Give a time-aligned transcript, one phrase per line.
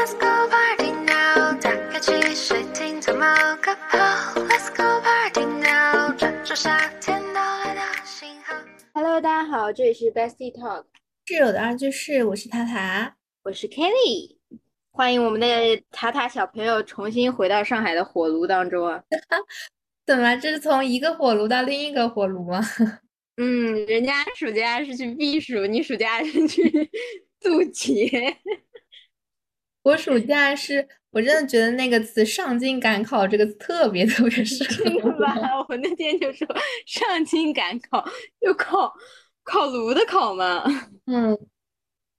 [0.00, 3.20] Let's go party now，打开汽水，听着某
[3.60, 3.70] 个
[4.48, 8.54] Let's go party now，抓住夏天到来的信号。
[8.94, 10.84] Hello，大家好，这里是 Bestie Talk，
[11.26, 13.14] 室友的二居室，我是塔塔。
[13.42, 14.38] 我是 Kelly，
[14.90, 15.46] 欢迎我们的
[15.90, 19.04] 塔塔小朋友重新回到上海的火炉当中啊。
[20.06, 20.34] 怎么？
[20.36, 22.62] 这是从一个火炉到另一个火炉吗？
[23.36, 26.90] 嗯，人家暑假是去避暑，你暑假是去
[27.38, 28.38] 渡劫。
[29.82, 35.10] 我暑假是，我真的觉得那个词“上京赶考”这个词特别特别适合我。
[35.18, 35.34] 吧？
[35.68, 36.46] 我那天就说
[36.86, 38.04] 上京赶考，
[38.40, 38.92] 就考
[39.42, 40.62] 烤炉的烤嘛。
[41.06, 41.36] 嗯，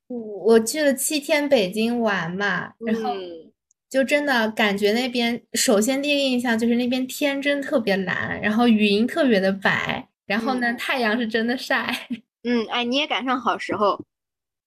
[0.07, 3.51] 我去了七天北京玩嘛，然后嗯，
[3.89, 12.07] 就真的感觉那边，首先第一个印象就是那边天真特别蓝，然后云特别的白，然后呢嗯太阳是真的晒。
[12.43, 14.03] 嗯，哎，你也赶上好时候，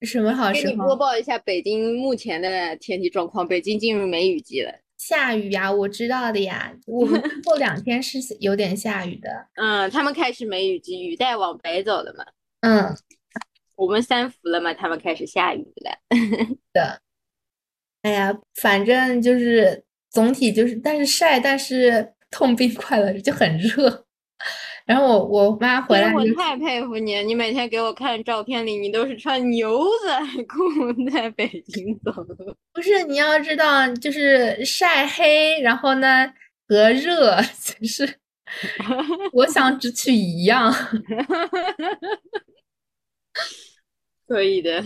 [0.05, 0.77] 什么好给你？
[0.77, 3.47] 播报一下北京目前的天气状况。
[3.47, 4.73] 北京进入梅雨季了。
[4.97, 6.75] 下雨呀，我知道的呀。
[6.87, 9.49] 我们 最后两天是有点下雨的。
[9.55, 12.25] 嗯，他们开始梅雨季，雨带往北走了嘛。
[12.61, 12.97] 嗯，
[13.77, 15.99] 我们三伏了嘛，他们开始下雨了。
[16.73, 17.01] 的
[18.03, 24.07] 哎呀，反正就是总体就是，但是晒，但是痛并快乐着，就很热。
[24.87, 32.55] 然后我我妈回来我太佩服你了，你每天给我看照片里，你都是穿牛仔裤 在北京走路。
[32.75, 36.31] 不是你要知道，就是晒黑，然后呢
[36.67, 38.19] 隔热， 其实
[39.33, 40.71] 我想只取一样。
[44.27, 44.85] 可以的，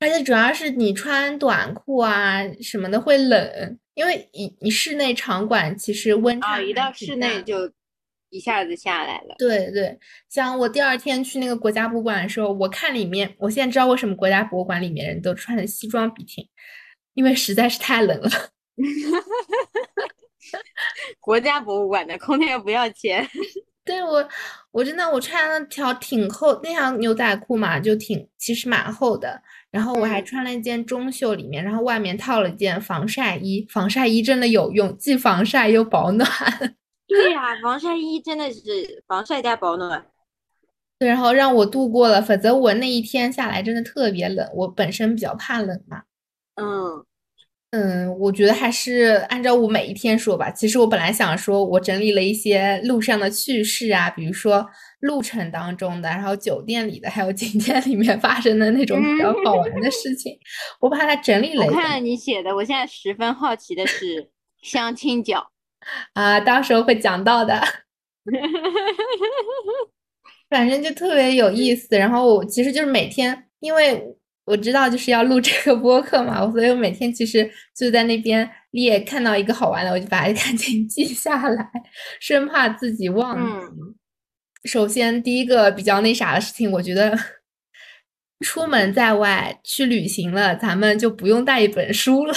[0.00, 7.70] 而且主要是你穿短裤啊什么的会冷，因为你你室内场馆其实温差啊，一到室内就
[8.36, 9.34] 一下子下来了。
[9.38, 9.98] 对对，
[10.28, 16.46] 像我第二天去那个国家博物馆的时候，我看里面，我现在知道为什么国家博物馆里面人都穿着西装笔挺，
[17.14, 18.30] 因为实在是太冷了。
[21.18, 23.26] 国家博物馆的空调不要钱。
[23.84, 24.28] 对我，
[24.72, 36.28] 我真的我穿了条挺厚那条牛仔裤嘛，就挺其实蛮厚的，然后我还嗯穿了一件中袖里面，然后外面套了一件防晒衣，防晒衣真的有用，既防晒又保暖。
[37.08, 40.06] 对呀、防晒衣真的是防晒加保暖。
[40.98, 46.02] 对，然后让我度过了，否则我那一天下来真的特别冷，我本身比较怕冷嘛。
[46.54, 47.04] 嗯，
[47.70, 50.50] 嗯，我觉得还是按照我每一天说吧。
[50.50, 54.66] 其实我本来想说，我整理了一些路上的趣事啊，比如说
[55.00, 60.36] 路程当中的，然后酒店里的，还有景点里面发生的那种比较好玩的事情，
[60.80, 64.30] 我把它整理了一下我看了你写的，我现在十分好奇的是
[64.62, 65.50] 相亲角。
[66.14, 67.62] 啊，到时候会讲到的。
[70.48, 71.96] 反正就特别有意思。
[71.96, 74.02] 然后我其实就是每天，因为
[74.44, 81.68] 我知道就是要录这个播客嘛，所以我每天其实就在那边列，看到一个好玩的，我就把它 赶紧记下来，
[82.20, 84.68] 生怕自己忘记。
[84.68, 87.18] 首先，第一个比较那啥的事情，我觉得
[88.40, 92.34] 出门在外去旅行了，咱们就不用带一本书了。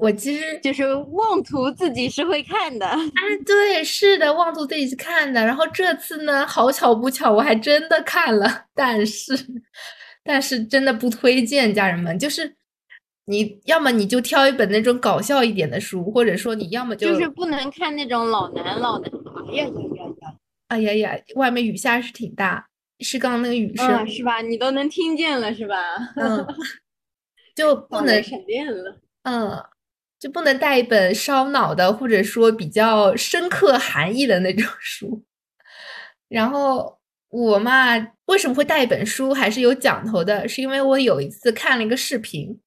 [0.00, 2.86] 我其实就是妄图自己是会看的。
[2.86, 2.96] 哎，
[3.44, 5.44] 对，是的，妄图自己去看的。
[5.44, 9.34] 然后这次呢，好巧不巧，我还真的看了， 但是，
[10.24, 12.18] 但是真的不推荐家人们。
[12.18, 12.56] 就是
[13.26, 19.10] 你要么你就挑一本那种搞笑一点的书，或者说你要么就就是不能看那种老男老男。
[19.50, 20.34] 哎呀呀呀呀！
[20.68, 22.66] 哎呀呀，外面雨下是挺大，
[23.00, 24.40] 是刚刚那个雨声，嗯，是吧？
[24.40, 25.76] 你都能听见了，是吧？
[26.16, 26.46] 嗯，
[27.54, 28.96] 就不能闪电了。
[29.24, 29.62] 嗯，
[30.20, 35.24] 就不能带一本烧脑的，或者说比较深刻含义的那种书。
[36.28, 37.00] 然后
[37.30, 42.60] 我嘛，为什么会带一本书，还是有讲头的，是因为我有一次看了一个视频，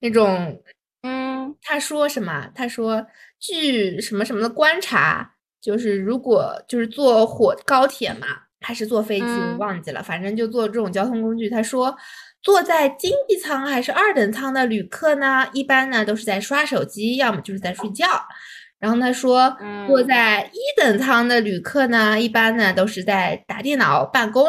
[0.00, 0.62] 那种
[1.02, 2.48] 嗯他说什么？
[2.54, 3.06] 他说
[3.38, 8.26] 据什么什么的观察，就是如果就是坐火高铁嘛，
[8.60, 11.48] 还是坐飞机，我嗯忘记了，反正就坐这种交通工具。
[11.48, 11.96] 他说，
[12.42, 18.06] 坐在经济舱还是二等舱的旅客呢，一般呢都是在刷手机，要么就是在睡觉。
[18.78, 19.54] 然后他说，
[19.86, 24.46] 坐嗯在一等舱的旅客呢，一般呢都是在打电脑办公。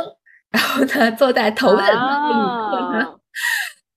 [0.51, 2.33] 然后呢，坐在头等舱的旅
[2.69, 3.19] 客呢，哦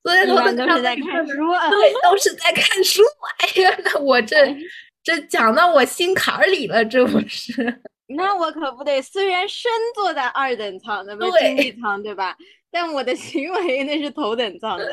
[0.02, 1.70] 坐在头等舱的都是在旅客呢看书啊。
[1.70, 3.02] 对，都是在看书。
[3.38, 4.56] 哎呀，那我这
[5.02, 7.82] 这讲到我心坎儿里了，这不是？
[8.16, 12.36] 那我可不得，虽然身坐在二等舱的不是对经济舱，对吧？
[12.74, 14.84] 但我的行为那是头等舱的。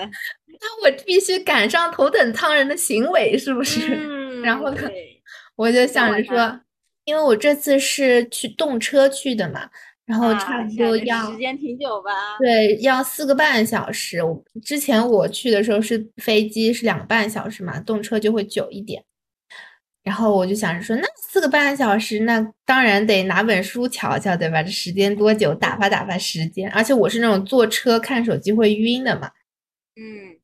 [0.47, 3.95] 那我必须赶上头等舱人的行为，是不是？
[3.97, 4.87] 嗯，然后呢
[5.57, 6.61] 我就想着说，
[7.05, 9.67] 因为我这次是去动车去的嘛，
[10.05, 12.11] 然后啊差不多要时间挺久吧？
[12.39, 14.21] 对，要四个半小时。
[14.21, 19.03] 我之前我去的时候是飞机是两个半小时嘛，动车就会久一点。
[20.03, 24.63] 然后我就想着说，那四个半小时，那当然得拿本书瞧瞧，对吧？
[24.63, 26.68] 这时间多久，打发打发时间。
[26.71, 29.30] 而且我是那种坐车看手机会晕的嘛，
[29.95, 30.38] 嗯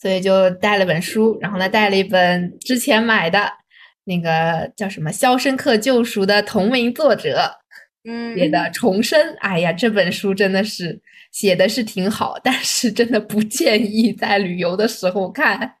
[0.00, 3.52] 所以就带了本书，然后呢，带了一本之前买的
[4.04, 7.58] 那个叫什么《肖申克救赎》的同名作者
[8.04, 9.20] 嗯，写的《重生》。
[9.38, 11.00] 哎呀，这本书真的是
[11.30, 15.74] 写的是挺好，但是真的不建议在旅游的时候看。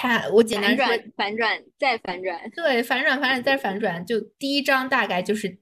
[0.00, 2.50] 它我简单说，反转反转再反转。
[2.54, 5.58] 对，反转反转再反转，就第一章大概就是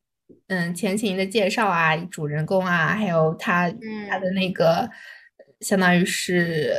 [0.46, 3.68] 嗯前情的介绍啊，主人公啊，还有他
[4.08, 4.88] 他的那个
[5.60, 6.72] 相当于是。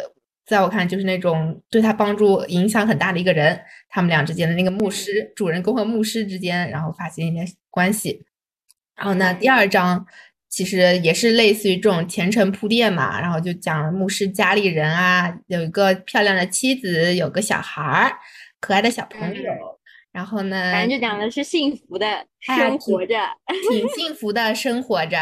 [0.45, 8.25] 在我看，就是那种对他帮助影响很大的一个人，他们俩之间的那个牧师，主人公和牧师之间，然后发生一些关系。
[8.95, 10.07] 然后呢，第二章
[10.49, 18.17] 其实也是类似于这种前程铺垫嘛，然后就讲牧师家里人啊，有一个漂亮的妻子，有个小孩儿，
[18.59, 19.51] 可爱的小朋友。
[20.11, 22.07] 然后呢，反正就讲的是幸福的
[22.47, 23.15] 哎生活着，
[23.69, 25.17] 挺幸福的生活着。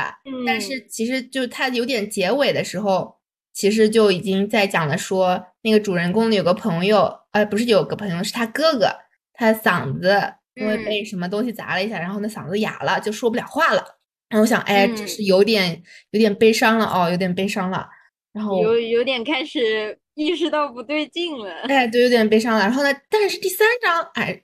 [0.46, 3.18] 但是其实就他有点结尾的时候。
[3.54, 8.86] 其实就已经在讲了，说那个主人公有个朋友，呃，不是有个朋友，是他哥哥，
[9.34, 10.16] 他嗓子
[10.54, 13.97] 因为被什么东西砸了一下，然后那嗓子哑了，就说不了话了。
[14.30, 15.82] 然后我想，哎，这是有点
[16.12, 17.88] 有点悲伤了哦，有点悲伤了。
[18.34, 21.52] 然后有有点开始意识到不对劲了。
[21.68, 22.60] 哎，对，有点悲伤了。
[22.60, 24.42] 然后呢，但是第三章，哎，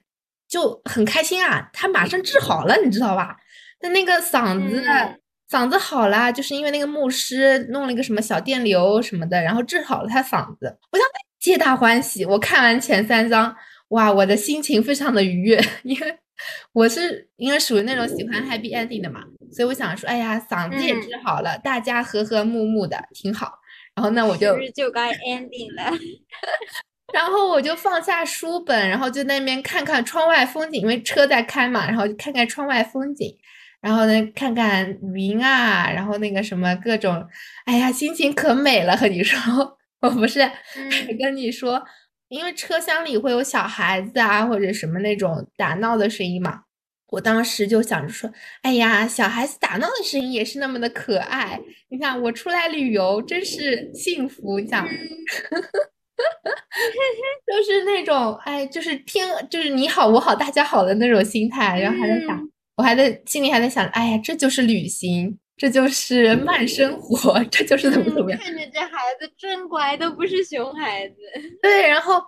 [0.48, 3.36] 就很开心啊，他马上治好了，你知道吧？
[3.80, 4.82] 他那个嗓子。
[4.86, 5.20] 嗯
[5.50, 10.78] 嗓子好啦，就是因为那个牧师弄了一个什么小电流什么的，然后治好了他嗓子。
[10.90, 11.06] 我想
[11.38, 12.24] 皆大欢喜。
[12.24, 13.54] 我看完前三章，
[13.88, 16.18] 哇，我的心情非常的愉悦， 因为
[16.72, 19.22] 我是因为属于那种喜欢 happy ending 的嘛，
[19.54, 23.52] 所以我想说，哎呀，嗓子也治好了，嗯、大家和和睦睦的，挺好。
[23.94, 25.92] 然后那，我就就该 ending 了。
[27.14, 33.32] 然后我就放下书本，然后就那边看看窗外风景，因为车在开嘛，然后就看看窗外风景。
[33.80, 37.24] 然后呢，看看云啊，然后那个什么各种，
[37.66, 38.96] 哎呀，心情可美了。
[38.96, 41.80] 和你说， 我不是嗯跟你说，
[42.28, 46.62] 因为车厢里会有小孩子啊，或者什么那种打闹的声音嘛。
[47.14, 48.30] 我当时就想着说，
[48.62, 51.60] 哎呀，小孩子打闹的声音也是那么的可爱。
[51.88, 54.84] 你看我出来旅游真是幸福，你想，
[57.46, 62.48] 就是那种哎，就是听，就是你好我好大家好的那种心态，然后还在想。
[62.76, 68.40] 我还在心里还在想，哎呀，这就是旅行，这就是慢生活，这就是怎么怎么样。
[68.40, 68.90] 看着这孩
[69.20, 71.14] 子真乖，都不是熊孩子。
[71.62, 72.20] 对，然后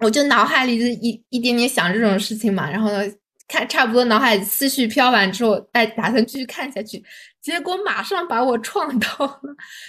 [0.00, 3.02] 我就脑海里就一一点点想这种事情嘛，然后呢，
[3.46, 7.04] 看差不多脑海思绪飘完之后，哎，打算继续看下去，
[7.40, 9.40] 结果马上把我撞到了。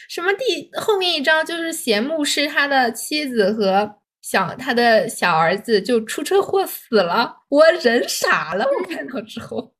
[0.09, 9.73] 什么第后面一章就是写牧师他的妻子和小他的小儿子就出车祸死了，我人傻了，我看到之后。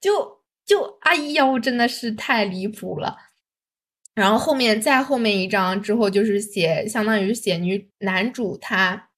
[0.00, 3.16] 就就哎呦，真的是太离谱了。
[4.14, 9.08] 然后后面再后面一章之后，就是写相当于写女男主他，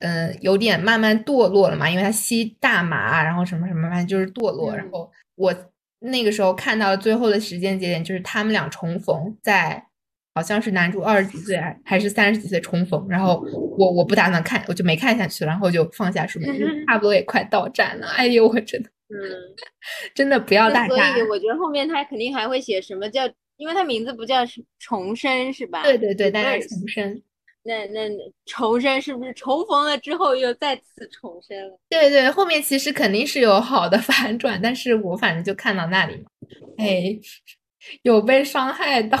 [0.00, 4.72] 嗯，有点慢慢堕落了嘛，因为他吸大麻，然后什么什么，反正就是堕落。
[4.72, 5.54] 嗯、然后我
[6.00, 9.86] 那个时候看到最后的时间节点，就是他们俩重逢，在
[10.34, 13.06] 好像是男主二十几岁还是三十几岁重逢。
[13.08, 13.42] 然后
[13.78, 16.54] 我我不打算看，我就没看下去，然后就放下书本，
[16.86, 18.06] 差不多也快到站了。
[18.08, 18.90] 哎呦，我真的。
[19.08, 19.16] 嗯，
[20.14, 21.12] 真的不要大家。
[21.14, 23.22] 所以我觉得后面他肯定还会写什么叫，
[23.56, 24.40] 因为他名字不叫
[24.78, 25.82] 重生是吧？
[25.84, 27.22] 对对对，大概重生。
[27.66, 28.08] 那那
[28.46, 31.78] 重生是不是重逢了之后又再次重生了？
[31.88, 36.30] 对对，后面其实肯定是有好的 反转，但是我反正就看到那里嘛，
[36.78, 37.18] 哎，
[38.02, 39.18] 有被伤害到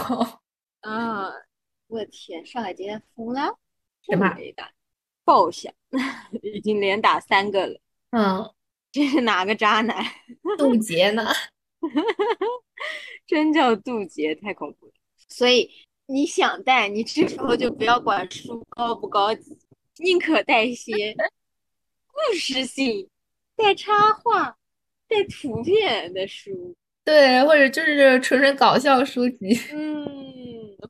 [0.80, 1.28] 啊！
[1.88, 3.56] 我天，上海今天疯了，
[4.02, 4.70] 什么打
[5.24, 5.72] 爆响，
[6.42, 7.80] 已经连打三个了。
[8.10, 8.52] 嗯。
[8.92, 10.02] 这是哪个渣男？
[10.56, 11.26] 渡劫呢？
[13.26, 14.92] 真叫渡劫，太恐怖了。
[15.28, 15.70] 所以
[16.06, 19.56] 你想带，你这时候就不要管书高不高级，
[19.98, 20.92] 宁可带一些
[22.06, 23.08] 故事性、
[23.56, 24.56] 带插画、
[25.08, 26.74] 带图片的书。
[27.04, 29.58] 对，或者就是纯纯搞笑书籍。
[29.72, 30.06] 嗯，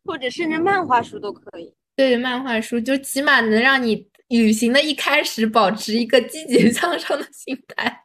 [0.04, 1.73] 或者甚至漫画书都可以。
[1.94, 4.08] 对，漫画书就起码能让你。
[4.28, 8.02] 旅行的一开始，保持一个积极 向上的心态。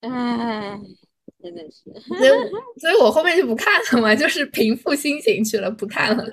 [0.00, 0.80] 嗯，
[1.42, 2.30] 真的是，所以，
[2.80, 6.24] 所以我后面就不看了嘛，就是平复心情去了，不看了，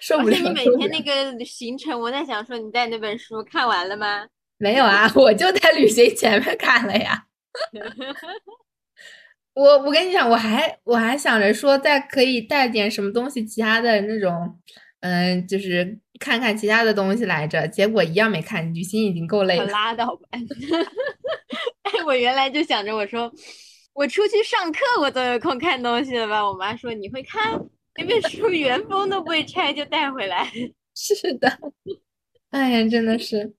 [0.00, 0.36] 受不了。
[0.36, 4.26] 你每天那个行程，我在想说，你带那本书看完了吗？
[4.58, 7.26] 没有啊， 我就在旅行前面看了呀。
[9.54, 14.58] 我我跟你讲，我还我还想着说，再可以带点什么东西，其他的那种，
[15.00, 17.66] 嗯，就是看看其他的东西来着。
[17.68, 19.70] 结果一样没看，旅行已经够累可了。
[19.70, 20.28] 拉倒吧！
[21.84, 23.32] 哎，我原来就想着我说，
[23.96, 26.46] 我出去上课，我都有空看东西了吧？
[26.46, 27.58] 我妈说你会看，
[27.96, 30.46] 那本书原封都不会拆就带回来。
[30.94, 31.58] 是的，
[32.50, 33.54] 哎呀，真的是。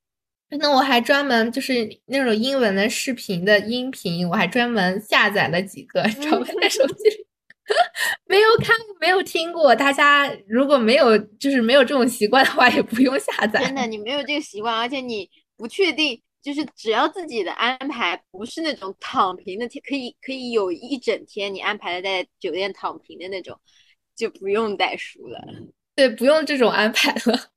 [0.59, 7.25] 那我还专门就是那种英文的视频的音频，我还专门下载了几个，装在手机里。
[8.29, 9.75] 没有看，没有听过。
[9.75, 13.61] 大家如果没有就是没有这种习惯的话，也不用下载。
[13.65, 23.59] 真的，你没有这个习惯，而且你不确定，就是只要自己的安排不是那种躺平的天，可以可以有一整天你安排的在酒店躺平的那种，
[24.15, 25.39] 就不用带书了。
[25.95, 27.49] 对，不用这种安排了。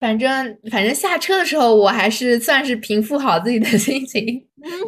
[0.00, 4.24] 反正反正下车的时候，我还是算是平复好自己的心情，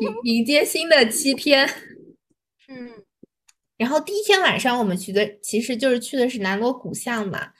[0.00, 1.68] 迎 迎接新的七天。
[2.68, 3.04] 嗯
[3.78, 7.52] 然后第一天晚上我们去的其实就是去的是南锣鼓巷嘛，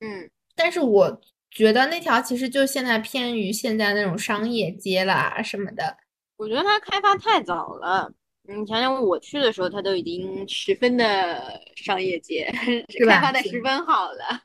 [0.00, 5.96] 嗯，但是我觉得那条其实就现在偏于现在那种商业街啦什么的。
[6.36, 8.10] 我觉得它开发太早了。
[8.48, 12.50] 你想想，我去的时候，它都已经十分的商业街，
[12.88, 14.40] 是吧开发的十分好了。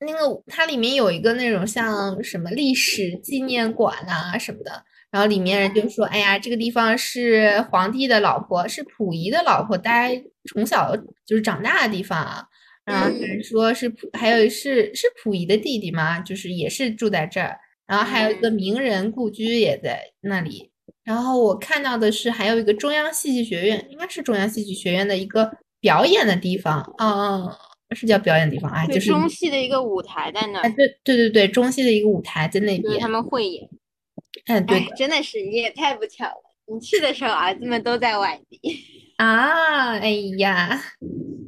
[0.00, 12.44] 那个它里面有一个那种像什么历史纪念馆啊什么的，然后里面人就说：“哎呀，这个地方是皇帝的老婆，是溥仪的老婆待从小就是长大的地方啊。”
[12.88, 17.58] 然后有人说是溥，还有是是溥仪的弟弟吗，就是也是住在这儿。
[17.86, 20.70] 然后还有一个名人故居也在那里。
[21.04, 26.82] 然后我看到的是还有一个中央戏剧学院，应该是中央戏剧学院的一个表演的地方。
[26.98, 33.08] 嗯嗯，是叫表演地方啊，就是中戏的一个舞台在那对对对对，中戏的一个舞台在那边就是他。
[33.08, 33.68] 们汇演。
[34.44, 38.58] 哎，对哎，真的是你也太不巧了，你去的时候儿子们都在外地，
[39.18, 40.80] 啊，哎呀，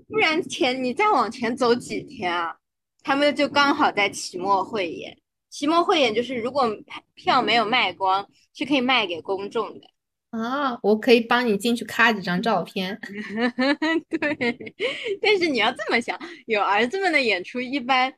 [0.09, 2.57] 不然前你再往前走几天啊，
[3.05, 5.17] 他们就刚好在期末汇演。
[5.49, 6.69] 期末汇演就是如果
[7.15, 9.87] 票没有卖光，是可以卖给公众的。
[10.31, 12.99] 啊，我可以帮你进去咔几张照片。
[14.09, 14.75] 对，
[15.23, 18.13] 但是你要这么想，有儿子们的演出，一般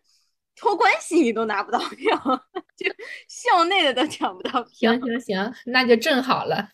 [0.57, 2.17] 托关系你都拿不到票，
[2.77, 2.87] 就
[3.29, 5.01] 校内的都抢不到票行。
[5.01, 6.71] 行行，那就正好了，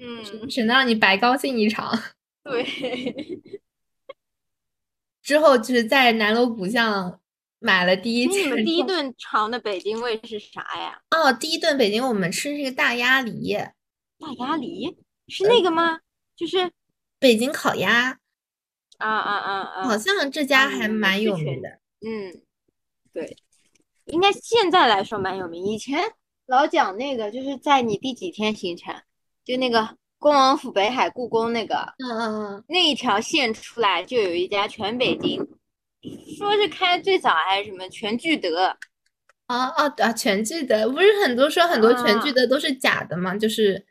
[0.00, 1.92] 嗯，省得让你白高兴一场。
[2.42, 2.64] 对，
[5.22, 7.20] 之后就是在南锣鼓巷
[7.58, 11.02] 买了第一那你们第一顿尝的北京味是啥呀？
[11.10, 13.52] 哦，第一顿北京我们吃这个大鸭梨，
[14.18, 14.96] 大鸭梨
[15.28, 16.00] 是那个吗？
[16.34, 16.72] 就是
[17.18, 18.18] 北京烤鸭，
[18.96, 19.84] 啊啊啊啊！
[19.84, 21.68] 好像这家还蛮有名的。
[22.00, 22.40] 嗯，
[23.12, 23.36] 对，
[24.06, 25.62] 应该现在来说蛮有名。
[25.66, 26.00] 以前
[26.46, 29.02] 老讲那个，就是在你第几天行程，
[29.50, 35.44] 就那个恭王府、北海、故宫那个嗯嗯嗯，那一条线出来，就有一家全北京，
[36.38, 38.76] 说是开最早还是什么全聚德，
[39.46, 43.36] 啊啊啊，全聚德不是很多说很多全聚啊德都是假的吗？
[43.36, 43.84] 就是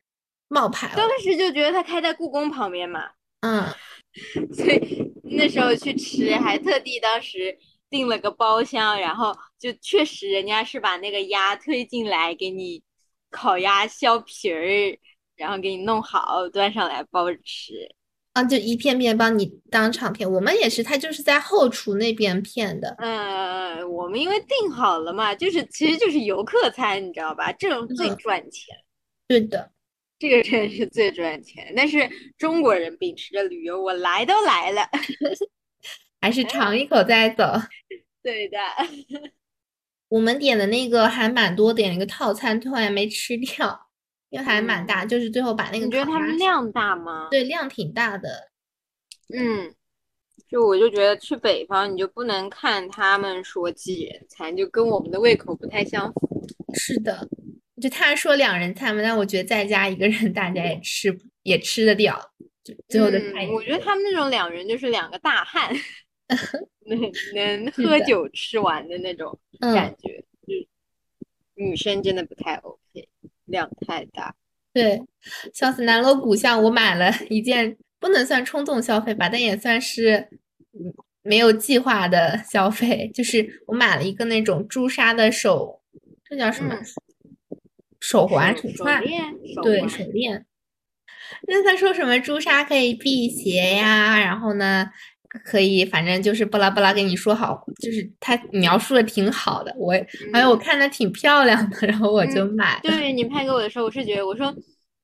[0.48, 0.94] 冒牌。
[0.96, 3.10] 当时就觉得它开在故宫旁边嘛，
[3.42, 3.66] 嗯，
[4.56, 7.58] 所以那时候去吃，还特地当时
[7.90, 12.82] 订了个包厢，然后就确实人家是把那个鸭推进来给你
[13.30, 14.98] 烤鸭削皮儿，
[15.40, 17.74] 然后给你弄好端上来包着吃。
[18.34, 20.32] 啊，就一片片帮你当场片。
[20.32, 22.96] 我们也是，他就是在后厨那边片的。
[23.00, 27.52] 嗯，我们因为订好了嘛，就是其实就是游客餐，你知道吧？
[27.54, 28.76] 这种最嗯赚钱，
[29.28, 29.72] 对的，
[30.20, 31.74] 这个真是最赚钱。
[31.76, 34.88] 但是中国人秉持着旅游，我来都来了，
[36.22, 37.44] 还是尝一口再走。
[38.22, 38.58] 对的。
[40.10, 43.89] 我们点的那个还蛮多，点了一个套餐，最后还没吃掉，
[44.30, 47.28] 因为还蛮大，就是最后把那个你觉得他们量大吗？
[47.32, 48.50] 对量挺大的。
[49.36, 49.74] 嗯，
[50.48, 56.48] 就我就觉得去北方，你就不能看他们说几人餐，就跟我们的胃口不太相符。
[56.74, 57.28] 是的，
[57.82, 62.20] 就他说两人餐嘛，但我觉得在家一个人， 大家也吃也吃得掉，
[62.64, 65.72] 就最后的菜也嗯，我觉得他们那种两人就是两个大汉，
[66.86, 67.00] 能
[67.36, 70.24] 能喝酒吃完的那种嗯感觉。
[70.48, 70.54] 就
[71.56, 73.08] 女生真的不太 OK，
[73.50, 74.36] 量太大。
[74.72, 75.02] 对，
[75.54, 80.30] 笑死南锣鼓巷，我买了一件不能算冲动消费吧，但也算是
[80.74, 85.82] 嗯没有计划的消费，就是我买了一个那种朱砂的手，
[86.24, 86.86] 这叫什么嗯
[88.00, 90.46] 手环、手手串，链，对，手链。
[91.48, 94.90] 那他说什么朱砂可以辟邪呀，然后呢
[95.44, 99.94] 可以反正就是巴拉巴拉跟你说好，就是他描述的挺好的，我
[100.34, 102.82] 还有我嗯看的挺漂亮的，然后我就买了。
[102.84, 104.54] 对你拍给我的时候，我是觉得我说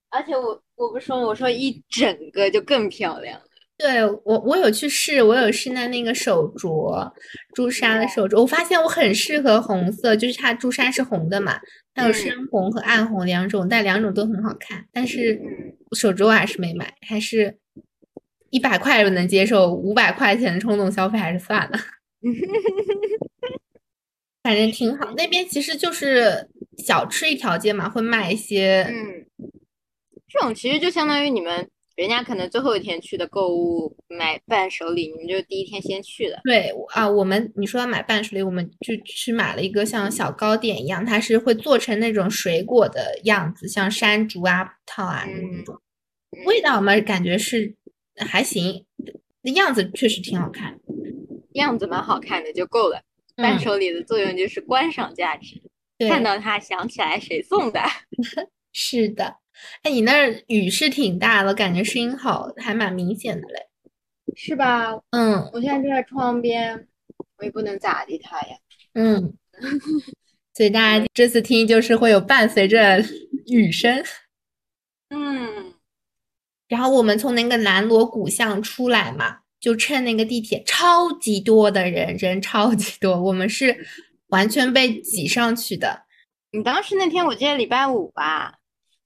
[0.09, 3.45] 而且我我不说，我说一整个就更漂亮了。
[3.77, 7.11] 对我，我有去试，我有试那那个手镯，
[7.53, 11.59] 朱砂的手镯，我发现我很适合红色，就是它朱砂是红的嘛，
[11.93, 14.85] 它有深红和暗红两种，但两种都很好看。
[14.93, 15.37] 但是
[15.91, 17.57] 手镯我还是没买，还是
[18.49, 21.79] 一百块就能接受，五百块钱的冲动消费还是算了。
[24.43, 26.47] 反正挺好，那边其实就是
[26.77, 29.25] 小吃一条街嘛，会卖一些，嗯，
[30.27, 36.41] 这种其实就相当于你们人家可能最后一天去的购物买伴手礼，你们就第一天先去的。
[36.43, 45.81] 对啊，我们你说要买伴手礼，我们就去买了一个像小糕点一样，它是会做成那种水果的样子，像山竹啊、葡萄啊那种，
[46.45, 47.73] 味道嘛感觉是
[48.17, 48.85] 还行，
[49.41, 50.79] 那样子确实挺好看，
[51.53, 53.01] 样子蛮好看的就够了。
[53.35, 55.61] 伴手礼的作用就是观赏价值，
[56.07, 57.81] 看到它想起来谁送的。
[58.71, 59.37] 是的，
[59.83, 63.67] 哎，你那儿雨是挺大的，感觉声音好，还蛮明显的嘞，
[64.35, 64.93] 是吧？
[65.11, 66.87] 嗯，我现在就在窗边，
[67.37, 68.57] 我也不能咋地它呀。
[68.93, 69.33] 嗯，
[70.55, 73.03] 所以大家这次听就是会有伴随着
[73.47, 74.01] 雨声。
[75.09, 75.73] 嗯，
[76.75, 79.37] 然后我们从那个南锣鼓巷出来嘛。
[79.57, 83.75] 就趁那个地铁超级多的人，人超级多，我们是
[84.27, 86.03] 完全被挤上去的。
[86.51, 88.59] 你当时那天我记得礼拜五吧？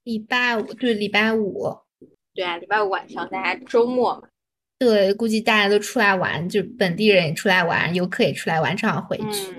[0.04, 1.78] 礼拜五对，礼拜五，
[2.34, 4.28] 对啊，礼拜五晚上大家周末嘛。
[4.78, 9.54] 对，估计大家都出来玩，就本地人也出来玩，游客也出来玩，正好回去。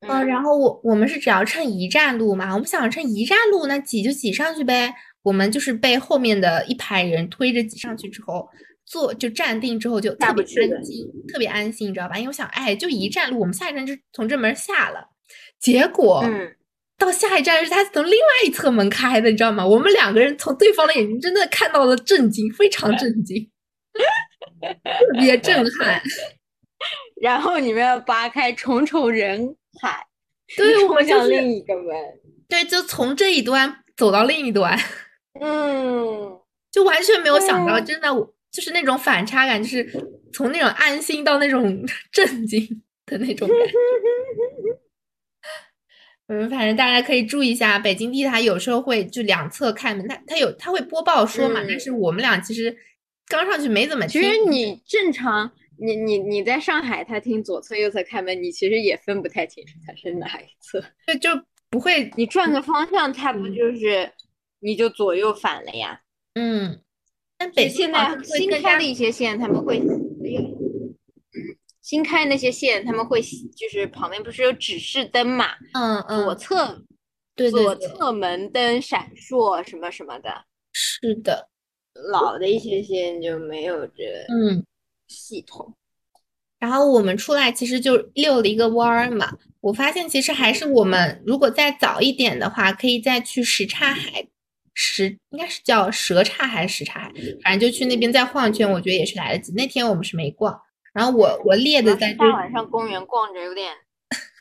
[0.00, 4.94] 嗯，然后我我们是只要乘一站路嘛，我们想乘一站路，那挤就挤上去呗。
[5.22, 8.48] 我们就是被后面的一排人推着挤上去之后。
[8.84, 12.16] 坐就站定之后就特别安心，特别安心，你知道吧？
[12.18, 15.08] 因为我想，哎，就一站路，我们下一站就从这门下了。
[15.60, 16.22] 结果，
[16.98, 19.64] 到下一站是他从另外一侧门开的，你知道吗？
[19.64, 23.48] 我们两个人从对方的眼睛真的看到了震惊，非常震惊，
[24.60, 26.02] 特别震撼。
[27.22, 30.04] 然后你们要扒开重重人海，
[30.56, 31.96] 对，我们向另一个门，
[32.48, 34.76] 对，就从这一端走到另一端，
[35.42, 36.40] 嗯，
[36.70, 38.34] 就完全没有想到，真的我。
[38.52, 39.82] 就是那种反差感，就是
[40.30, 43.72] 从那种安心到那种 震惊的那种感觉。
[46.28, 52.76] 嗯，反正大家可以注意一下，北京地铁有时候会就两侧开门，它它有它会播报说嘛，但是我们俩其实
[53.26, 54.20] 刚上去没怎么听。
[54.20, 60.84] 其实你正常，你你你在上海，他听左侧右侧开门，你其实也分不太清楚它是哪一侧。
[61.06, 61.30] 对，就
[61.70, 64.12] 不会你转个方向，它不就是
[64.62, 66.00] 你就左右反了呀？
[66.34, 66.80] 嗯。
[67.56, 69.82] 北现在新开的一些线，他们会，
[71.80, 75.46] 新开那些线，他们会就是旁边不是有指示灯嘛？
[75.74, 76.24] 嗯嗯。
[76.24, 76.84] 左侧，
[77.34, 80.44] 对左侧门灯闪烁什么什么的。
[80.72, 81.48] 是的。
[82.12, 84.64] 老的一些线就没有这嗯
[85.08, 85.74] 系统。
[86.60, 94.28] 然后我们出来其实就溜了一个弯儿嘛，我发现其实还是我们如果再早一点的话，可以再去什刹海。
[94.74, 99.52] 什应该是叫什刹还是什刹海，反正就去那边再晃一圈，我觉得也是来得及。
[99.54, 100.60] 那天我们是没逛，
[100.92, 103.72] 然后我我列的在大晚上公园逛着有点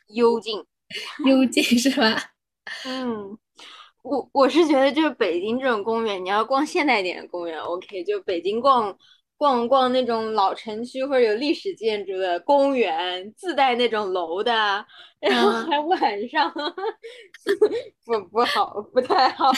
[0.08, 0.66] 幽静，
[1.26, 2.32] 幽静是吧？
[2.86, 3.38] 嗯，
[4.04, 8.98] 我我是觉得就是北京这种公园，你要逛现代一点的公园，OK，就北京逛。
[9.42, 14.54] 逛逛那种老城区或者有历史建筑的公园，自带那种楼的，
[15.20, 16.00] 然后还晚
[16.30, 16.54] 上，
[18.06, 19.52] 不不好，不太好。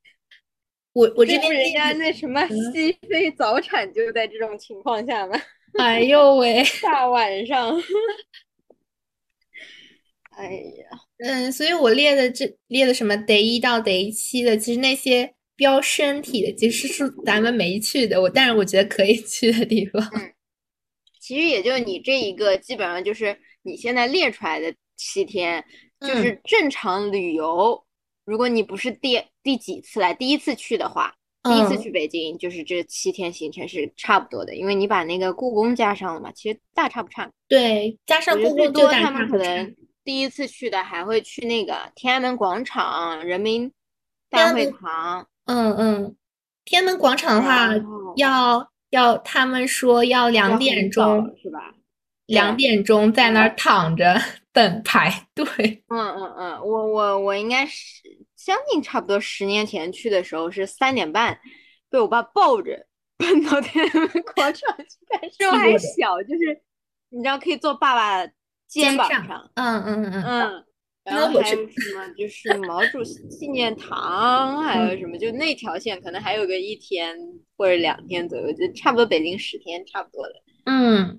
[0.94, 5.38] 我我这边人家那什么西非早产就在这种情况下嘛。
[5.78, 7.76] 哎呦喂，大晚上。
[10.38, 10.86] 哎呀，
[11.18, 15.34] 嗯，所以我列的这列的什么 day 一到 day 七的，其实那些。
[15.58, 20.00] 标身体的其实是咱们没去的，我但是我觉得可以 去的地方。
[20.14, 20.32] 嗯，
[21.20, 25.64] 其实也就你这一个，基本上就是你现在列出来的七天，
[26.00, 27.84] 就是正常旅游。
[28.24, 37.28] 如果你不是第第几次来，第一次去的话，第一次去北京，就是这七天行程是差不多的，因为你把那个故宫加上了嘛，其实大差不差。
[37.48, 43.72] 对，加上故宫就他们可能第一次去的还会去那个天安门广场、人民
[44.30, 45.26] 大会堂。
[45.48, 46.16] 嗯嗯，
[46.64, 47.70] 天安门广场的话，
[48.16, 51.74] 要要他们说要两点钟是吧？
[52.26, 54.20] 两点钟在那儿躺着
[54.52, 55.46] 等排队。
[55.88, 58.02] 嗯嗯嗯，我我我应该是
[58.36, 61.38] 将近差不多十年前去的时候是三点半，
[61.88, 66.60] 被我爸抱着奔到天安门广场去看，时候还小，就是
[67.08, 68.30] 你知道可以坐爸爸
[68.68, 69.50] 肩膀上。
[69.54, 70.64] 嗯嗯嗯嗯。
[71.10, 77.16] 然后还有什么就是毛主席纪念堂，还有什么就那条线可能还有个一天
[77.56, 80.34] 或者两天左右，就差不多北京十天差不多的。
[80.66, 81.18] 嗯，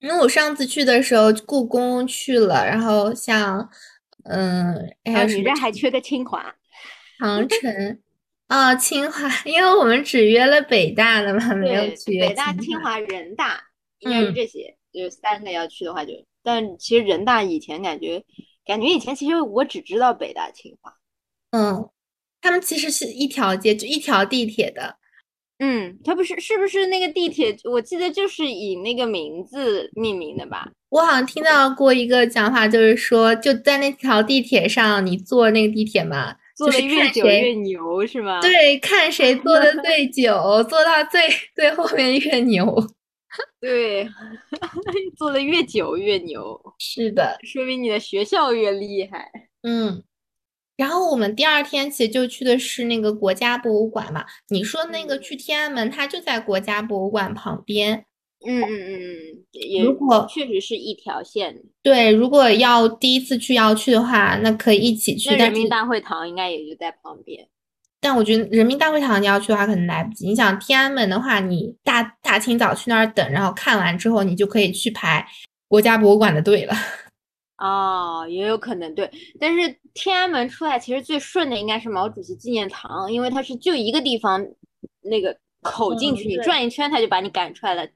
[0.00, 3.68] 因为我上次去的时候，故宫去了，然后像，
[4.24, 6.54] 嗯，还啊，有你这还缺个清华，
[7.18, 7.98] 长城
[8.46, 13.60] 啊、清华，因为我们只约了北大的嘛，没有，去北大、清清华、人大
[13.98, 14.34] 应该是嗯。
[14.34, 16.12] 这些，就是三个要去的话就，
[16.44, 18.22] 但其实人大以前感觉
[18.66, 20.92] 感觉以前其实我只知道北大、清华。
[21.52, 21.88] 嗯，
[22.42, 24.96] 他们其实是一条街，就一条地铁的。
[25.58, 27.56] 嗯，它不是是不是那个地铁？
[27.64, 30.70] 我记得就是以那个名字命名的吧？
[30.90, 41.22] 我好像听到过一个讲法，就是说就在那条地铁上，你坐那个地铁嘛，做就是的越久越牛是吗？，对，看谁坐的最久，坐到最
[41.56, 42.66] 最后面越牛。
[43.60, 44.08] 对，
[45.16, 49.30] 做的越久越牛，是的，说明你的学校越厉害。
[49.62, 50.02] 嗯。
[50.76, 54.26] 然后我们第二天其实就去的是那个国家博物馆嘛。
[54.50, 58.04] 你说那个嗯去天安门，它就在国家博物馆旁边。
[58.46, 61.62] 嗯嗯嗯嗯，也如果确实是一条线。
[61.82, 65.34] 对，如果要第一次去要去的话，那可以一起去。
[65.34, 67.48] 人民大会堂应该也就在旁边。
[68.00, 70.28] 但我觉得人民大会堂你要去的话，可能来不及。
[70.28, 75.26] 你想天安门的话，你大大清早去那儿等，然后看完之后，你就可以去排
[75.68, 76.74] 国家博物馆的队了。
[77.58, 84.46] 哦，也有可能对，但是天安门出来其实最顺的应该是毛主席纪念堂，因为它是就一个地方
[85.00, 87.88] 那个口进去，你转一圈他就把你赶出来了，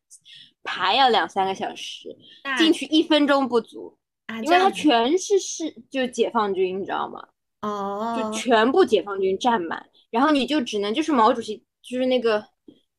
[0.62, 2.08] 排要两三个小时，
[2.56, 7.22] 进去一分钟不足，啊，因为它全是是就解放军，你知道吗？
[7.62, 12.44] 就哦，全部解放军占满，然后你就只能就是毛主席就是那个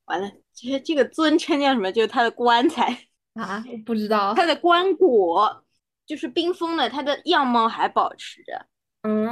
[0.06, 1.92] 完了，这这个尊称叫什么？
[1.92, 3.08] 就是他的棺材。
[3.34, 4.34] 啊，我不知道。
[4.36, 5.62] 他的棺椁
[6.06, 8.66] 就是冰封的，他的样貌还保持着，
[9.04, 9.30] 嗯，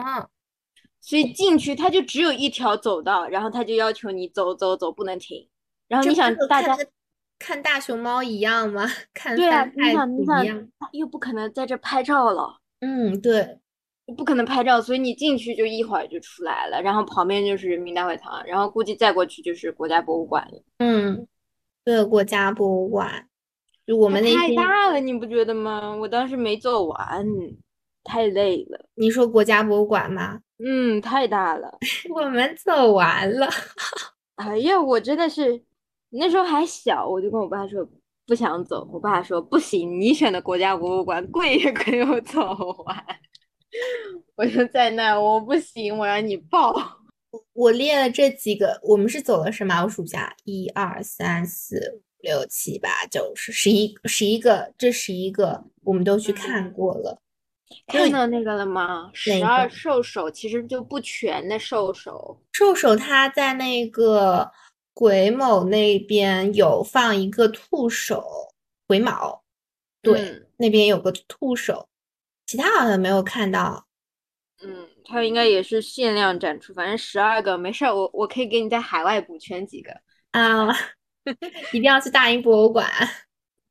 [1.02, 5.48] 所以进去他就只有一条走道，然后他就要求你走走走，不能停。
[5.90, 6.78] 然后你想大家
[7.38, 8.88] 看大熊猫一样吗？
[9.14, 10.70] 看对啊，你想你想。
[10.94, 13.60] 又不可能在这拍照了，嗯，对，
[14.18, 20.64] 不可能拍照，所以你进去就一会儿就出来了，然后旁边就是人民大会堂，然后估计再过去就是国家博物馆了。
[20.80, 21.28] 嗯，
[21.84, 23.28] 对，国家博物馆，
[23.86, 25.96] 就我们那太大了，你不觉得吗？
[25.96, 27.26] 我当时没走完，
[28.04, 28.86] 太累了。
[28.96, 30.40] 你说国家博物馆吗？
[30.64, 31.78] 嗯，太大了。
[32.14, 33.48] 我们走完了。
[34.36, 35.64] 哎呀，我真的是
[36.10, 37.88] 那时候还小，我就跟我爸说
[38.26, 42.42] 不想走，我爸说不行，你选的国家博物馆贵也给我走
[42.86, 43.06] 完。
[44.36, 46.74] 我就在那，我不行，我让你抱。
[47.54, 49.84] 我列了这几个，我们是走了什么？
[49.84, 57.20] 我数下，一二三四五六七八九十，十一十一个，这十一个我们都去看嗯过了。
[57.86, 59.12] 看到那个了吗？
[59.14, 62.42] 十二兽首其实就不全的兽首。
[62.52, 64.50] 兽首它在那个
[64.96, 68.26] 癸卯那边有放一个兔首，
[68.88, 69.44] 癸卯，
[70.02, 71.88] 对，嗯那边有个兔首，
[72.50, 73.86] 其他好像没有看到。
[74.64, 79.92] 嗯，它应该也是限量展出，反正十二个，没事儿，我我可以给你在海外补全几个。
[80.32, 80.68] 啊，
[81.72, 82.90] 一定要去大英博物馆。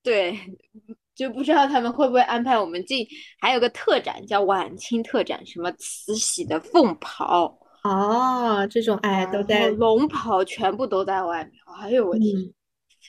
[0.01, 0.39] 对，
[1.13, 3.05] 就不知道他们会不会安排我们进，
[3.41, 11.53] 还有个特展叫晚清特展，什么慈禧的凤袍，哦，这种哎都在龙袍全部都在外面。
[11.83, 12.55] 哎呦我天，嗯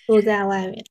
[0.08, 0.84] 都在外面。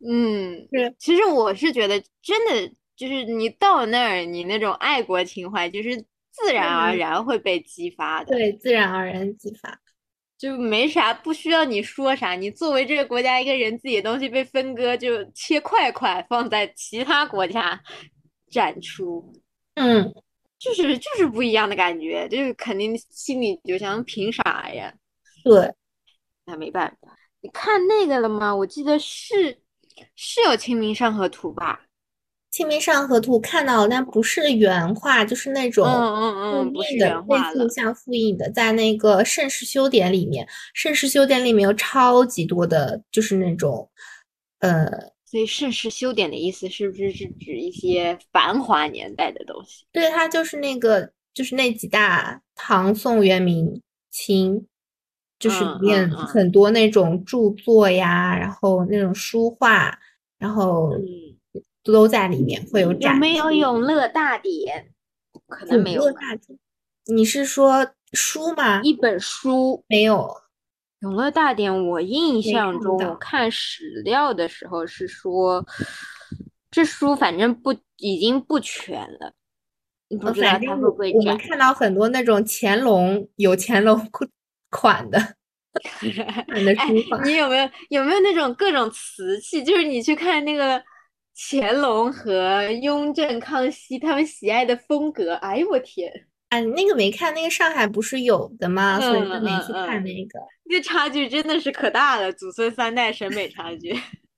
[0.00, 5.96] 嗯，是其实我是觉得真的就是你到那儿，你那种爱国情怀就是
[6.32, 8.36] 自然而嗯然会被激发的。
[8.36, 9.80] 对，自然而然激发。
[10.36, 12.32] 就没啥，不需要你说啥。
[12.32, 17.80] 你作为这个国家一个人，自己的东西被分割，就切块块放在其他国家
[18.50, 19.32] 展出，
[19.74, 20.12] 嗯，
[20.58, 24.92] 就是就是不一样的感觉，就是肯定心里就想凭啥呀？
[25.44, 25.72] 对，
[26.44, 27.16] 那没办法。
[27.40, 28.54] 你看那个了吗？
[28.54, 29.60] 我记得是
[30.14, 31.80] 是有《清明上河图》吧？
[32.58, 37.24] 《清明上河图》看到了，但不是原画，就是那种嗯嗯复印的。
[37.28, 40.44] 类似像复印的，在那个盛世修典里面，
[40.74, 43.88] 盛世修典里面有超级多的，就是那种，
[44.58, 44.90] 呃，
[45.24, 49.84] 所以盛世修典的意思是不是是指一些繁华年代的东西？
[49.92, 54.66] 对，它就是那个，就是那几大唐、宋、元、明、清，
[55.38, 59.96] 就是嗯里面很多那种著作呀，然后那种书画，
[60.40, 61.27] 然后嗯，
[61.92, 64.88] 都在里面会有有没有永乐大典？
[65.46, 66.06] 可能没有吧。
[66.06, 66.58] 乐大典，
[67.06, 68.80] 你是说书吗？
[68.82, 70.16] 一本书没有，
[71.00, 75.64] 《永乐大典》，我印象中我看史料的时候是说，
[76.70, 79.32] 这书反正不已经不全了，呃
[80.10, 81.36] 你不知道它会不会我们。
[81.38, 83.98] 看到很多那种乾隆有乾隆
[84.70, 85.18] 款的
[86.48, 89.62] 款的哎书法，你有没有有没有那种各种瓷器？
[89.62, 90.82] 就是你去看那个
[91.40, 96.12] 乾隆和雍正、康熙他们喜爱的风格，哎呦我天，
[96.48, 98.98] 啊，那个没看，那个上海不是有的吗？
[99.00, 100.40] 所以就嗯没去看那个。
[100.64, 103.94] 那差距真的是可大了，祖孙三代审美差距。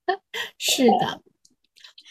[0.59, 1.23] 是的，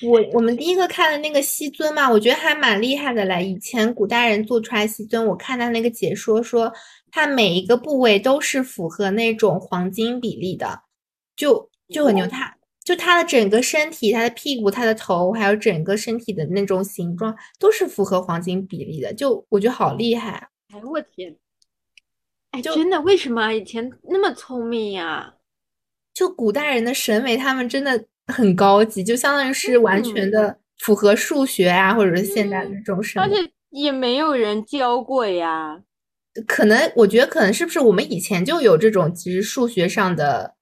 [0.02, 3.46] 我我们第一个看的那个西尊嘛，我觉得还蛮厉害的嘞。
[3.46, 6.74] 以前古代人做出来西尊，我看他那个解说说，
[7.12, 10.82] 他每一个部位都是符合那种黄金比例的，
[11.36, 12.26] 就就很牛。
[12.26, 12.58] 它
[12.90, 19.14] 就他的整个身体、他的屁股、他的头，还有整个身体的那种形状，都是符合黄金比例的。
[19.14, 20.48] 就我觉得好厉害啊。
[20.74, 21.36] 哎我天，
[22.50, 25.36] 哎，就真的为什么以前那么聪明呀？
[26.16, 33.30] 就古代人的审美，他们真的很高级，就相当于是完全嗯的符合数学啊，或者是现代的这种审美。
[33.30, 35.84] 而且也没有人教过呀。
[36.48, 40.56] 可能我觉得可能是不是我们以前就有这种，其实数学上的，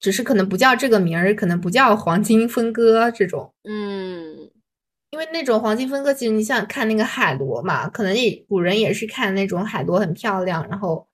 [0.00, 3.52] 只是可能不叫这个名儿，可能不叫黄金分割这种。
[3.64, 4.50] 嗯，
[5.10, 11.06] 因为那种黄金分割，其实你想看那个海螺嘛，可能也古人也是看那种海螺很漂亮，然后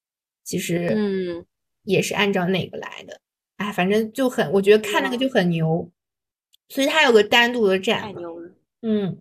[0.45, 1.45] 其实嗯
[1.83, 3.21] 也是按照那个来的。
[3.57, 5.91] 哎，反正就很，我觉得看那个就很牛，
[6.69, 8.03] 所以它有个单独的展。
[8.03, 8.53] 太牛了。
[8.83, 9.21] 嗯，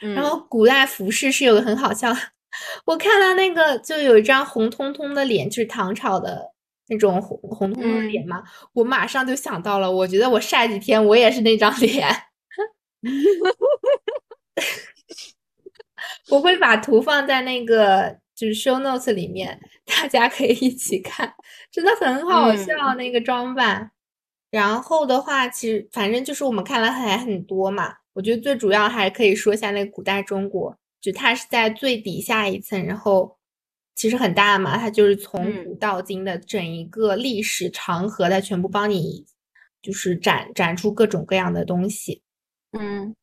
[0.00, 2.10] 嗯，然后古代服饰是有个很好笑，
[2.86, 6.53] 我看到那个就有一张红彤彤的脸，就是唐朝的
[6.88, 8.42] 那种红红彤彤的脸嗯嘛，
[8.72, 12.08] 我马上就想到了，我觉得我晒几天我也是那张 脸。
[16.30, 21.34] 我会把图放在那个就是 show notes 里面，大家可以一起看，
[21.70, 23.90] 真的很好嗯笑那个装扮。
[24.50, 33.36] 然后的话，其实反正就是我们看了还很多嘛，我觉得最主要还可以说一下那个古代中国，就它是在最底下一层，然后
[33.94, 39.24] 其实很大嘛，它就是从嗯古到今的整一个历史长河，它全部帮你
[39.80, 42.22] 就是展展出各种各样的东西。
[42.72, 43.14] 嗯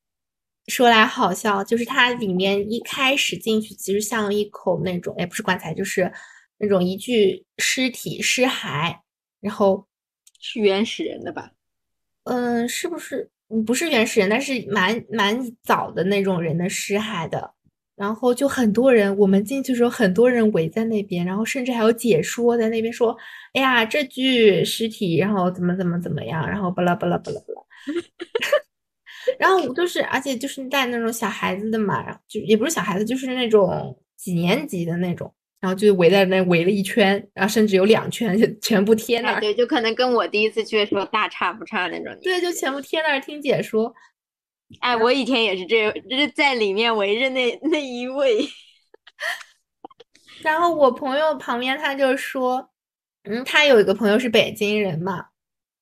[0.67, 6.09] 说来好笑，就是它里面一开始进去，其实像一口那种，也不是棺材，就是
[6.59, 8.95] 那种一具尸体尸骸，
[9.41, 9.85] 然后，
[10.39, 11.51] 是原始人的吧？
[12.23, 17.53] 嗯，是不是嗯不是原始人，但是蛮蛮早的那种人的尸骸的，
[17.95, 23.15] 然后就很多人，我们进去的时候，很多人围在那边，然后甚至还有解说在那边说，
[23.53, 27.61] 哎呀，这具尸体，然后怎么怎么怎么样，然后巴拉巴拉巴拉巴拉。
[29.37, 42.17] 然后就是，而且就是带那种小孩子的嘛，然后就也不是小孩子，就是那种几年级的那种，然后就围在那围了一圈，然后甚至有两圈，就全部贴那哎，儿，对，就可能跟我第一次去的时候大差不差那种。
[42.21, 43.93] 对，就全部贴那儿听解说。
[44.79, 48.47] 哎，我以前也是这，就是在里面围着那那一位。
[50.41, 52.71] 然后我朋友旁边他就说，
[53.23, 55.27] 嗯，他有一个朋友是北京人嘛，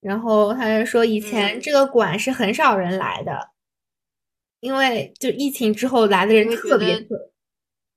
[0.02, 3.52] 然后他就说以前嗯这个馆是很少人来的，
[4.60, 7.32] 因为就疫情之后来的人特别特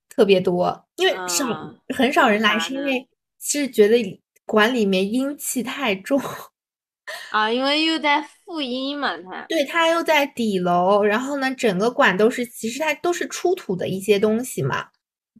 [0.09, 3.09] 特别多，因为少啊很少人来，是因为
[3.41, 6.21] 是觉得馆里面阴气太重。
[7.33, 8.23] 啊，因为又在
[8.53, 9.47] 负阴嘛，它。
[9.49, 14.89] 对，它又在底楼，然后呢，整个馆都是，其实它都是出土的一些东西嘛，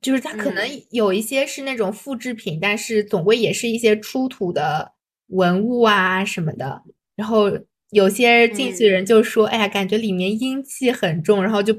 [0.01, 4.93] 就是它可能嗯有一些是那种复制品，但是总归也是一些出土的
[5.27, 6.83] 文物啊什么的。
[7.15, 7.53] 然后
[7.91, 11.79] 有些进去人就说：“哎呀，感觉里面阴气很重。”然后就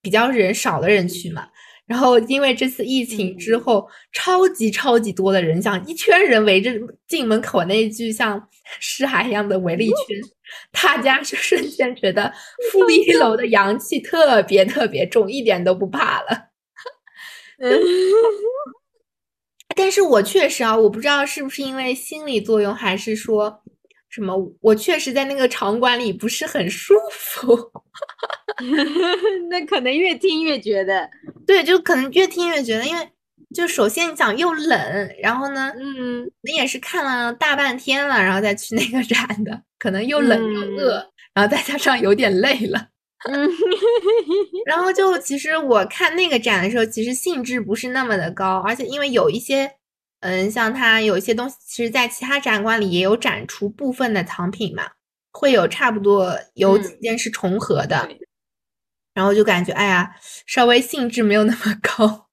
[0.00, 1.48] 比较人少的人去嘛。
[1.86, 6.70] 然后因为这次疫情之嗯后，超级超级多的人，像一圈人围着
[7.06, 8.48] 进门口那一句像
[8.80, 10.20] 尸骸一样的围了一圈，
[10.72, 12.32] 大家就瞬间觉得
[12.72, 16.48] 负一楼的阳气特别特别重，一点都不怕了。
[17.60, 17.80] 嗯。
[19.76, 23.63] 但是我确实啊，我不知道是不是因为心理作用，还是说
[24.14, 27.56] 什么，我确实在那个场馆里不是很舒服。
[29.50, 31.10] 那可能越听越觉得，
[31.44, 33.08] 对，就可能越听越觉得，因为
[33.52, 42.88] 就首先你想又冷，然后呢，嗯你也是看了大半天了，然后再去那个展的，可能又冷又饿，然后再加上有点累了。
[43.28, 43.50] 嗯，
[44.66, 49.72] 然后就其实我看那个展的时候，其实兴致不是那么的高，而且因为有一些，
[50.24, 54.90] 嗯，像它有一些东西，其实在其他展馆里也有展出部分的藏品嘛，
[55.30, 58.18] 会有差不多有几嗯件是重合的，对
[59.12, 62.30] 然后就感觉哎呀，稍微兴致没有那么高。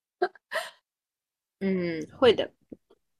[1.60, 2.49] 嗯，会的。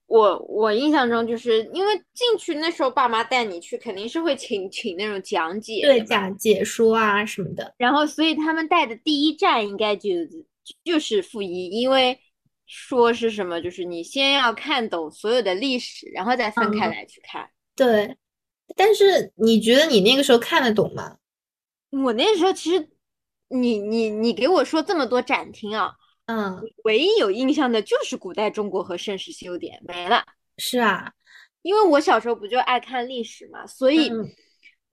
[0.06, 7.74] 我我印象中就是因为进去那时候爸妈带你去，肯定是会请请那种讲解对，讲解说啊什么的。
[7.76, 10.10] 然后所以他们带的第一站应该就
[10.82, 12.18] 就是负一，因为
[12.66, 17.50] 说是什么，就是你先要看懂所有的历史，然后再分开嗯来去看。
[17.74, 18.16] 对，
[18.76, 21.18] 但是你觉得你那个时候看得懂吗？
[21.90, 22.88] 我那时候其实，
[23.48, 25.92] 你你你给我说这么多展厅啊，
[26.24, 30.24] 嗯，唯一有印象的就是古代中国和盛世修典，没了。
[30.56, 31.12] 是啊，
[31.60, 34.26] 因为我小时候不就爱看历史嘛，所以嗯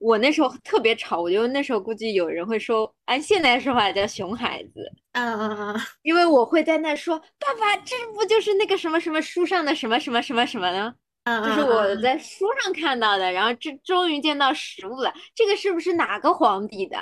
[0.00, 5.88] 我那时候特别吵，我觉得那时候估计有人会说，按现在说法叫熊孩子，啊啊啊！
[6.02, 10.94] 因为我会在那说，爸爸，这不就是那个什么什么书上的什么什么什么什么呢？
[11.24, 16.96] 啊就是我在书上看到的，然后这终于见到实物了，这个是不是哪个皇帝的？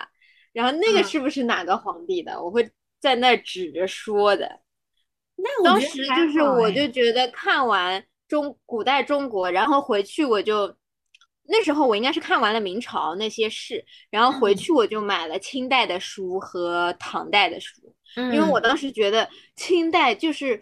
[0.52, 2.42] 然后那个嗯是不是哪个皇帝的？
[2.42, 2.68] 我会
[3.00, 4.60] 在那指着说的。
[5.36, 10.74] 那我当时就是我就觉得看完中古代中国，然后回去我就
[11.48, 14.56] 那时候我应该是看完了明朝那些事，然后回嗯。
[14.56, 20.60] 去我就买了清代的书和唐代的书，嗯，因为我当时觉得清代就是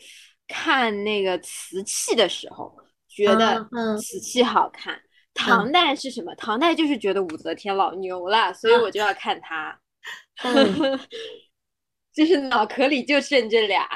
[0.49, 2.75] 看那个瓷器的时候，
[3.09, 3.69] 觉得
[4.01, 5.01] 瓷器好看。
[5.35, 6.35] 唐代是什么？
[6.37, 9.79] 唐代就是觉得武则天老牛了，所以我就要看它。
[10.43, 10.99] 嗯。
[12.17, 13.87] 就是脑壳里就剩这俩，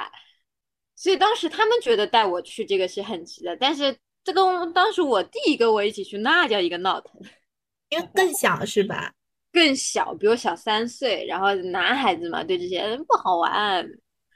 [0.95, 7.21] 所以当时他们觉得带我去这个是很值的，但是这跟当时我弟跟我一起去，那叫一个闹腾，
[7.91, 9.13] 因为更小是吧？
[9.53, 13.85] 更小，比我小三岁，然后男孩子嘛，对这些不好玩，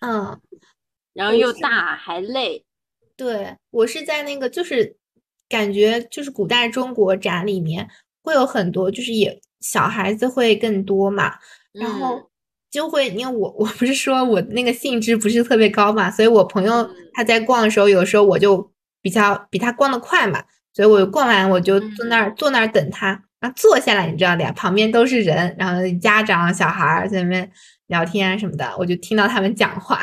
[0.01, 0.41] 嗯，
[1.13, 2.65] 然后又大还累，
[3.17, 4.97] 对，我是在那个就是
[5.49, 7.89] 感觉就是古代中国展里面
[8.23, 11.35] 会有很多，就是也小孩子会更多嘛，
[11.73, 12.17] 然后。
[12.17, 12.27] 嗯
[12.75, 16.97] 就会因为我我不是说我那个兴致不是特别高嘛，所以我朋友嗯。
[17.13, 18.69] 他在逛的时候，有时候我就
[19.05, 27.53] 比较比他逛的快嘛，所以我逛完我就坐那儿坐那儿等他，然后坐下来，你知道的呀，旁边都是人，然后家长小孩儿在那边
[27.89, 30.01] 聊天啊什么的，我就听到他们讲话。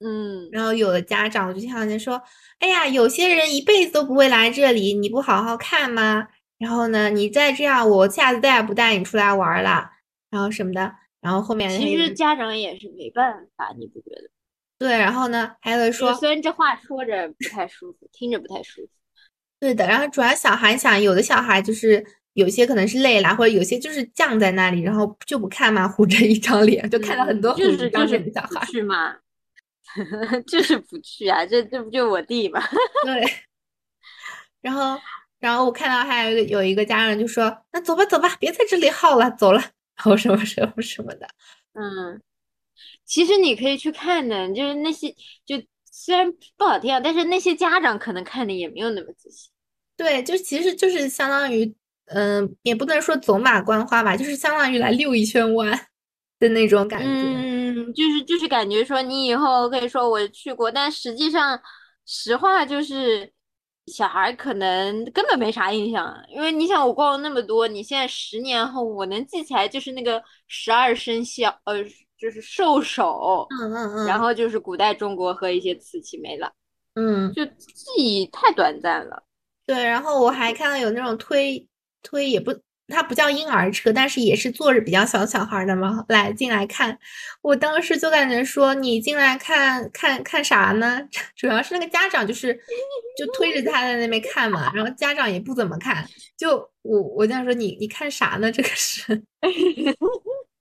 [0.00, 2.22] 嗯， 然后有的家长我就听到人说
[2.60, 6.28] ：“哎呀，有些人一辈子都不会来这里，你不好好看吗？
[6.58, 9.90] 然后呢，你再这样，我下次再也不带你出来玩儿了，
[10.30, 14.28] 然后什么的。”然后后面其实家长也是没办法，你不觉得？
[14.78, 18.88] 对，然后呢，还有人说虽然这话说着不太舒服，听着不太舒服，
[19.60, 28.72] 对的，然后主要小孩想，有的小孩就是有些可能是累了，或者有些就是犟在那里，然后就不看嘛，糊着一张脸，就看到很多虎嗯就着一张是就是脸的小孩不。
[28.72, 29.16] 去嘛，
[30.46, 32.60] 就是不去啊，这这不就我弟嘛？
[33.06, 33.24] 对，
[34.60, 34.98] 然后
[35.38, 39.60] 然后我看到还有一个有一个家人就说：“那走吧走吧，别在这里耗了，走了。”
[39.96, 41.28] 然后什么什么什么的。
[41.74, 42.20] 嗯，
[43.04, 45.10] 其实你可以去看的，就是那些
[45.44, 49.50] 就虽然不好听啊，但是那些家长可能看的也没有那么仔细。
[49.96, 51.74] 对，就其实就是相当于，
[52.06, 55.70] 嗯、也不能说走马观花吧，就是相当于来溜一圈弯
[56.40, 57.06] 的那种感觉。
[57.06, 61.60] 嗯，就是就是感觉说你以后可以说我去过，但实际上
[62.06, 63.32] 实话就是
[63.86, 71.76] 小孩儿可能根本没啥印象，因为你想我逛了那么多，你现在十年后我能记起来就是那个十二生肖，呃，
[72.18, 74.06] 就是兽首，嗯嗯嗯。
[74.06, 76.52] 然后就是古代中国和一些瓷器没了，
[76.94, 79.22] 嗯，就记忆太短暂了。
[79.66, 81.66] 对，然后我还看到有那种推
[82.02, 82.52] 推也不，
[82.88, 86.98] 它不叫婴儿车，但是也是坐着比较小小孩儿的嘛，来进来看。
[87.40, 91.00] 我当时就感觉说，你进来看看看啥呢？
[91.34, 92.54] 主要是那个家长就是
[93.16, 96.06] 就推着他在那边看嘛，然后家长也不怎么看。
[96.36, 98.52] 就我我这样说，你你看啥呢？
[98.52, 99.22] 这个是，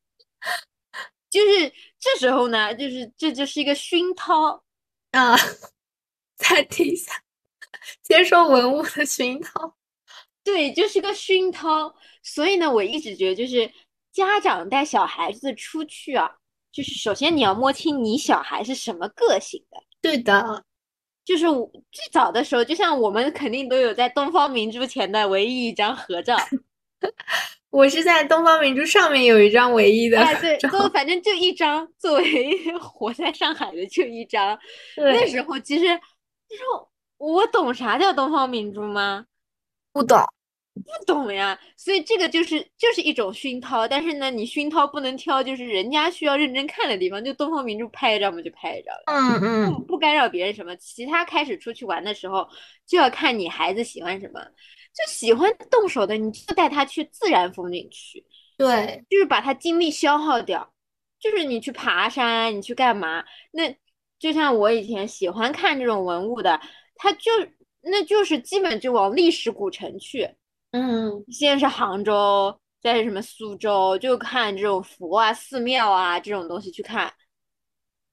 [1.34, 4.64] 就是这时候呢，就是这就是一个熏陶，
[5.10, 5.36] 啊，
[6.38, 7.12] 再听一下
[8.04, 9.76] 接受文物的熏陶。
[10.44, 11.96] 对，就是个熏陶。
[12.22, 13.72] 所以呢，我一直觉得，就是
[14.12, 16.30] 家长带小孩子出去啊，
[16.72, 19.84] 就是首先你要摸清你小孩是什么个性的。
[20.02, 20.64] 对的，
[21.26, 26.38] 就是我最早的时候，就像我们肯定都有在东方明珠前的唯一一张合照，
[27.74, 34.58] 我是在东方明珠上面有一张唯一的哎，对， 都反正就一张，作为 活在上海的就一张。
[34.96, 39.26] 那，时候其实，那时候我懂啥叫东方明珠吗？
[39.92, 40.20] 不懂。
[40.76, 49.74] 不懂呀，所以这个就是就是一种熏陶，但是呢，你熏陶不能挑，就是人家需要认真看的地方，就东方明珠拍一张嘛就拍一张，嗯嗯。
[49.74, 50.76] 不不干扰别人什么。
[50.76, 52.48] 其他开始出去玩的时候，
[52.86, 54.42] 就要看你孩子喜欢什么，
[54.94, 58.24] 就喜欢动手的，你就带他去自然风景区，
[58.58, 60.74] 对，就是把他精力消耗掉，
[61.20, 63.24] 就是你去爬山，你去干嘛？
[63.52, 63.76] 那
[64.20, 66.62] 就像我以前喜欢看这种文物的，
[66.96, 67.32] 他就
[67.82, 70.30] 那就是基本就往历史古城去。
[70.72, 77.12] 嗯先是杭州，再是什么苏州，就看这种佛啊、寺庙啊这种东西去看。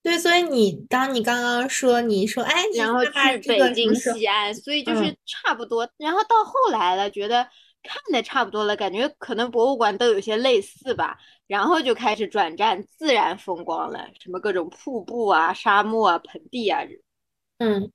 [0.02, 3.10] 对，所以你当你刚刚说你说哎，然后去
[3.42, 5.88] 这个北京、西安，所以就嗯是差不多。
[5.98, 7.46] 然后到后来了，觉得
[7.82, 16.80] 看的差不多了，感觉可能博物馆都有些类似吧，然后就开始转战自然风光了，什么各种瀑布啊、沙漠啊、盆地啊。
[17.58, 17.92] 嗯，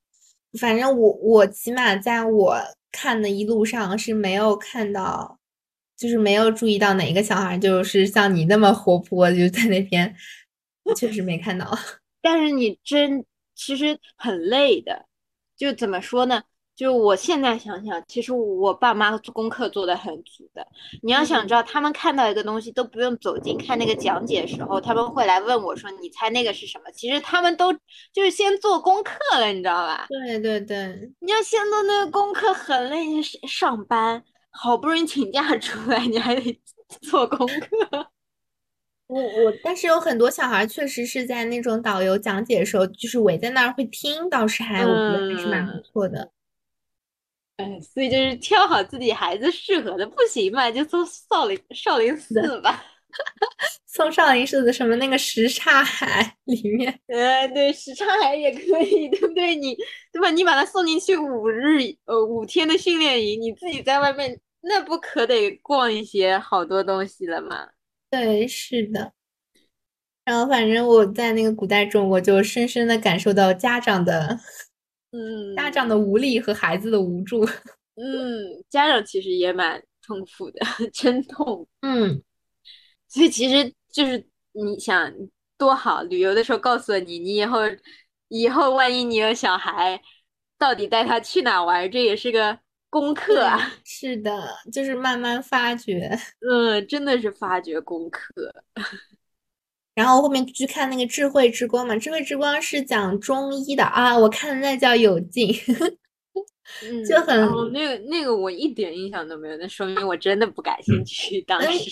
[0.59, 2.55] 反正我我起码在我
[2.91, 5.39] 看的一路上是没有看到，
[5.97, 10.15] 就是没有注意到哪一个小孩就是像你那么活泼，就在那边，
[10.93, 11.65] 确实没看到。
[12.21, 13.25] 但是你真
[13.55, 15.05] 其实很累的，
[15.57, 16.43] 就怎么说呢？
[16.75, 20.67] 就我现在想想，其实我爸妈做功课做的很足的。
[21.01, 27.71] 你要想知道，他们看到一个东西都不用走近看那个讲解的时候，他们会来问我说：“你猜那个是什么？”其实他们都
[28.11, 30.05] 就是先做功课了，你知道吧？
[30.09, 34.21] 对对对，你要先做那个功课很累，你上班
[34.51, 36.61] 好不容易请假出来，你还得
[37.09, 38.11] 做功课。
[39.07, 46.31] 我我，但是有很多小孩确实是在那种导游讲解的时候，就是围在那儿会听，倒是还我觉得还是蛮不嗯错的。
[47.57, 52.83] 哎，所以就是挑好自己孩子适合的，不行嘛，就送少林少林寺吧。
[53.87, 59.55] 送少林寺的什么那个什刹海 里面，呃，对，什刹海也可以， 对不对？
[59.55, 59.75] 你
[60.11, 60.29] 对吧？
[60.31, 67.69] 你把他送进去五日呃五天的训练营，你自己在外面，那不可得逛一些好多东西了吗？
[68.15, 69.11] 对，是的。
[70.23, 74.39] 然后反正我在那个古代中我就深深的感受到家长的
[75.11, 77.45] 嗯，家长的无力和孩子的无助。
[77.95, 81.67] 嗯，家长其实也蛮痛苦的， 真痛。
[81.81, 82.23] 嗯，
[83.09, 85.13] 所以其实就是你想
[85.57, 87.59] 多好，旅游的时候告诉了你，你以后
[88.29, 90.01] 以后万一你有小孩，
[90.57, 92.57] 到底带他去哪玩，这也是个
[92.95, 93.59] 功课啊。
[93.83, 96.17] 是的，就是慢慢发掘。
[96.49, 98.33] 嗯，真的是发掘功课。
[99.93, 105.53] 然后后面去看那个智慧之光嘛，智慧之光是讲中医的啊，我看的那叫有劲，
[106.83, 111.41] 嗯， 就很哦，那个那个我一点印象都没有，那说明我真的不感兴趣。
[111.41, 111.91] 当嗯时，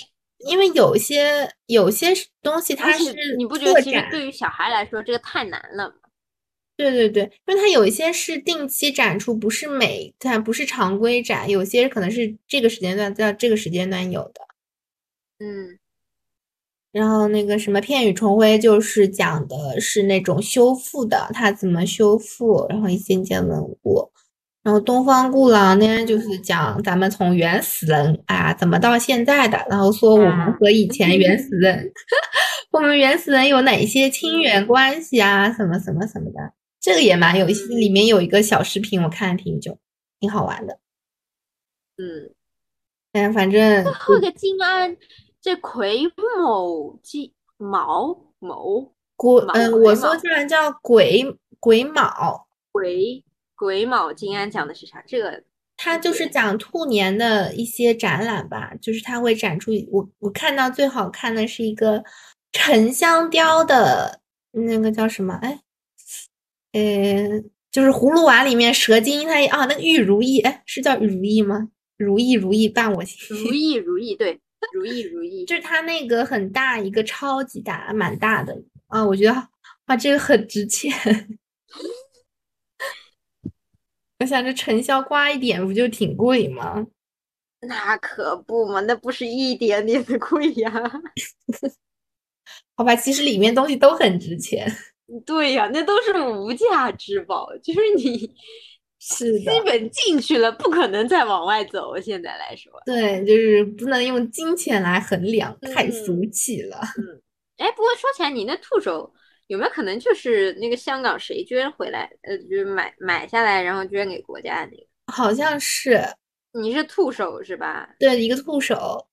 [0.50, 6.03] 因为有些有些东西它是你不觉得其实，对于小孩来说这个太难了吗？
[6.76, 14.42] 对对对，因为它有一些是定期展出，不是每它不是常规展，有些可能是这个时间段在这个时间段有的。
[15.40, 15.80] 嗯。
[16.92, 24.12] 然后那个什么片羽重辉就是讲的是那种修复的，它怎么修复，然后一件件文物。
[24.62, 31.92] 然后东方故狼呢，就是讲咱们从原始人啊怎么到现在的，然后说我们啊和以前原始人，
[32.72, 36.54] 我们原始人有哪些亲缘关系啊，什么什么什么的，
[36.84, 37.66] 这个也蛮有意思。
[37.70, 39.80] 里面有一个小视频，我看了挺久，
[40.20, 40.80] 挺好玩的。
[41.96, 42.36] 嗯，
[43.14, 44.98] 哎反正后个金安，
[45.40, 52.48] 这癸卯金卯卯癸，卯嗯，我说卯居然叫癸癸卯。
[52.74, 53.24] 癸
[53.56, 55.02] 癸卯金安讲的是啥？
[55.08, 55.42] 这个
[55.78, 62.04] 他就是讲兔年的一些展览吧，就是他会展出我我看到最好看的是一个
[62.52, 64.20] 沉香雕的
[64.52, 65.36] 那个叫什么？
[65.42, 65.62] 哎，
[66.74, 71.70] 呃，就是葫芦娃里面蛇精，它啊那个玉如意，哎，是叫玉如意吗？
[71.98, 74.40] 如意如意伴我行，如意如意，对，
[74.74, 79.48] 如意如意，就是它那个很大一个超级大，蛮大的啊，我觉得
[79.86, 80.92] 哇这个很值钱。
[84.20, 86.86] 我想这成效刮一点不就挺贵吗？
[87.62, 90.72] 那可不嘛，那不是一点点的贵呀。
[92.76, 94.68] 好吧，其实里面东西都很值钱。
[95.26, 98.30] 对呀，那都是无价之宝，就是你
[99.00, 102.00] 是基本进去了，不可能再往外走。
[102.00, 106.80] 现在来说，对，就是不能用金钱来衡量，太俗嗯气了。
[106.98, 107.22] 嗯
[107.58, 109.14] 哎，不过说起来，你那兔手
[109.48, 114.88] 有没有可能就是那个香港谁捐回来，呃，就是买买下来，然后捐给国家的那个？
[115.14, 116.02] 好像是
[116.54, 117.90] 你是兔手是吧？
[118.00, 119.06] 对一个兔手，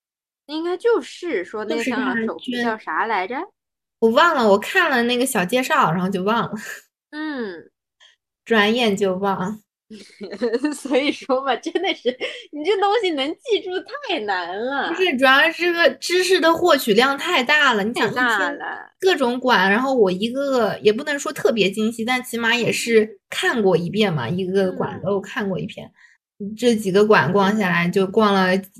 [0.47, 3.35] 应该就是说那个香港他首富捐叫啥来着？
[4.01, 6.51] 我忘了，我看了那个小介绍，然后就忘了，
[7.11, 7.71] 嗯，
[8.43, 9.61] 转眼就忘。
[10.73, 12.09] 所以说嘛，真的是
[12.53, 13.69] 你这东西能记住
[14.07, 17.83] 太难了不，是，主要是这个知识的获取量太大了。
[17.83, 18.89] 你太想一天大了。
[19.01, 25.91] 各种馆，然后我一个个也不能说特别精细，但起码也是看过一遍嘛，一个个馆嗯都看过一遍。
[26.57, 28.71] 这几个馆逛下来，就逛了几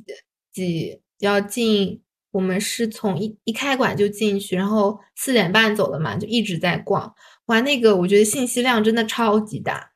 [0.53, 2.01] 几要进，
[2.31, 7.13] 我们是从一一开馆就进去，然后四点半走了嘛，就一直在逛。
[7.47, 9.91] 哇，那个我觉得信息量真的超级大。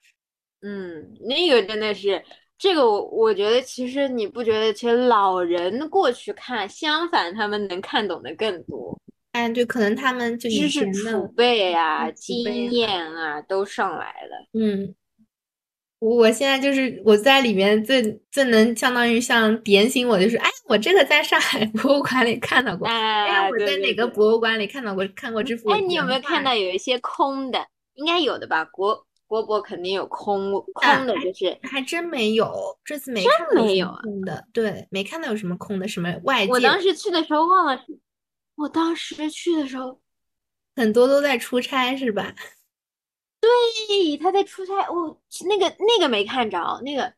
[0.62, 2.22] 嗯，那个真的是，
[2.58, 9.00] 这个我我觉得其实你不觉得，其实老人过去看，相反他们能看懂的更多，
[9.34, 14.48] 哎，对，可能他们就是知识储备啊、经验啊都上来了。
[14.60, 14.96] 嗯，
[16.06, 24.06] 我我现在就是我在里面最最能相当于像点醒我，就是哎，我这个在上海 博物馆里看到过，哎，哎，我在哪个。
[24.08, 27.66] 博物馆里看到过，看过这幅哎，你有没有看到有一些空的？
[27.96, 28.64] 应该有的吧？
[28.66, 32.54] 国国博肯定有空啊空的，就是还真没有，
[32.86, 37.82] 这次没真看到没有啊空的，对，没看到有什么空的，什么外我当时去的时候忘了，
[38.58, 40.00] 我当时去的时候，
[40.76, 42.36] 很多都在出差，是吧？
[43.42, 47.04] 嘿，他在出差，我那个那个没看着，那个《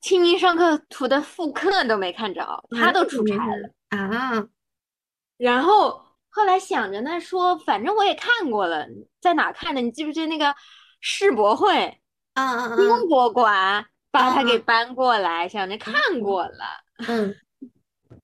[0.00, 3.70] 清明上河图》的复刻都没看着，他都出差了。
[3.90, 4.46] 啊，
[5.36, 8.86] 然后后来想着呢，说反正我也看过了，
[9.20, 9.80] 在哪看的？
[9.80, 10.54] 你记不记得那个
[11.00, 11.98] 世博会
[12.34, 12.76] 嗯嗯嗯！
[12.76, 16.82] 中博馆把它给啊搬过来，想着看过了。
[17.06, 17.34] 嗯，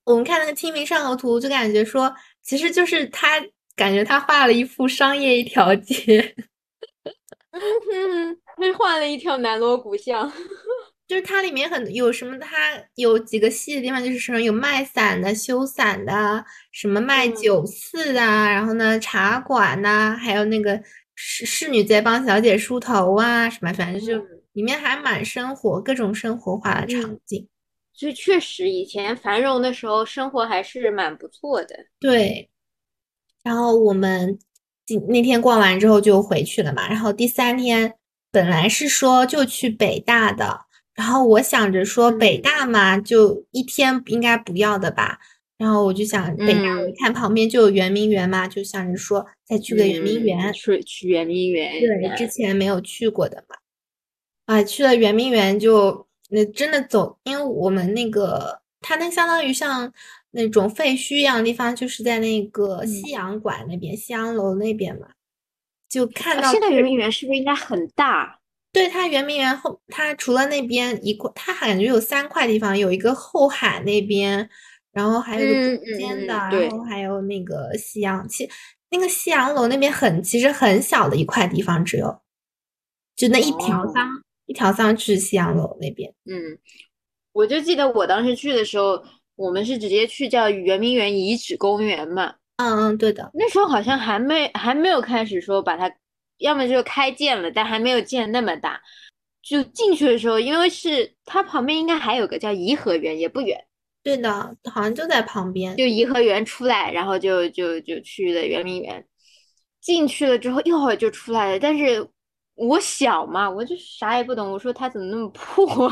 [0.03, 3.39] 我们看那个《清明上河图》，就感觉说，其实就是他
[3.75, 6.35] 感觉他画了一幅商业一条街，
[7.93, 10.31] 嗯，他换了一条南锣鼓巷。
[11.07, 20.79] 就是它里面很有什么，它有几个细的地方，就是什么有卖伞的、修伞的，什么卖嗯酒肆的啊，然后呢茶馆呐、还有那个
[21.15, 27.47] 侍侍女在帮小姐梳头啊，什么反正就嗯里面还蛮生活，各种生活化的场嗯景。
[27.93, 31.75] 所以确实，以前繁荣的时候，生活还是蛮不错的。
[31.99, 32.49] 对，
[33.43, 34.48] 然后我们今
[34.97, 37.93] 那天逛完之后就回去了嘛，然后第三天
[38.31, 40.61] 本来是说就去北大的，
[40.95, 42.41] 然后我想着说北嗯。
[42.41, 45.19] 大嘛，就一天应该不要的吧，
[45.57, 51.71] 然后我就想北大，我一嗯看旁边就有圆明园嘛，就想着说再去个圆明嗯园，去去圆明园。
[51.79, 53.55] 对，之前没有去过的嘛，
[54.45, 59.91] 啊，去了圆明园就那真的走，因为我们那个它那相当于像
[60.31, 65.07] 那种废墟一样的地方，就是在那个西洋馆那边、西洋楼那边嘛，
[65.89, 68.39] 就看到啊现在最圆明园是不是应该很大？
[68.71, 74.47] 对它圆明园后，它除了那边一块，它感觉有三块地方，有一个后海那边，
[74.91, 78.47] 然后还有一个嗯中间的，嗯嗯然后还有那个西洋，其
[78.91, 82.21] 那个西洋楼那边很其实很小的一块地方，只有
[83.15, 84.07] 就那一条哦桑，
[84.45, 86.13] 一条桑去西洋楼那边。
[86.25, 86.59] 嗯，
[87.31, 89.03] 我就记得我当时去的时候，
[89.39, 92.35] 我们是直接去叫圆明园遗址公园嘛。
[92.57, 95.89] 嗯嗯，对的，那时候好像还没还没有开始说把它，
[96.39, 98.81] 要么就开建了，但还没有建那么大。
[99.41, 103.57] 就进去的时候，因为是它旁边应该还有个叫颐和园，也不远。
[104.03, 105.77] 对的，好像就在旁边。
[105.77, 109.05] 就颐和园出来，然后就就就去的圆明园。
[109.79, 112.05] 进去了之后一会儿就出来了，但是
[112.55, 114.51] 我小嘛，我就啥也不懂。
[114.51, 115.89] 我说它怎么那么破？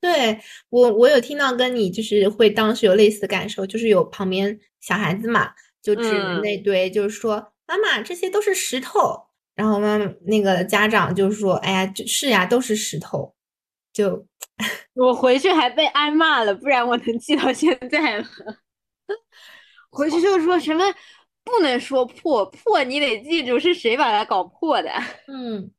[0.00, 0.40] 对，
[0.70, 13.34] 我我有听到跟你就是会当时有类似的感受，就是有旁边小孩子嘛，就指着嗯那堆，就是说妈妈这些都是石头，然后妈妈那个家长就说，哎呀，就是呀，都是石头，
[13.92, 14.26] 就
[14.94, 18.28] 我回去还被挨骂了，不然我能记到现在吗。
[19.90, 20.84] 回去就说什么
[21.44, 24.90] 不能说破，破你得记住是谁把它搞破的。
[25.26, 25.70] 嗯。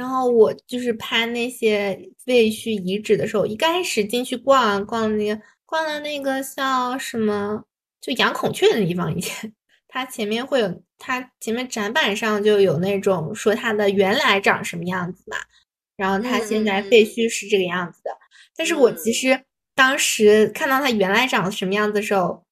[0.00, 1.94] 然后我就是拍那些
[2.24, 7.62] 废墟遗址的时候，一开始进去逛啊逛那个逛了那个叫什么，
[8.00, 9.52] 就养孔雀的地方，以 前
[9.86, 15.36] 它前面会有，它前面展板上就有那种说它的原来长什么样子嘛，
[15.98, 17.04] 然后它现在废。
[17.04, 18.10] 墟是这个样子的。
[18.56, 19.12] 但是我其嗯。
[19.12, 19.44] 实
[19.74, 22.42] 当时看到它原来长什么样子的时候，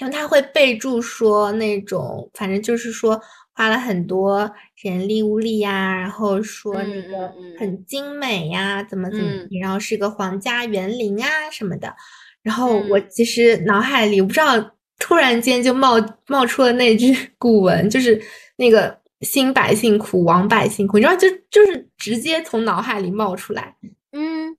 [0.00, 3.20] 因为它会备注说那种，反正就是说
[3.56, 9.24] 花了很多人力物力呀，然后说那嗯个很精美呀，怎么怎么
[9.62, 11.96] 然后是个皇家园林啊什么的。
[12.42, 15.94] 然后我嗯其实脑海里我不知道，突然间就冒
[16.26, 18.20] 冒出了那句古文，就是
[18.56, 23.74] 那个“兴百姓苦，亡百姓苦”，你知道，就就是直接从脑海里冒出来。
[24.12, 24.54] 嗯，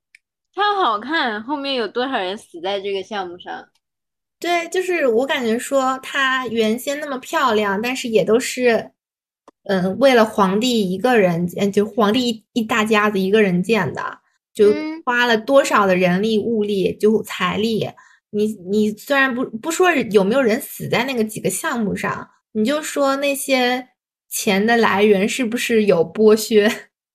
[0.52, 3.64] 它好看，后面有多少人死在这个项目上？
[4.40, 8.92] 对，就是我感觉说她原先那么漂亮，但是也都是，
[9.64, 14.20] 嗯，为了皇帝一个人，嗯，就皇帝一一大家子一个人建的，
[14.54, 17.88] 就嗯花了多少的人力物力，就财力。
[18.30, 23.88] 你你虽然不不说有没有人死在那个几个项目上，你就说那些
[24.28, 26.70] 钱的来源是不是有剥削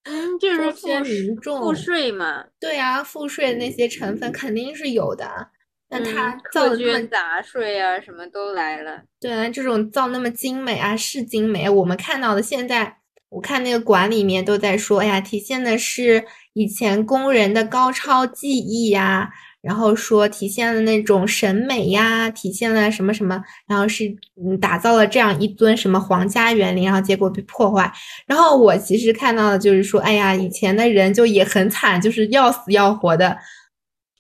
[0.06, 1.60] 嗯，就是剥削赋税民众？
[1.60, 2.44] 赋税嘛。
[2.60, 5.50] 对啊，赋税的那些成分肯定是有的。
[5.94, 9.02] 那他嗯，造的那么苛捐杂碎啊，什么都来了。
[9.20, 11.70] 对啊，这种造那么精美啊，是精美。
[11.70, 12.98] 我们看到的现在，
[13.30, 19.30] 我看那个馆里面都在说，哎呀，体现的是以前工人的高超技艺呀，
[19.62, 27.92] 然后说体现了那种审美呀，体现了什么什么，然后是嗯打造了这样一尊什么皇家园林，然后结果被破坏。
[28.28, 33.38] 然后我其实看到的就是说，哎呀，以前的人就也很惨，就是要死要活的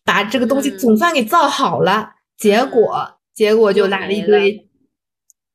[0.03, 4.69] 把这个东西嗯总算给造好了，结果结果就就来了一堆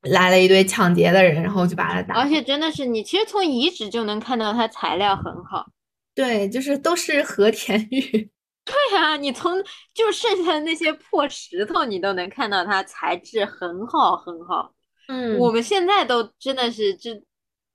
[0.03, 5.67] 来了一堆抢劫的人，然后就把它打而且真的是你，其实从遗址就能看到它材料很好。
[6.15, 8.01] 对，就是都是和田玉。
[8.69, 14.75] 对啊、你从就剩下的那些破石头，你都能看到它材质很好很好。
[15.09, 17.23] 嗯，我们现在都真的是这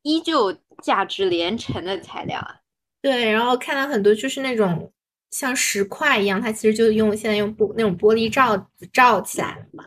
[0.04, 2.58] 依旧价值连城的材料啊。
[3.02, 4.93] 对，然后看到很多就是那种
[5.34, 9.84] 像石块一样，它其实就用现在用玻那种玻璃罩子罩起来了嘛。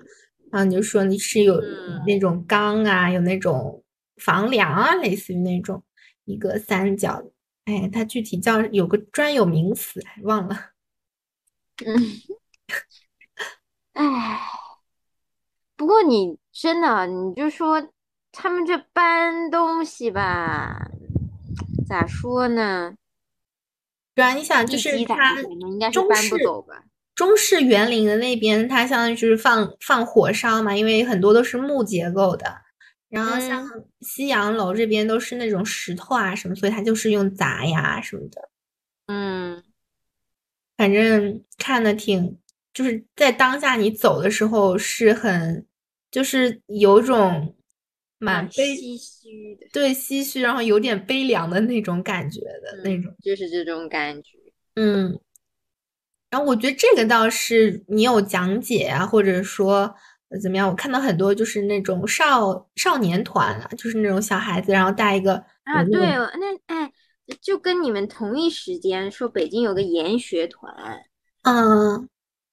[0.50, 3.84] 然后你就说你是有嗯那种钢啊，有那种
[4.16, 5.80] 房梁啊，类似于那种
[6.24, 7.30] 一个三角的，
[7.66, 10.72] 哎，它具体叫有个专有名词，哎忘了。
[11.84, 11.94] 嗯，
[13.94, 14.40] 唉，
[15.76, 17.88] 不过你真的，你就说
[18.32, 20.90] 他们这搬东西吧，
[21.88, 22.94] 咋说呢？
[24.16, 25.36] 对啊，你想就是它
[25.92, 26.34] 中式？
[27.14, 32.62] 中式园林的那边，它相当于就是放放火烧嘛，因为很多都是木结构的。
[33.08, 38.48] 然后像嗯西洋楼这边都是那种石头啊什么，所以它就是用砸呀什么的。
[39.06, 39.62] 嗯，
[40.76, 42.38] 反正看的挺，
[42.72, 45.66] 就是在当下你走的时候是很，
[46.10, 47.54] 就是有种
[48.18, 53.14] 蛮蛮悲，唏嘘的，对，唏嘘，然后有点悲凉的那种感觉的那嗯种。
[53.22, 54.38] 就是这种感觉。
[54.74, 55.18] 嗯，
[56.30, 59.94] 然后我觉得这个倒是你有讲解啊，或者说
[60.28, 60.68] 呃怎么样？
[60.68, 66.92] 我看到很多就是那种少少年团啊，就是那种小孩子，然后带一个啊，对，种那哎，
[67.40, 71.02] 就跟你们同一时间说北京有个研学团，
[71.42, 72.08] 嗯，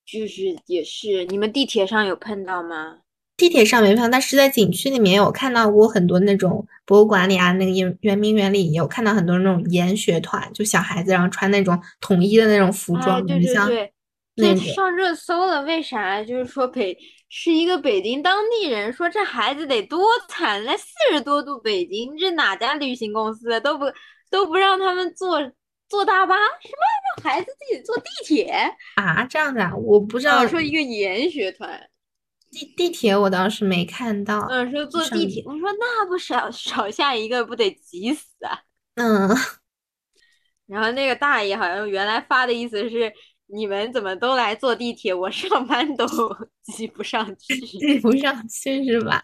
[0.06, 3.00] 就是也是你们地铁上有碰到吗？
[3.36, 13.94] 地铁上没票，但是在景区里面有看到过很多那种博物馆里啊，那个圆圆明园里也有看到很多那种研学团，就小孩子，然后穿那种统一的那种服哎，装，对对对，
[14.36, 16.24] 那上热搜了，为啥？
[16.24, 16.98] 就是说北
[17.30, 23.86] 是一个北京当地人说这孩子得多惨，来四十多度北京，这哪家旅行公司都不
[24.30, 25.40] 都不让他们坐
[25.90, 28.54] 坐大巴，什么让孩子自己坐地铁？
[28.96, 31.80] 啊这样子啊，我不知道啊，说一个研学团，
[32.54, 38.62] 地地铁我倒是没看到，嗯，说坐地铁，我说那不少少下一个不得急死啊？
[38.96, 39.28] 嗯。
[40.66, 43.12] 然后那个大爷好像原来发的意思是，
[43.48, 46.06] 你们怎么都来坐地铁，我上班都
[46.64, 47.60] 挤不上去。
[47.60, 49.22] 挤不上去是吧？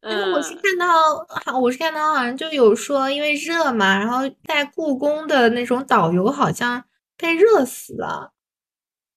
[0.00, 6.84] 但是我是嗯，看到，好，我是看到好像就有说，因为热嘛，然后在故宫的那种导游好像
[7.16, 8.32] 被热死了，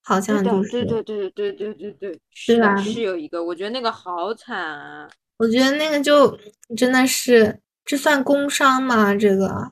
[0.04, 2.76] 好，像就对是，对对对对对对，是吧？
[2.78, 5.08] 是有一个，我觉得那个好惨啊。
[5.38, 6.38] 我觉得那个就
[6.76, 9.14] 真的是，这算工伤吗？
[9.16, 9.72] 这个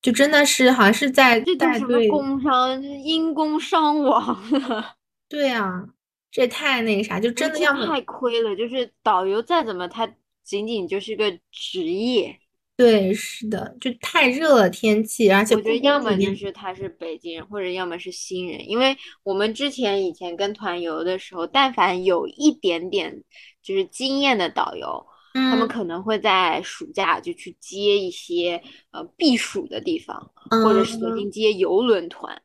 [0.00, 2.82] 就真的是好像是在这叫什么带队，工伤？
[2.82, 4.96] 因工伤亡了，
[5.28, 5.88] 对啊，
[6.30, 8.54] 这也太那个啥，就真的要太亏了。
[8.54, 10.08] 就是导游再怎么，他
[10.44, 12.38] 仅仅就是个职业。
[12.78, 18.68] 对，是的，就太热了天气，而且我觉得要么就是他是北京人，或者要么是新人。
[18.68, 23.24] 因为我们之前以前跟团游的时候，但凡有一点点
[23.60, 25.04] 就是经验的导游，
[25.34, 28.62] 他们嗯可能会在暑假就去接一些
[28.92, 30.30] 呃避暑的地方，
[30.64, 32.40] 或者索嗯性接游轮团。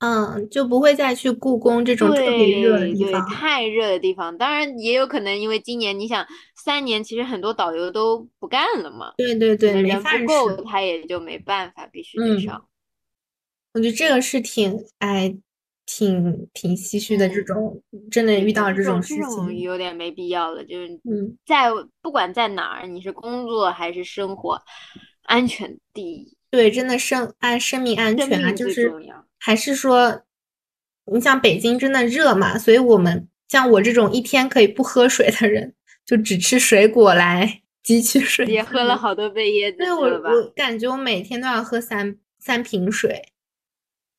[0.00, 3.28] 嗯，就不会再去故宫这种特别热的地方。
[3.28, 6.24] 太热的地方，当然也有可能因为今年你想
[6.54, 10.62] 三年，其实很多导游都不干了嘛，对对对，那人不够，吃。
[10.62, 12.64] 他也就没办法，必须得嗯上。
[13.74, 15.36] 我觉得这个是挺，哎，
[15.84, 17.28] 挺挺唏嘘的。
[17.28, 21.70] 这嗯种真的，遇到这种事这种情，有点没必要了，就是嗯，在
[22.00, 24.62] 不管在哪儿，你是工作还是生活，
[25.24, 29.24] 安全第一，对，真的生安生命安全啊，就是最重要。
[29.38, 30.22] 还是说，
[31.12, 35.74] 你像北京真的热嘛，所以我们像我这种一天可以不喝水的人，
[36.04, 40.30] 就只吃水果来汲取水也喝了好多杯椰子对我汁了吧？
[40.30, 43.32] 我感觉我每天都要喝三三瓶水。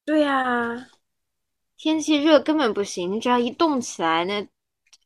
[0.04, 0.88] 对呀，
[1.78, 4.48] 天气热根本不行，你只要一动起来，那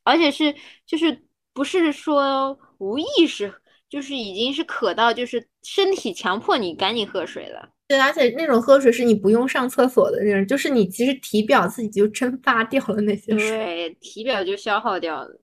[0.02, 0.54] 而且是
[0.86, 3.52] 就是不是说无意识，
[3.90, 7.73] 就是已经是渴到就是身体强迫你赶紧喝水了。
[7.86, 13.50] 对，而且那种喝水是你不用上厕所的那种，就是你其实体表自己就蒸发掉了那些水。
[13.50, 15.40] 对，体表就消耗掉了。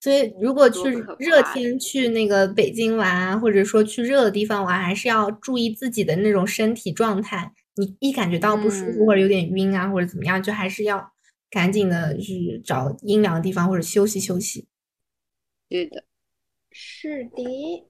[0.00, 7.52] 所以如果去热天去那个北京玩啊，或者说去热的地方玩，还是要注意自己的那种身体状态。
[7.76, 11.10] 你一感觉到不舒服嗯或者有点晕啊，或者怎么样，就还是要
[11.50, 14.68] 赶紧的去找阴凉的地方或者休息休息。
[15.68, 16.04] 对的，
[16.70, 17.88] 是的。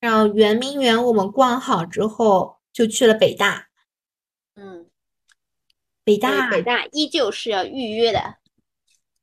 [0.00, 3.68] 然后圆明园我们逛好之后，就去了北大。
[4.54, 4.86] 嗯，
[6.04, 8.36] 北大，北大依旧是要预约的。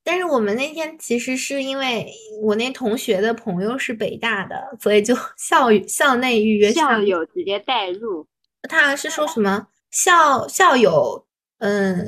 [0.04, 2.12] 但是我们那天其实是因为
[2.44, 8.28] 我那同学的朋友是北大的，所以就 校校内预约校校友直接带入。
[8.70, 11.26] 他是说什么校校友，
[11.58, 12.08] 嗯，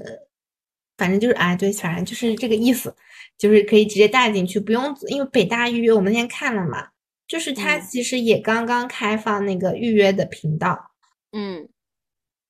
[0.96, 2.96] 反正就是哎，对，反正就是这个意思，
[3.38, 6.90] 就是可以直接带进去，不用因为北大预约，我们那天看了嘛，
[7.28, 7.82] 就是他嗯。
[7.82, 10.92] 其实也刚刚开放那个预约的频道，
[11.32, 11.68] 嗯，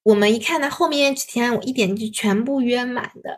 [0.03, 3.37] 我们一看到后面几天，我一点就全部约满的，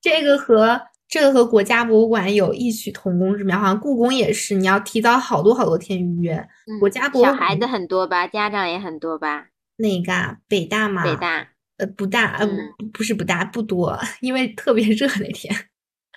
[0.00, 6.48] 这个和这个和国家博物馆有异曲同工之妙，好像故宫也是，你要提早好多好多天预约，
[6.80, 9.48] 国嗯家博物馆小孩子很多吧，家长也很多吧？
[9.76, 11.48] 那个啊北大嘛，北大。
[11.78, 12.48] 呃，不大，呃，
[12.92, 15.67] 不是不大，不多， 因为特别热那天。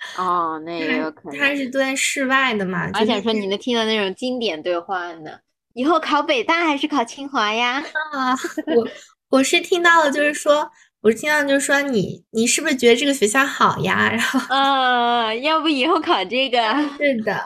[0.18, 1.38] 哦，那也有可能。
[1.38, 5.38] 它是蹲室外的嘛，我就想说你能听到那种经典对话呢。
[5.74, 7.82] 以后考北大还是考清华呀？
[8.12, 8.34] 啊，
[8.76, 8.88] 我
[9.30, 14.10] 我是听到了，就是说，我是听到就是说你你是不是觉得这个学校好呀？
[14.12, 16.58] 然后嗯，要不以后考这个，
[16.98, 17.44] 是的，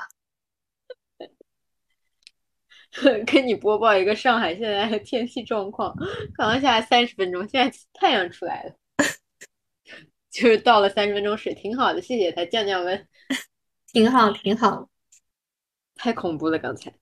[3.26, 5.94] 跟你播报一个上海现在的天气状况。
[6.34, 8.72] 刚刚下来三十分钟，现在太阳出来了，
[10.36, 13.08] 就是倒了三十分钟水，挺好的，谢谢他降降温。
[13.90, 14.90] 挺好挺好。
[15.96, 16.92] 太恐怖了，刚才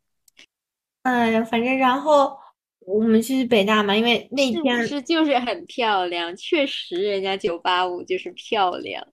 [1.02, 2.38] 哎呀，反正然后
[2.78, 6.34] 我们去北大嘛，因为那天是就是很漂亮？
[6.36, 9.04] 确实，人家九八五就是漂亮，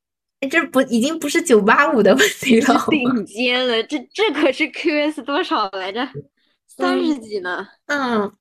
[0.41, 3.81] 哎这不已经不是九八五的问题了，顶 尖了。
[3.83, 6.07] 这这可是 QS 多少来着？
[6.67, 7.67] 三十几呢？
[7.87, 8.31] 嗯，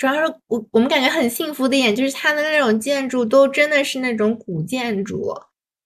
[0.00, 5.34] 主要是我我们感觉很幸福的一点就是它的那种建筑都真的是那种古建筑，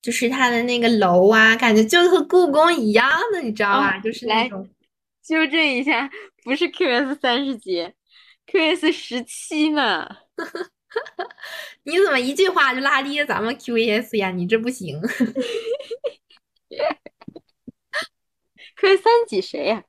[0.00, 3.98] 就是它的那个楼啊，感觉就和故宫一样的，你知道吧？
[3.98, 4.70] 哦就是那来种
[5.20, 6.08] 纠正一下，
[6.44, 7.92] 不是 QS 三十几
[8.46, 10.08] ，QS 十七呢。
[11.82, 14.30] 你怎么一句话就拉低了咱们 QES 呀？
[14.30, 15.00] 你这不行。
[18.80, 19.82] QS 三几谁呀、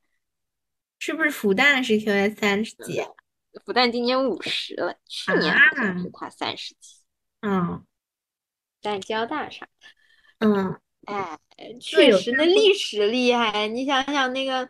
[0.97, 3.03] 是不是复旦是 QS 三十几？
[3.63, 7.01] 复旦今年五十了，去年好像是他三十几。
[7.41, 7.85] 嗯
[8.81, 9.67] 在交大上？
[10.39, 11.39] 嗯，哎，
[11.81, 13.67] 确实，那历史厉害。
[13.67, 14.69] 你想想那个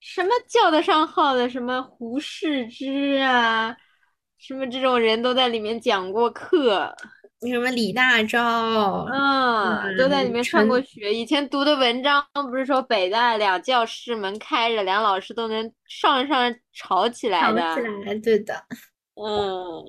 [0.00, 3.74] 什么叫得上号的，什么胡适之啊，
[4.38, 6.94] 什么这种人都在里面讲过课，
[7.50, 8.38] 什么李大钊，
[9.10, 11.12] 嗯，都在里面上过学。
[11.14, 17.82] 以前读的文章不是说北大两教室门开着，两老师都能上上吵起来的吵的。
[17.82, 18.64] 起来，对的。
[19.14, 19.82] 嗯，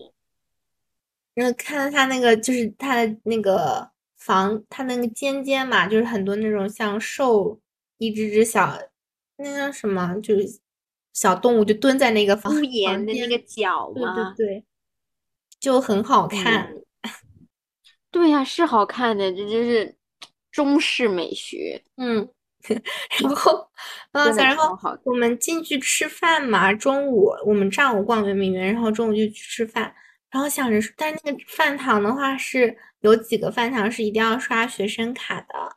[1.33, 7.59] 然后看到他那个，就是他的那个房，他那个尖尖嘛，就是很多那种像兽，
[7.97, 8.77] 一只只小，
[9.37, 10.59] 那叫什么，就是
[11.13, 14.33] 小动物就蹲在那个房屋檐的那个角嘛，对嘛。
[14.35, 14.65] 对对，
[15.59, 16.71] 就很好看。
[16.71, 16.84] 嗯
[18.15, 19.93] 对呀、是好看的，这就是
[20.49, 22.25] 中式美学，嗯，
[23.21, 23.69] 然后，
[24.37, 24.79] 然后。
[25.03, 29.93] 我们进去吃饭嘛，中午我们上午逛圆明园，然后中午就去吃饭，
[30.31, 35.75] 然后想着，但是那个饭堂的话是有几个饭堂是一定要刷学生卡的，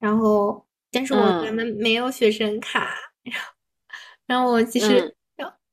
[0.00, 1.54] 然后但是我嗯。
[1.54, 3.52] 们没有学生卡，然后
[4.26, 5.14] 然后我其实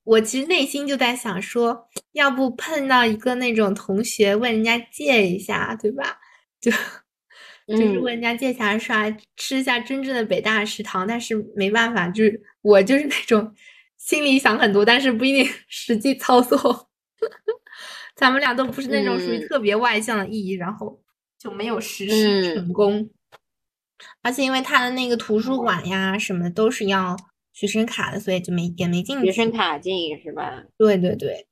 [0.04, 6.18] 我其实内心就在想说，要不碰到一个那种同学问人家借一下，对吧？
[6.60, 6.72] 就
[7.68, 13.54] 就是嗯问人家借钱刷吃一下真正的北大食堂，但是没办法，就是我就是那种
[13.98, 16.90] 心里想很多，但是不一定实际操作。
[18.16, 21.02] 咱们俩都不是那种属于嗯特别外向的意义，然后
[21.40, 23.10] 就没有实施嗯成功。
[24.24, 27.16] 而且因为他的那个图书馆呀什么都是要
[27.62, 29.52] 学生卡的，所以就没也没进学生。
[29.52, 30.64] 卡进是吧？
[30.80, 31.46] 对对对，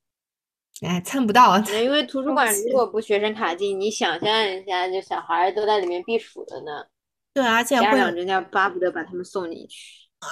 [0.81, 1.59] 哎，蹭不到。
[1.59, 6.87] 因为图书馆如果不学生卡进，你想象一下，就小孩都在里面避暑的呢，
[7.31, 9.77] 对，而且会有家长人家巴不得把他们送进去。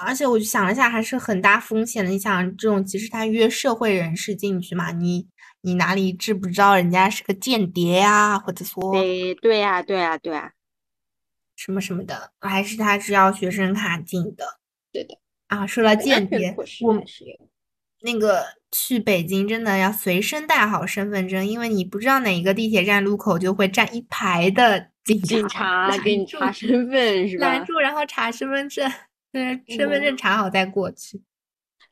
[0.04, 2.10] 而且我就想了一下，还是很大风险的。
[2.10, 5.28] 你想，这种其实他约社会人士进去嘛，你
[5.62, 10.54] 你哪里知不知道人家是个间谍呀，或者说对对呀、对呀、对呀、
[11.56, 14.60] 什么什么的，还是他是要学生卡进的
[14.92, 15.18] 对的，
[15.48, 15.68] 啊。
[15.68, 17.04] 说到间谍，我。
[18.02, 27.48] 那个去北京真的要随身带好身份证，因为你不知道哪一个地铁站路口就会站一排的警警察拦给你查身份是吧？
[27.48, 28.90] 拦住，然后查身份证，
[29.34, 31.20] 对，身份证嗯查好再过去。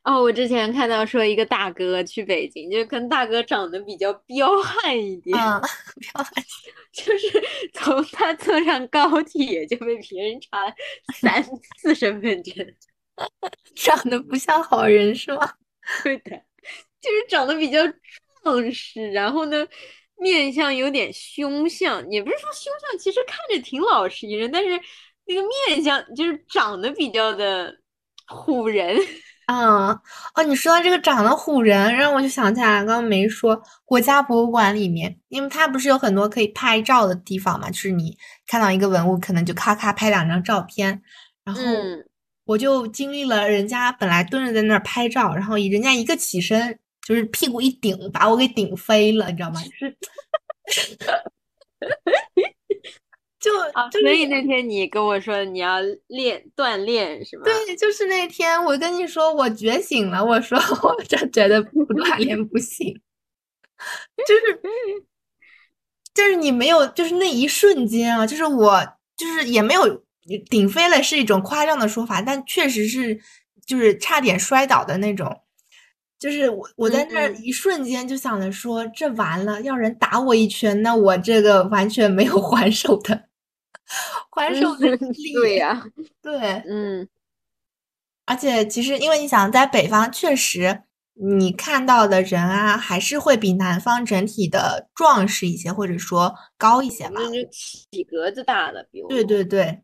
[0.04, 6.32] 哦，我之前看到说一个大哥去北京，就跟大哥长得比较彪悍一点，嗯，彪悍
[6.94, 7.42] 就是
[7.74, 10.72] 从他坐上高铁就被别人查
[11.20, 11.44] 三
[11.78, 12.54] 次身份证。
[13.74, 15.52] 长得不像好人是吗？
[16.02, 16.30] 对的，
[17.00, 17.80] 就是长得比较
[18.42, 19.66] 壮实，然后呢，
[20.16, 24.70] 面相有点凶相，也不是说凶相，其实看着挺老实一人，但是
[25.26, 27.72] 那个面相就是长得比较的
[28.28, 28.96] 唬人。
[29.46, 29.88] 嗯，
[30.34, 41.00] 哦，你说到这个长得唬人，让我就想起来，刚刚没说国家博物馆里面，因为它不是有很多可以拍照的地方嘛，就是你看到一个文物，可能就咔咔拍两张照片，
[41.44, 42.04] 然后嗯，
[42.46, 49.60] 我就经历了人家本来蹲着在那儿拍照，然后人家一个起身，就是屁股一顶，把我给顶飞了，你知道吗？
[49.62, 49.96] 就是
[53.38, 53.50] 就
[54.00, 55.78] 所以那天你跟我说你要
[56.08, 57.44] 练锻炼是吗？
[57.44, 62.92] 对，就是那天我跟你说我觉醒了，我说 我这觉得不锻炼不行，
[64.26, 64.60] 就是
[66.14, 68.80] 就是你没有，就是那一瞬间啊，就是我
[69.16, 70.04] 就是也没有
[70.50, 73.18] 顶飞了，是一种夸张的说法，但确实是
[73.64, 75.42] 就是差点摔倒的那种。
[76.18, 83.28] 就是我我在那一瞬间就想着说，这完了，要人打我一拳，那我这个完全没有 还手的
[84.30, 85.34] 还手的力。
[85.34, 85.84] 对呀、
[86.22, 87.06] 对，嗯
[88.24, 90.82] 而且其实，因为你想在北方，确实
[91.14, 97.20] 你看到的人啊，还是会比南方整体的壮实一些，或者说高一些吧。
[97.20, 97.48] 那就
[97.90, 99.08] 体格子大的比我。
[99.08, 99.82] 对对对，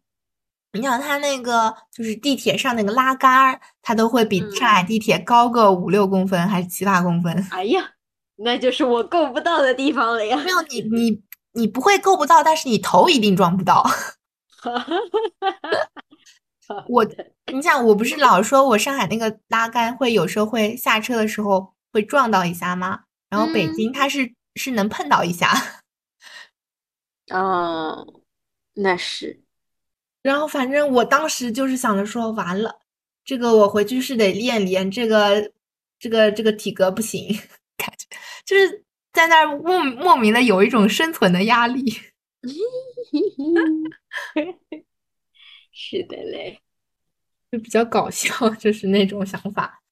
[0.73, 7.47] 你想它那个就是地铁上那个拉杆儿，它都会比嗯上海地铁高个五六公分，还是七八公分。
[7.51, 7.91] 哎呀，
[8.37, 10.37] 那就是我够不到的地方了呀。
[10.39, 13.85] 没有你 你你不会够不到，但是你头一定撞不到。
[16.89, 17.05] 我
[17.53, 23.01] 你想，我不是老说我上海那个拉杆会有时候会下车的时候会撞到一下吗？
[23.29, 25.51] 然后北嗯京它是是能碰到一下，
[27.31, 28.07] 哦，
[28.75, 29.42] 那是，
[30.23, 32.81] 然后反正我当时就是想着说，完了，
[33.25, 35.53] 这个我回去是得练练，这个
[35.99, 37.27] 这个这个体格不行，
[37.77, 38.07] 感觉
[38.47, 41.85] 就是在那儿莫莫名的有一种生存的压力。
[45.73, 46.61] 是的嘞。
[47.51, 49.83] 就比较搞笑，就是那种想法。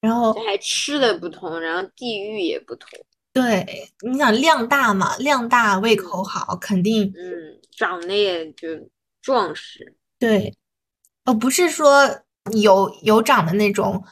[0.00, 2.88] 然后还吃的不同，然后地域也不同。
[3.32, 8.68] 对，你想量大嘛，量大胃口好，肯定嗯，长得也就
[9.28, 9.94] 壮实。
[10.18, 10.56] 对。
[11.26, 12.22] 哦，不是说
[12.52, 14.02] 有有长的那种，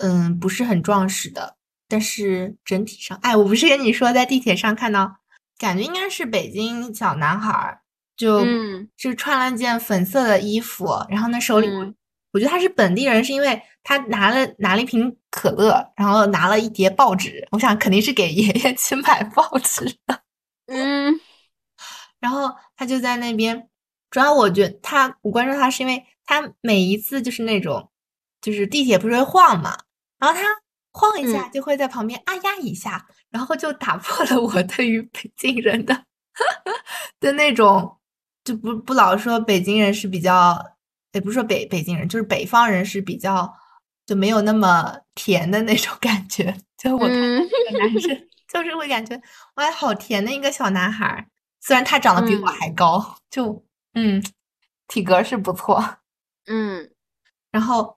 [0.00, 1.56] 嗯，不是很壮实的，
[1.88, 5.16] 但是整体上，哎，我不是跟你说在地铁上看到，
[5.58, 7.80] 感觉应该是北京小男孩儿，
[8.16, 11.68] 就嗯就穿了件粉色的衣服，然后那手里
[12.32, 20.22] 我觉得他是本地人，是因为他拿了拿了一瓶可乐，然后拿了一叠报纸，我想肯定是给爷爷 去买报纸的。
[20.66, 21.18] 嗯
[22.20, 23.68] 然后他就在那边，
[24.10, 27.90] 主要我觉得他我关注他是因为他每一次就是那种，
[28.40, 29.76] 就是地铁不是会晃嘛，
[30.18, 30.42] 然后他
[30.92, 36.04] 晃一下嗯就会在旁边啊呀一下，然后就打破了我对于北京人的
[37.20, 37.98] 的那种，
[38.44, 40.58] 就不不老说北京人是比较，
[41.12, 43.52] 也不是说北北京人，就是北方人是比较
[44.06, 49.20] 就没有那么甜的那种感觉，就我看嗯这个男生 就是会感觉
[49.56, 51.26] 哇好甜的一个小男孩儿。
[51.60, 53.65] 虽然他长得比我嗯还高，就
[53.96, 54.22] 嗯，
[54.88, 55.82] 体格是不错。
[56.46, 56.90] 嗯，
[57.50, 57.96] 然后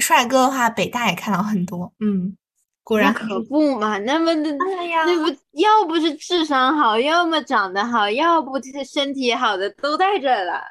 [0.00, 2.36] 帅哥的话，北大也看到很多，嗯，
[2.84, 10.62] 果然可不嘛，那么的，哎呀，那不要不是智商好，要么长得好，要不就是身体好的都在这儿了。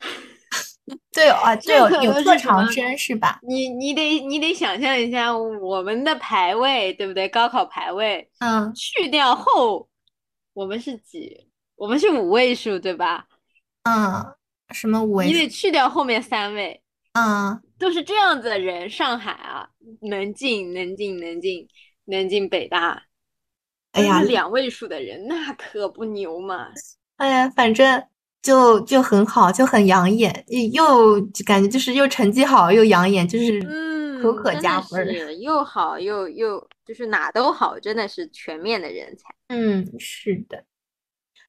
[1.12, 3.38] 对啊， 对这可有特长生是吧？
[3.46, 7.28] 你你得你得想象一下我们的排位，对不对？
[7.28, 9.88] 高考排位嗯去掉后，
[10.54, 11.46] 我们是几？
[11.76, 13.26] 我们是五位数，对吧？
[13.84, 14.34] 嗯，
[14.70, 15.26] 什么五位？
[15.26, 16.80] 你得去掉后面三位，
[17.14, 18.88] 嗯，都是这样子的人。
[18.88, 19.68] 上海啊，
[20.02, 21.66] 能进能进能进
[22.04, 23.02] 能进北大，
[23.92, 26.68] 哎呀两位数的人，那可不牛嘛。
[27.16, 28.04] 哎呀，反正
[28.40, 35.12] 就就很好，就很养眼，又又感觉就是又成绩好又养眼，就是嗯，可可加分儿。
[35.12, 39.34] 是 又好又又就是哪都好，真的是全面的人才。
[39.48, 40.64] 嗯，是的。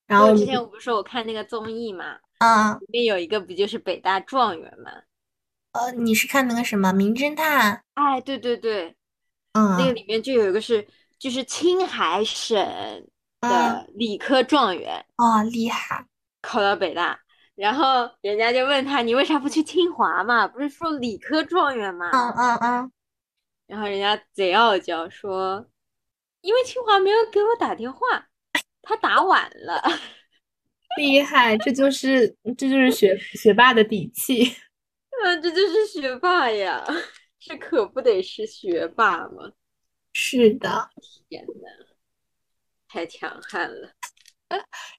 [0.05, 4.91] 然后之前我不是说我看那个综艺嘛，嗯里面有一个不就是北大状元吗？
[5.73, 7.75] 呃，你是看那个什么《名侦探》？
[7.95, 8.95] 哎，对对对，
[9.53, 12.59] 嗯那个嗯里面就有一个是就是青海省
[13.39, 16.05] 嗯的理科状元，哦，厉害。
[16.41, 17.19] 考到北大，
[17.55, 20.47] 然后人家就问他你为啥不去清华嘛？
[20.47, 22.11] 不是说理科状元嘛？
[22.11, 22.91] 嗯嗯嗯，
[23.65, 25.65] 然后人家贼傲娇说，
[26.41, 28.27] 因为清华没有给我打电话，
[28.81, 29.81] 他打晚了。
[30.97, 34.43] 厉害，这就是这就是学学霸的底气。
[35.23, 36.83] 啊， 这就是学霸呀！
[37.39, 39.51] 这可不得是学霸吗？
[40.13, 40.89] 是的，
[41.27, 41.95] 天呐，
[42.87, 43.89] 太强悍了！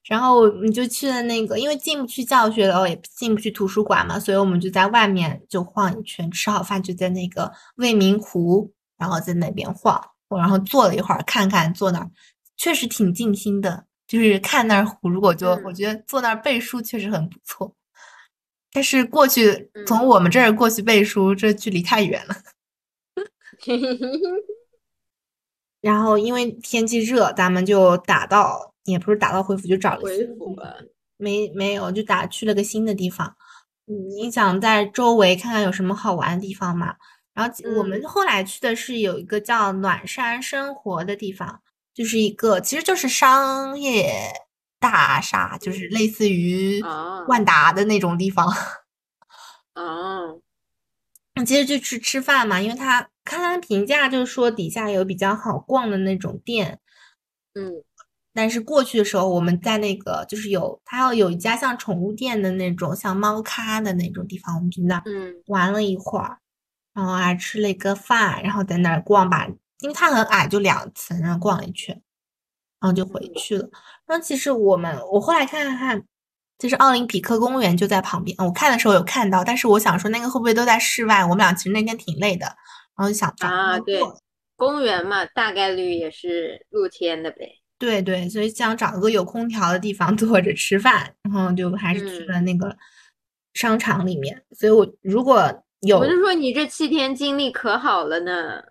[0.07, 12.11] 然后我们就去了那个，因为进不去教学楼，也进不去图书馆嘛，所以我们就在外面就晃一圈，吃好饭就在那个未名湖，然后在那边晃，然后坐了一会儿，看看坐那儿，
[12.57, 13.85] 确实挺静心的。
[14.07, 17.73] 就是看那儿湖，如果就我觉得坐那儿背书确实很不错。
[18.71, 22.35] 但是过去从我们这儿过去背书，这距离太远了。
[25.81, 30.75] 然后因为天气热，咱们就打道也不是打道回府，就找了回府吧。
[31.17, 33.35] 没没有，就打去了个新的地方。
[33.85, 36.95] 你想在周围看看有什么好玩的地方嘛？
[37.33, 41.61] 然后我们后来去的是有一个叫暖山生活的地方，
[41.95, 44.31] 就是一个其实就是商业
[44.79, 46.83] 大厦，就是类似于
[47.27, 48.47] 万达的那种地方。
[49.73, 50.41] 哦，
[51.45, 56.79] 其实就去吃饭嘛，因为他看他的评价，就是说底下有比较好逛的那种店。
[57.53, 57.83] 嗯。
[58.37, 66.39] 但是过去的时候，我们在那个就是有，他要有一家像宠物店的那种，像猫咖的那种地方，我们就那嗯玩了一会儿，
[66.93, 69.47] 然后还吃了一个饭，然后在那儿逛吧，
[69.79, 71.93] 因为它很矮，就两层，然后逛了一圈，
[72.79, 73.69] 然后就回去了。
[74.05, 76.01] 然后其实我们我后来看看，
[76.57, 81.23] 就是奥林匹克公园就在旁边，我看的时候有看到，但是我想说那个会不会都在室外？
[81.23, 82.45] 我们俩其实那天挺累的，
[82.95, 84.01] 然后就想啊，对，
[84.55, 87.61] 公园嘛，大概率也是露天的呗。
[87.77, 92.73] 对对，所以想找个有空调的地方 坐着吃饭，然后就还是去了那个
[93.53, 94.41] 商场里面。
[94.57, 98.63] 所以我如果有，我就说你这七天经历可好了呢？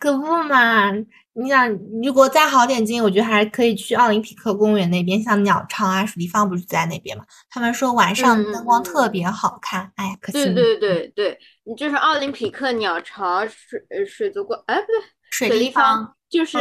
[0.00, 0.90] 可不嘛！
[1.34, 1.70] 你想，
[2.02, 7.24] 如果再好点经历，我觉得还可以去奥林匹克公园那边，像鸟巢啊、水立方不是在那边嘛？
[7.48, 9.92] 他们说晚上灯光特别好看。
[9.94, 10.44] 哎呀，可惜。
[10.52, 16.58] 对对对对，你就是奥林匹克、鸟巢、水水族馆，哎不对，水立方就是。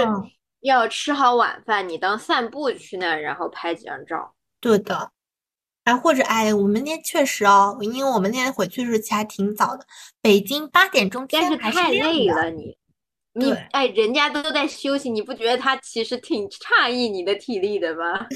[0.62, 4.34] 要吃好晚饭，你当散步去那，然后拍几张照。
[4.60, 5.12] 对的，
[5.86, 9.86] 哎，或者哎，我们那天确实哦，因为我们那天回去的时候还挺早的，
[10.22, 12.76] 北京八点钟天还是太累了，你
[13.34, 18.28] 你哎，人家都在休息，你不觉得他其实挺诧异你的体力的吗？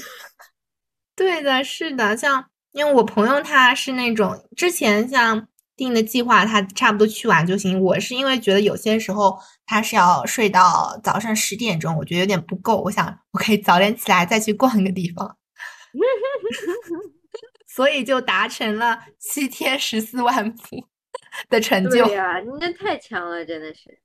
[1.16, 5.48] 对的，是的，像因为我朋友他是那种之前像。
[5.76, 7.80] 定的计划，他差不多去完就行。
[7.82, 9.36] 我是因为觉得有些时候
[9.66, 12.80] 他是要睡到早上十点钟，我觉得有点不够。
[12.80, 15.36] 我想我可以早点起来再去逛一个地方，
[17.66, 20.86] 所以就达成了七天十四万步
[21.48, 22.06] 的成就。
[22.06, 23.98] 对呀，你这太强了，真的是。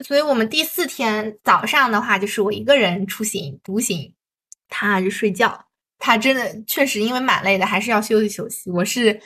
[0.00, 4.14] 所以我们第四天早上的话，就是我一个人出行独行，
[4.68, 5.66] 他就睡觉。
[5.98, 8.70] 他真的确实因为蛮累的，还是要休息休息。
[8.70, 9.20] 我是。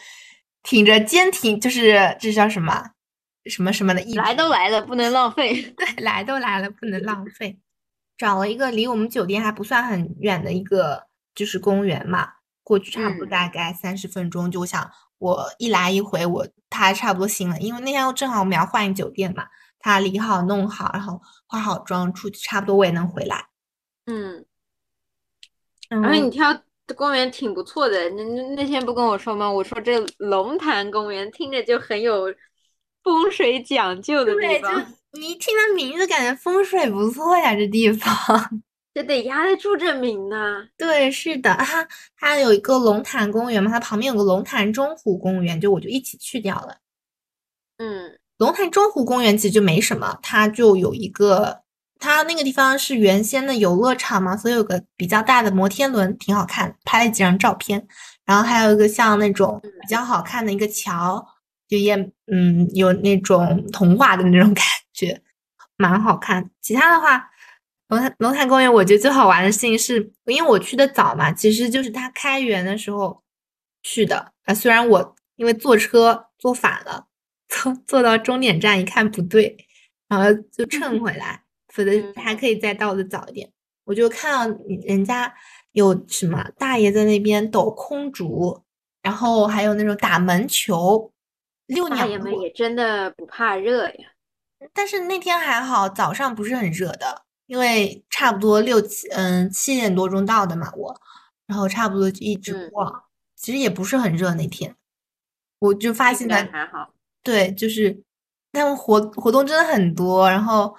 [0.64, 2.90] 挺着坚挺，就是这叫什么
[3.46, 5.62] 什么什么的意来都来了，不能浪费。
[5.62, 7.58] 对，来都来了，不能浪费。
[8.18, 12.28] 找了一个离我们酒店还不算很远的一个，就是公园嘛，
[12.64, 14.50] 过去差不多大概三十分钟。
[14.50, 19.46] 就想我一来一回，我他差不多醒了，因为那天正好我们要换酒店嘛，
[19.78, 23.48] 他理好弄好，然后化好妆出去，差不多我也能回来。
[24.06, 24.44] 嗯，
[25.88, 26.62] 然后你挑。
[26.88, 29.52] 这公园挺不错的，那那那天不跟我说吗？
[29.52, 32.34] 我说这龙潭公园听着就很有
[33.02, 34.86] 风水讲究的地方。
[35.12, 38.62] 你一听它名字，感觉风水不错呀，这地方。
[38.94, 40.66] 这得压得住这名呢。
[40.78, 46.78] 对，是的，它它有一个龙潭公园嘛，它旁边有个龙潭中湖公园，就我就一起去掉了。
[47.76, 51.62] 嗯，龙潭中湖公园其实就没什么，它就有一个。
[52.00, 57.88] 它那个地方是原先的游乐场嘛，所以有个比较大的摩天轮，挺好看，拍了几张照片。
[58.24, 61.26] 然后还有一个像那种比较好看的一个桥，
[61.66, 61.96] 就也
[62.30, 64.64] 嗯有那种童话的那种 感
[64.94, 65.20] 觉，
[65.76, 66.48] 蛮好看。
[66.62, 67.28] 其他的话，
[67.88, 73.24] 龙潭龙潭公园我觉得最好玩的事情是，因为我去的早嘛，其实就是它开园的时候
[73.82, 74.30] 去的。
[74.44, 77.07] 啊，虽然我因为坐车坐反了，
[77.48, 79.56] 坐坐到终点站一看不对，
[80.08, 81.44] 然后就乘回来。
[81.68, 83.52] 否则还可以再到的早一点。
[83.84, 85.32] 我就看到人家
[85.72, 88.64] 有什么大爷在那边抖空竹，
[89.02, 91.12] 然后还有那种打门球。
[91.66, 94.12] 六大爷们也真的不怕热呀。
[94.72, 101.00] 但是那天还好，早上不是很热的，因为差不多六七嗯七点多钟到的嘛，我
[101.46, 103.04] 然后差不多就一直嗯逛。
[103.36, 104.74] 其实也不是很热那天，
[105.60, 106.92] 我就发现还好。
[107.22, 108.02] 对，就是
[108.52, 110.74] 他们活活动真的很多，然后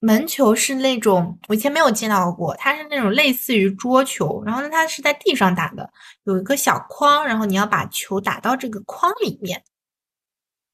[0.00, 5.90] 门球是那种我以前没有见到过，它是那种类似于桌球，然后呢它是在地上打的，
[6.24, 9.64] 有一个小框，然后你要把球打到这个框里面，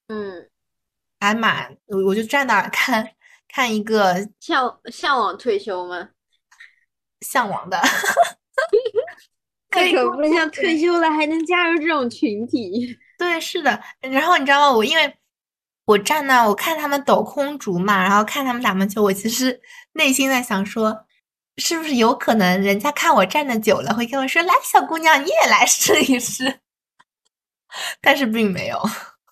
[0.09, 0.49] 嗯，
[1.21, 3.09] 还蛮我我就站那儿看
[3.47, 6.09] 看一个向向往退休吗？
[7.21, 7.79] 向往的，
[9.71, 12.99] 可以不像退休了还能加入这种群体。
[13.21, 13.79] 对，是的。
[14.01, 14.73] 然后你知道吗？
[14.73, 15.15] 我因为
[15.85, 19.61] 我站那，我看他们抖空竹嘛，然后看他们打门球，我其实
[19.93, 21.05] 内心在想说，
[21.59, 26.61] 是不是有可能人家看我站的久了，会跟我说：“来，小姑娘，你也来试一试。”
[28.01, 28.83] 但是并没有，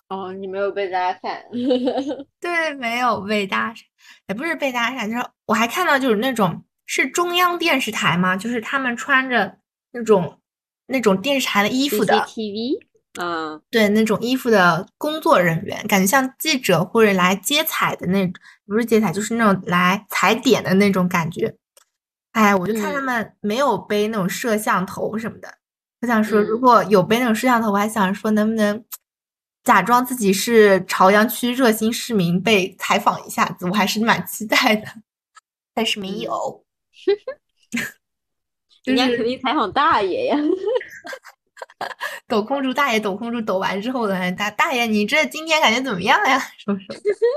[0.09, 1.41] 哦，你没有被搭讪。
[2.39, 3.79] 对，没有被搭讪，
[4.27, 9.57] 也不是被搭讪，就是我还看到就是那种是中央电视台嘛，就是他们穿着
[9.93, 10.39] 那种
[10.85, 12.23] 那种电视台的衣服的。
[13.19, 18.33] 嗯对那种衣服的工作人员，感觉像记者或者来接彩的那种，
[18.67, 21.55] 不是接彩，就是那种来踩点的那种感觉。
[22.33, 25.57] 哎，我就看他嗯们没有背那种摄像头什么的，
[26.01, 28.85] 我想说，如嗯果有背那种摄像头，我还想说能不能
[29.63, 34.85] 假装自己是朝阳区热心市民被采访一下子，我还是蛮期待的，
[35.73, 36.65] 但是没嗯有。
[38.85, 40.37] 人家肯定采访大爷呀。
[42.27, 46.39] 抖空竹大爷，抖空竹抖完之后呢，大大爷，你这今天感觉怎么样呀？
[46.57, 46.87] 是不是？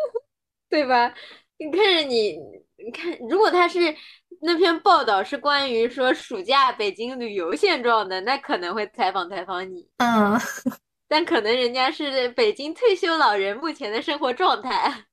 [0.69, 1.13] 对吧？
[1.59, 2.39] 你看着你，
[2.77, 3.95] 你看，如果他是
[4.41, 10.39] 那篇报道是关于说暑假北京旅游现状的，那可能会采访采访你，嗯。
[11.09, 15.05] 但可能人家是北京退休老人目前的生活状态。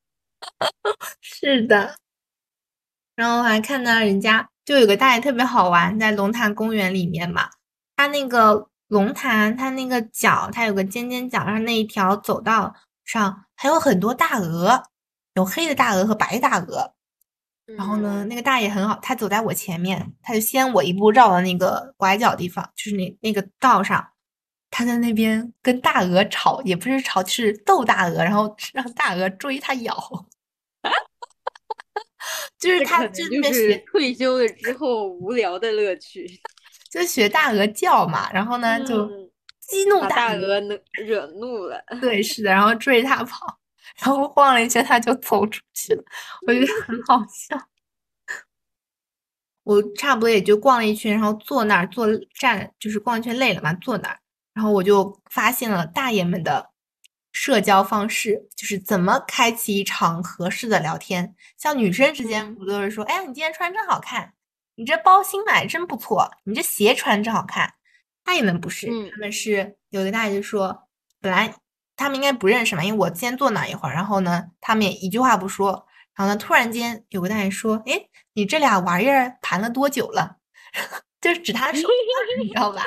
[1.20, 1.94] 是的，
[3.18, 7.50] 然后我还看到人家就有个大爷特别好玩，在龙潭公园里面嘛，
[7.98, 12.76] 他那个龙潭，它那个角，它有个尖尖角，然后那一条走道
[13.06, 14.84] 上还有很多大鹅，
[15.36, 16.94] 有黑的大鹅和白大鹅。
[17.78, 24.10] 然后呢，嗯那个大爷很好，他走在我前面，他就先我一步绕到那个拐角地方，就是那那个道上，
[24.72, 29.96] 他在那边跟大鹅吵，也不是吵，就是逗大鹅，然后让大鹅追他咬。
[32.58, 36.28] 就是这可能他就那就是退休了之后无聊的乐趣。
[36.90, 39.30] 就学大鹅叫嘛，然后呢就嗯
[39.60, 40.60] 激怒大鹅，
[41.06, 41.84] 惹怒了。
[42.02, 43.60] 对，是的，然后追着他跑，
[43.98, 46.04] 然后晃了一圈他就走出去了，
[46.48, 47.58] 我觉得很好笑。
[49.64, 54.18] 我差不多也就逛了一圈，然后坐那儿坐站，就是逛一圈累了嘛，坐那儿，
[54.54, 56.72] 然后我就发现了大爷们的
[57.32, 61.36] 社交方式，就是怎么开启一场合适的聊天。
[61.56, 64.34] 像女生之间嗯不都是说，哎呀，你今天穿真好看，
[64.80, 67.74] 你这包新买真不错，你这鞋穿真好看。
[68.24, 70.88] 他也们不是，嗯他们是有个大爷就说，
[71.20, 71.54] 本来
[71.98, 80.38] 他们应该不认识嘛，因为我先坐那一会儿，然后呢，他们也一句话不说，然后呢，突然间有个大爷说，哎，你这俩玩意儿谈了多久了？
[81.20, 81.90] 就是指他手上，
[82.42, 82.86] 你知道吧？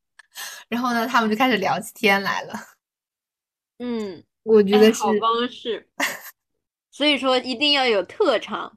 [0.68, 2.52] 然后呢，他们就开始聊起天来了。
[3.78, 5.88] 嗯，我觉得是，哎好方式。
[6.92, 8.76] 所以说一定要有特长。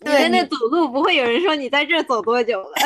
[0.00, 2.74] 你对在那走路，不会有人说你在这走多久了。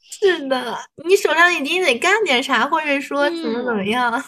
[0.00, 4.24] 是的，你手上一定得干点啥，或者说怎么怎么嗯样。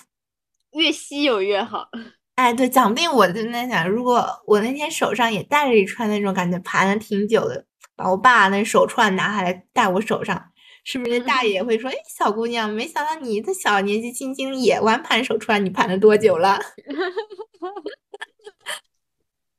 [0.73, 1.89] 越稀有越好。
[2.35, 7.65] 哎，对，讲不定我就在想，如果我那天手上也带着一串那种感觉盘了挺久的，
[7.97, 10.53] 把我爸那手串拿下来戴我手上，
[10.85, 16.61] 是不是那大爷会说：“哎，小姑娘，没想到你这小年纪轻轻也玩盘手串，你盘了多久了？”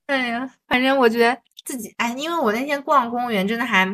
[0.10, 3.86] 哎呀，反正我觉得自己哎，因为我那天逛公园真的还，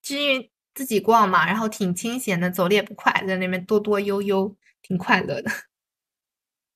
[0.00, 5.50] 就是因为自己逛嘛，然后挺清闲的，走的也不快，在那边多多悠悠，挺快乐的。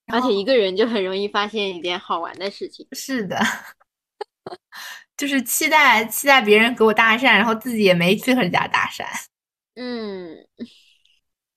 [0.06, 2.84] 而且一个人就很容易发现一点好玩的事情。
[2.90, 3.38] 是的，
[5.16, 9.04] 就是期待期待别人给我搭讪，然后自己也没去和人家搭讪。
[9.76, 10.36] 嗯，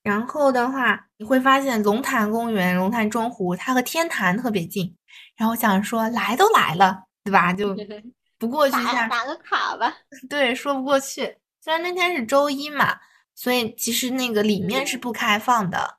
[0.03, 4.95] 然后的话，你会发现龙潭公园、龙潭中湖，它和天坛特别近。
[5.35, 7.51] 然后我想说，来都来了，对吧？
[7.53, 7.75] 就
[8.37, 9.95] 不过去一下，打打个卡吧。
[10.29, 11.37] 对，说不过去。
[11.61, 12.99] 虽然那天是周一嘛，
[13.33, 15.97] 所以其实那个里面是嗯不开放的，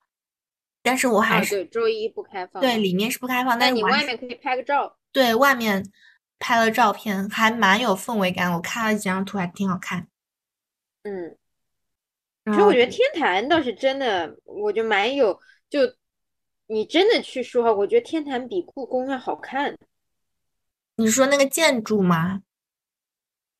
[0.82, 2.60] 但是我还啊，是对，周一不开放。
[2.60, 4.96] 对里面是不开放，但但你外面可以拍个照。
[5.12, 5.90] 对外面
[6.38, 8.52] 拍了照片，还蛮有氛围感。
[8.52, 10.06] 我看了几张图，还挺好看。
[11.02, 11.36] 嗯，
[12.44, 15.80] 其实我觉得天坛倒是真的，我就蛮有，就
[16.68, 19.76] 你真的去说，我觉得天坛比故宫要好看。
[20.96, 22.42] 你说那个建筑吗？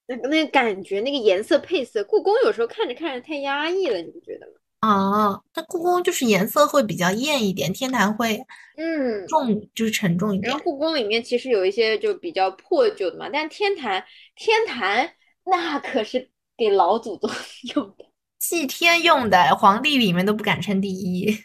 [0.09, 4.53] 那个那个感觉，那个颜色配色，故宫有时候看着看着太压抑了，你不觉得吗？
[4.83, 8.41] 哦，那故宫就是颜色会比较艳一点，天坛会
[8.77, 10.63] 嗯，重，就是沉重一点然后。
[10.63, 14.05] 故宫里面其实有一些就比较破旧的嘛，但天坛
[14.37, 15.15] 天坛
[15.45, 17.29] 那可是给老祖宗
[17.75, 18.07] 用的。
[18.39, 21.37] 祭天用的，皇帝里面都不敢称第一。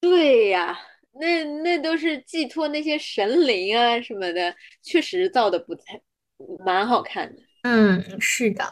[0.00, 0.78] 对呀，
[1.20, 6.00] 那那都是寄托那些神灵啊什么的，确实造的不太
[6.64, 7.42] 蛮好看的。
[7.62, 8.64] 嗯，是的。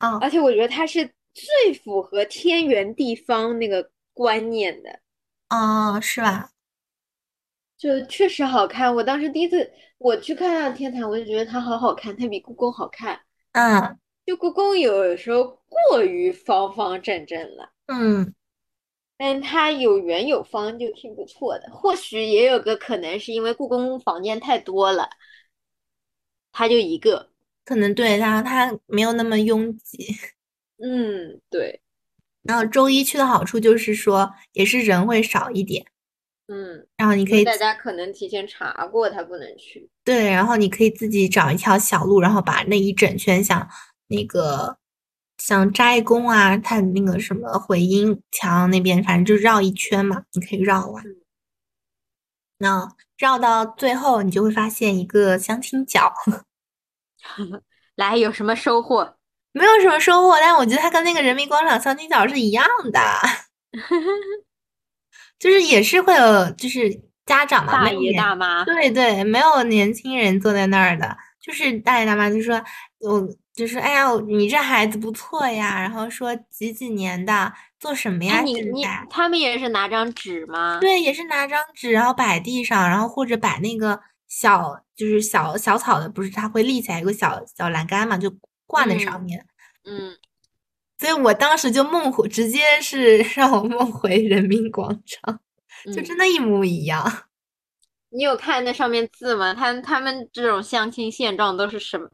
[0.00, 1.04] 哦，而且我觉得它是
[1.34, 5.00] 最符合天圆地方那个观念的，
[5.48, 6.50] 哦，是吧？
[7.78, 8.94] 就确实好看。
[8.94, 13.20] 我当时第一次我去看天坛，我就觉得它好好看，它比故宫好看。
[13.52, 18.32] 嗯就故宫有时候过于方方正正了，嗯，
[19.24, 21.70] 但它有圆有方就挺不错的。
[21.70, 25.08] 或许也有个可能是因为故宫房间太多了，
[26.50, 27.30] 它就一个。
[27.64, 30.16] 可能对，然后它没有那么拥挤。
[30.82, 31.80] 嗯，对，
[32.42, 35.86] 然后周一去的好处就是说，也是人会少一点，
[36.48, 39.88] 嗯，然后你可以大家可能提前查过，他不能去。
[40.02, 43.68] 对，然后你可以自己找一条小路，然后把那一整圈像
[44.08, 44.76] 那个
[45.44, 51.04] 像斋宫啊，它那个什么回音墙那边，反正就绕一圈嘛，你可以绕完。
[51.04, 51.16] 嗯。
[52.58, 52.88] 那
[53.18, 56.14] 绕到最后，你就会发现一个相亲角，
[57.96, 59.16] 来，有什么收获？
[59.50, 63.00] 没有什么收获，但我觉得它跟那个人民广场相亲角是一样的，
[65.40, 66.88] 就是也是会有就是
[67.26, 72.62] 家长嘛，大爷大妈，对对，没有年轻人坐在那儿的，就是大爷大妈就说，
[73.00, 78.36] 我就是哎呀，你这孩子不错呀，然后说几几年的，做什么呀？
[78.36, 80.78] 哎，你你他们也是拿张纸吗？
[80.80, 88.32] 对，也是拿张纸，然后摆地上，然后或者摆那个小就是小小草的，不是它会立起来有个小小栏杆嘛，就
[88.66, 89.46] 挂在上嗯面。
[89.84, 90.16] 嗯，
[90.98, 95.40] 所以我当时就梦回，直接是 让我梦回人民广场，
[95.94, 97.24] 就嗯真的一模一样。
[98.14, 99.54] 你有看那上面字吗？
[99.54, 102.08] 他他们这种相亲现状都是什么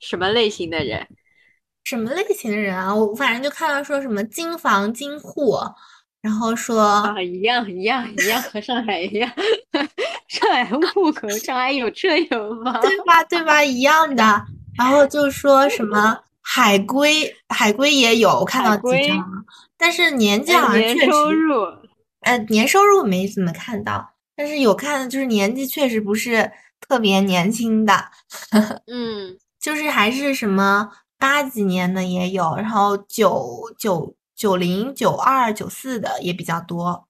[0.00, 1.06] 什么类型的人？
[1.84, 2.94] 什么类型的人啊？
[2.94, 5.56] 我反正就看到说什么金房金户，
[6.22, 9.30] 然后说啊，一样一样一样，和上海一样。
[10.28, 12.80] 上海户口，上海有车有房。
[12.80, 14.22] 对吧对吧一样的，
[14.78, 19.44] 然后就说什么海归，海归也有，我看到几张，
[19.76, 21.62] 但是年纪哎好像确年收实，入，
[22.20, 26.50] 呃，年收入没怎么看到，但是有看的就是年纪确实不是
[26.80, 28.10] 特别年轻的，
[28.86, 37.06] 嗯，就是还是什么八几年的也有，然后九九九零、九二、九四的也比较多。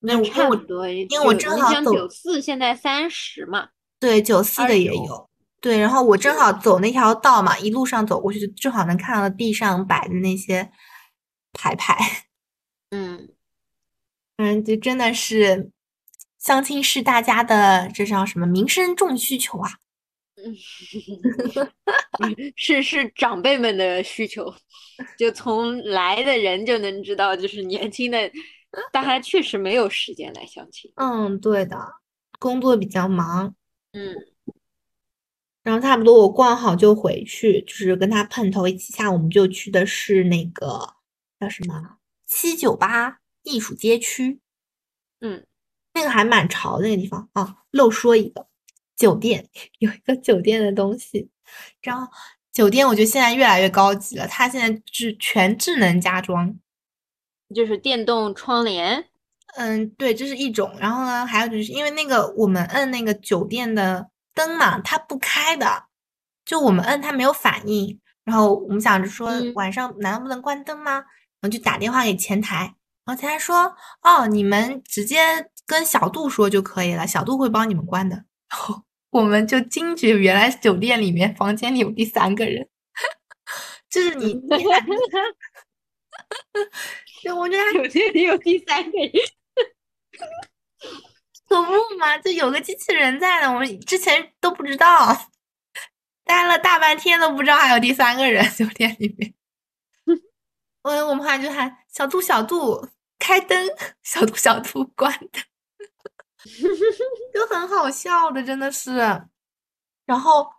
[0.00, 0.88] 那差不多。
[0.88, 3.68] 因为我正好走九四现在三十嘛，
[3.98, 5.28] 对九四的也有，
[5.60, 10.70] 对，然后我正好走那条道嘛，一路上走过去，就正好能看到地上摆的那些
[11.52, 11.96] 牌牌，
[12.90, 13.28] 嗯，
[14.36, 15.70] 嗯，就真的是
[16.38, 19.70] 相亲是大家的这叫什么民生重需求啊？
[22.54, 24.54] 是是长辈们的需求，
[25.18, 28.30] 就从来的人就能知道，就是年轻的，
[28.92, 30.90] 大家确实没有时间来相亲。
[30.94, 31.76] 嗯，对的，
[32.38, 33.54] 工作比较忙，
[33.92, 34.14] 嗯。
[35.64, 40.94] 然后差不多我逛好就回去，就是跟他碰头一起下，我们就去的是那个
[41.38, 44.40] 叫什么七九八艺术街区，
[45.20, 45.44] 嗯，
[45.94, 47.56] 那个还蛮潮的那个地方啊。
[47.70, 48.46] 漏说一个，
[48.96, 49.46] 酒店
[49.78, 51.28] 有一个酒店的东西，
[51.82, 52.10] 然后
[52.52, 56.56] 酒店我觉得现在越来越高级了，它现在是全智能家装。
[57.54, 59.06] 就是电动窗帘。
[59.56, 60.74] 嗯，对，这是一种。
[60.78, 65.84] 然后呢，还有就是因为那个我们摁那个酒店的灯嘛，它不开的，
[66.44, 67.98] 就我们摁它没有反应。
[68.24, 70.92] 然后我们想着说嗯晚上难道不能关灯吗？
[71.40, 72.74] 然后就打电话给前台，
[73.06, 78.16] 然后前台说哦，你们直接跟小杜说就可以了，小杜会帮你们关的。
[78.48, 82.66] 然 后我们就惊觉原来酒店里面房间里有第三个人，
[83.90, 84.86] 就是你你喊
[87.22, 89.12] 就 我觉得酒店里有第三个人。
[91.48, 95.14] 可不嘛，就有个机器人在呢，我们之前都不知道，
[96.24, 99.34] 待了大半天都不知道还有第三个人酒店里面。
[100.82, 102.88] 我我们后来就喊小度小度
[103.18, 103.68] 开灯，
[104.02, 105.42] 小度小度关灯，
[107.34, 109.26] 就很好笑的，真的是。
[110.06, 110.50] 然后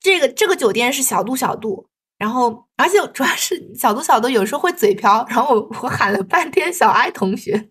[0.00, 7.70] 这个这个酒店是小度小度，然后而且主要是小度小度有时候会嘴瓢，然后我我喊了半天小爱同学。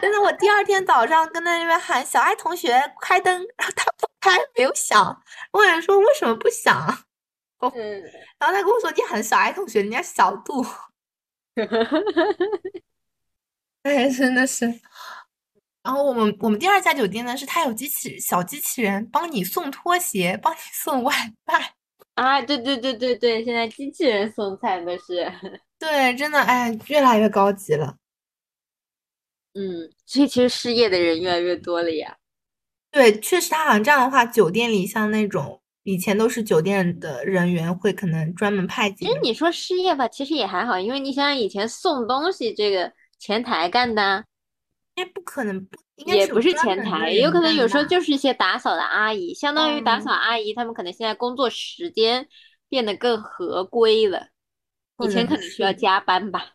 [0.00, 5.20] 真的，我第二天早上跟在那边喊小爱同学开灯，然后他不开，没有响。
[5.52, 7.06] 我想说为什么不响？
[7.58, 8.02] 嗯，
[8.38, 10.64] 然后他跟我说你喊小爱同学，人家小度。
[13.84, 14.66] 哎，真的是。
[15.82, 21.12] 然后我们我们第二家酒店呢，是它有机器小机器人帮你送拖鞋，帮你 送外
[21.44, 21.74] 卖。
[22.14, 25.32] 啊，对对对对对，现在机器人送菜都是，
[25.80, 27.96] 对，真的，哎，越来越高级了。
[29.54, 32.16] 嗯，所以其实失业的人越来越多了呀。
[32.90, 39.14] 对，确实，他好像这样的话，酒店里像那种以前都是酒店的人员会可能专门派几个人。
[39.22, 42.92] 其实你说失业吧，其实也还好，因为你想想以前送东西这个
[43.22, 44.24] 前台干的，
[44.96, 52.26] 哎，不可能，不应该也不是前台，有可能有时候就是一些打扫的阿姨，相当于打嗯扫阿姨，他们可能现在工作时间
[52.68, 54.26] 变得更合规了，
[55.04, 56.54] 以前可能需要加班吧。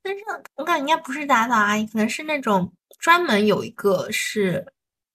[0.00, 0.22] 但是
[0.54, 4.72] 我感觉应该不是打扫阿姨，可能是那种专门有一个是，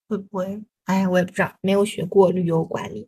[0.10, 0.62] 会不会？
[0.84, 3.08] 哎，我也不知道，没有学过旅游管理，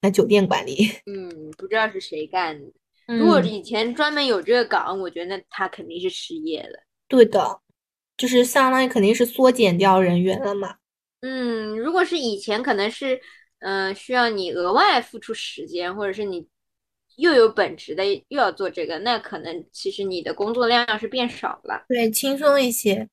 [0.00, 0.90] 那酒店管理。
[1.10, 2.72] 嗯，不知道是谁干的。
[3.06, 6.82] 如果嗯，以前专门有这个岗，我觉得那他肯定是失业了。
[7.08, 7.60] 对的，
[8.16, 10.76] 就是相当于肯定是缩减掉人员了嘛。
[11.20, 13.20] 嗯，如果是以前，可能是，
[13.60, 16.46] 嗯、需要你额外付出时间，或者是你
[17.16, 21.84] 又有本职的又要做这个，那可能其实你的工作量是变少了。
[21.88, 23.08] 对，轻松一些。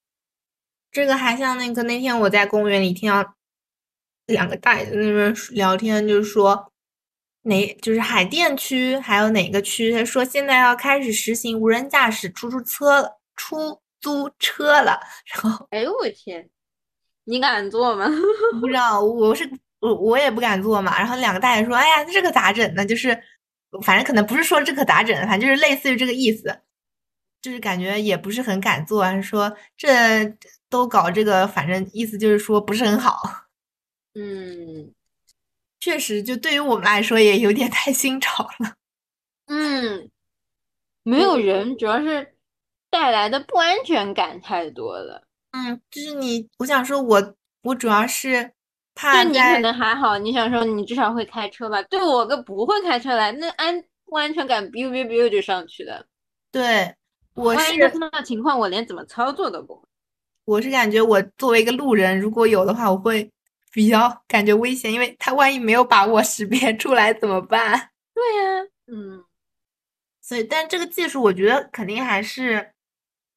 [0.92, 3.36] 这个还像那个那天我在公园里听到
[4.26, 6.71] 两个大爷在那边聊天，就是说
[7.44, 15.00] 哪就是海淀区还有哪个区，他说现在要开始实行无人驾驶出租车了，出租车了。
[15.34, 16.50] 然后哎呦我天，
[17.24, 18.08] 你敢坐吗？
[18.60, 19.50] 不知道我是
[19.80, 20.98] 我我也不敢坐嘛。
[20.98, 22.86] 然后两个大爷说：“哎呀，这个咋整呢？
[22.86, 23.20] 就是
[23.84, 26.62] 反正可能不是说这可咋整，反正就是类似于这个意思。”
[27.42, 30.32] 就是感觉也不是很敢坐，还是说这
[30.70, 33.20] 都搞这个，反正意思就是说不是很好。
[34.14, 34.94] 嗯
[35.82, 38.76] 确实，就对于我们来说也有点太新潮了。
[39.48, 40.10] 嗯，
[41.04, 42.36] 没有人，主要是
[42.90, 45.24] 带来的不安全感太多了。
[45.52, 48.54] 嗯，就是你，我想说我，我主要是
[48.94, 51.82] 怕对你可能还好，你想说你至少会开车吧？
[51.84, 56.06] 对我个不会开车来，那安不安全感 biu biu biu 就上去了。
[56.52, 56.96] 对
[57.34, 59.82] 我万一他是碰到情况，我连怎么操作都不会。
[60.46, 63.32] 我是感觉我作为一个路人，如果有的话，我会
[63.72, 67.92] 比较感觉危险，因为他万一没有把我识别出来怎么办？
[68.14, 69.24] 对呀、嗯
[70.22, 72.74] 所以，但这个技术我觉得肯定还是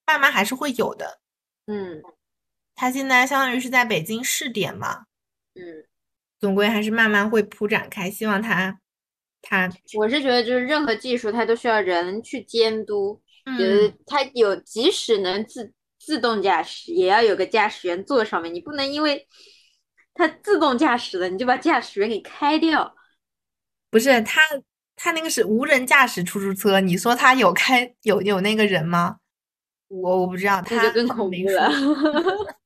[0.06, 1.20] 慢慢还是会有的。
[1.66, 2.02] 嗯
[2.74, 5.06] 他现在相当于是在北京试点嘛，
[5.54, 5.86] 嗯，
[6.40, 8.10] 总归还是慢慢会铺展开。
[8.10, 8.78] 希望他
[9.40, 19.26] 他我是觉得就是任何技术它都需要人去监督，嗯就是它有即使能自自动驾驶，也要有个驾驶员坐上面，你不能因为
[20.14, 22.94] 它自动驾驶的，你就把驾驶员给开掉。
[23.90, 24.40] 不是它
[24.96, 29.16] 它那个是无人驾驶出租车，你说它有开有有那个人吗？
[29.88, 31.70] 我我不知道，那他就更恐怖了。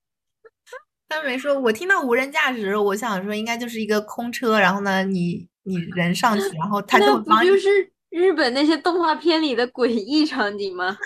[1.09, 10.97] 他没说，我听到无人驾驶我想说应该就是一个空车，然后呢，你你人上去，然后 他就那不就是日本那些动画片里的诡异场景吗？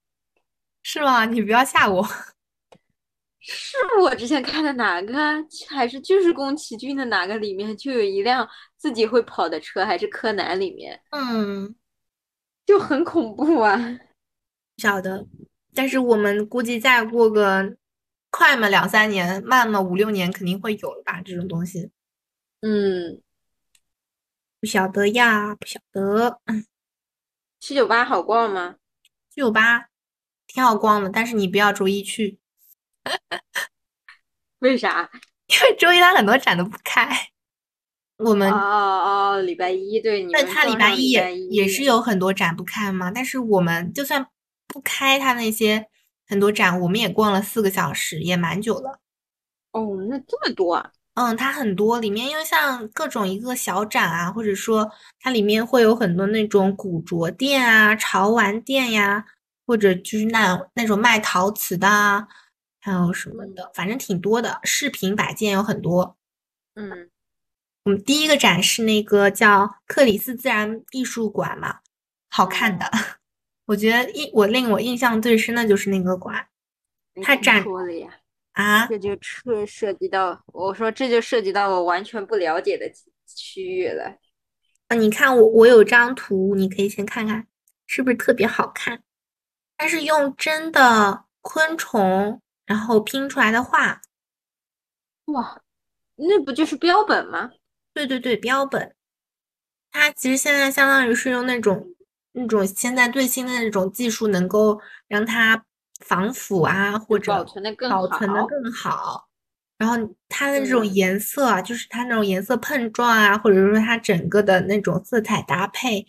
[0.82, 1.26] 是吗？
[1.26, 2.06] 你不要吓我。
[3.48, 5.36] 是我之前看的哪个啊？
[5.68, 11.74] 还是就是宫崎骏的哪个里面就有一辆自己会跑的车，还是柯南里面，嗯，
[12.66, 13.76] 就很恐怖啊。
[14.74, 15.26] 不晓得，
[15.74, 17.76] 但是我们估计再过个
[18.30, 21.22] 快嘛两三年，慢嘛五六年，肯定会有了吧？
[21.22, 21.90] 这种东西
[22.62, 23.22] 嗯，
[24.60, 26.40] 不晓得呀，不晓得。
[27.60, 28.76] 七九八好逛吗？
[29.30, 29.86] 七九八
[30.46, 32.38] 挺好逛的，但是你不要周一去，
[34.60, 35.08] 为啥？
[35.46, 37.08] 因为周一它很多展都不开。
[38.18, 44.26] 我们哦哦哦，礼拜一对你对们撞它礼拜一也也是有很多展不开嘛，但是我们就算
[44.66, 45.86] 不开它那些
[46.26, 49.00] 很多展，我们也逛了四个小时，也蛮久了。
[49.72, 50.90] 哦，那这么多啊？
[51.14, 59.24] 嗯，它很多里面又像各种一个小展啊，或者说它里面会有很多那种古着店啊、潮玩店呀，
[59.66, 62.26] 或者就是那那种卖陶瓷的啊，
[62.86, 64.60] 还有什么的，反正挺多的。
[64.62, 66.16] 饰品摆件有很多。
[66.76, 67.10] 嗯
[67.82, 71.80] 我们第一个展是那个叫克里斯自然艺术馆嘛，
[72.30, 72.88] 好看的。
[73.66, 76.46] 我觉得印我令我印象最深的就是那个馆
[77.14, 78.08] 没听它展说了呀。
[78.52, 82.88] 啊，这就涉涉及到，我说这就涉及到我完全不了解的
[83.26, 84.16] 区域了。
[84.86, 87.48] 啊，你看我我有张图，你可以先看看，
[87.88, 89.02] 是不是特别好看？
[89.76, 94.02] 它是用真的昆虫然后拼出来的画。
[95.26, 95.62] 哇，
[96.16, 97.50] 那不就是标本吗？
[97.94, 98.94] 对对对，标本。
[99.90, 101.94] 它其实现在相当于是用那种
[102.32, 105.64] 那种现在最新的那种技术，能够让它
[106.00, 109.28] 防腐啊，或者保存的更保存的好更好。
[109.78, 109.96] 然后
[110.28, 116.06] 它的这种嗯颜色啊，就是它那种颜色碰撞啊，或者说它整个的那种色彩搭配，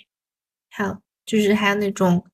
[0.69, 2.25] 还有就是还有那种，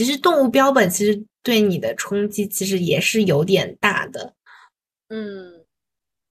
[0.00, 4.32] 其实动物标本其实对你的冲击其实也是有点大的。
[5.10, 5.66] 嗯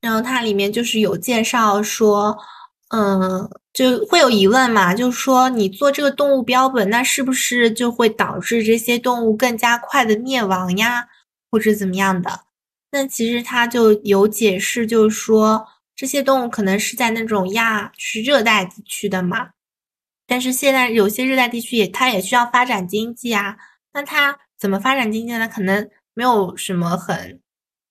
[0.02, 2.36] 然后它里面就是有介绍说，
[2.88, 11.08] 嗯，就会有疑问嘛，就是说你做这个动物标本，那是不是就会导致这些动物更加快的灭亡呀，
[11.52, 12.46] 或者怎么样的？
[12.92, 19.50] 那其实它就有解释，就是说这些动物可能是在那种亚，就是热带地区的嘛，
[20.30, 23.58] 但是现在有些热带地区也它也需要发展经济啊，
[23.94, 25.48] 那它怎么发展经济呢？
[25.48, 27.42] 可能没有什么很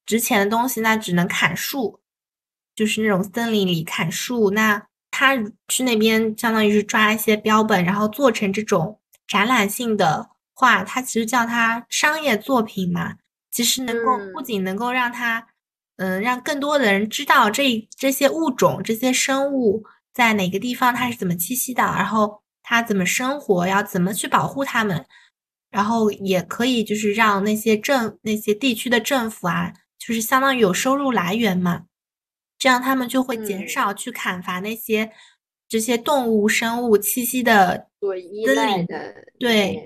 [0.07, 2.01] 值钱的东西，那只能砍树，
[2.77, 4.51] 就是那种森林里砍树。
[4.53, 5.37] 那他
[5.67, 13.17] 去那边相当于是抓一些标本，然后做成这种展览性的画，它其实叫它商业作品嘛。
[13.51, 15.49] 其实能够不嗯仅能够让它，
[15.97, 25.05] 嗯，让更多的人知道这这些物种、这些生物在哪个地方它是怎么栖息的，然后它怎么生活，要怎么去保护它们。
[25.71, 31.85] 然后也可以就是让那些政那些地区的政府啊，就是相当于有收入来源嘛，
[32.59, 33.69] 这样他们就会减嗯。
[33.69, 35.13] 少去砍伐那些
[35.69, 39.77] 这些动物生物栖息的森林的对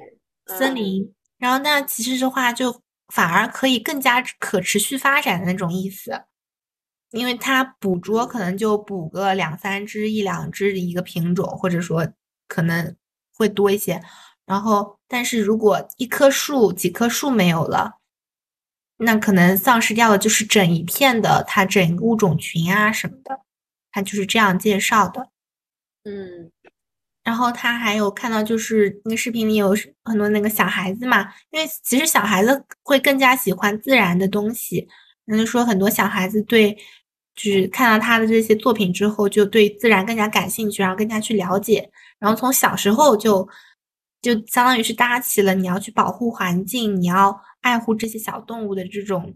[0.47, 6.13] 嗯森林，然后那其实的话就反而可以更加可持续发展的那种意思，
[7.13, 12.07] 因为它捕捉可能就捕个两三只、一两只的一个品种，或者说
[12.49, 12.97] 可能
[13.37, 14.03] 会多一些。
[14.45, 17.99] 然后，但是如果一棵树、几棵树没有了，
[18.97, 23.41] 那可能丧失掉的就是整一片的它整个物种群啊什么的，
[23.91, 25.29] 它就是这样介绍的。
[26.05, 26.51] 嗯
[27.25, 34.89] 然后他还有看到，就是那个视频里有很多那个小孩子嘛，因为其实小孩子会更加喜欢自然的东西。
[35.27, 36.77] 那就说很多小孩子对，
[37.35, 43.49] 就是看到他的这些作品之后，就对自然更加感兴趣，然后更加去了解，然后从小时候就
[44.21, 49.35] 就相当于是搭起了你要去保护环境，你要爱护这些小动物的这种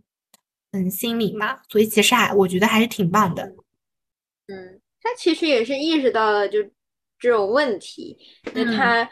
[0.72, 1.58] 嗯心理嘛。
[1.68, 3.44] 所以其实还我觉得还是挺棒的。
[4.48, 6.62] 嗯，他其实也是意识到了就
[7.18, 8.16] 这种问题，
[8.52, 9.10] 那嗯他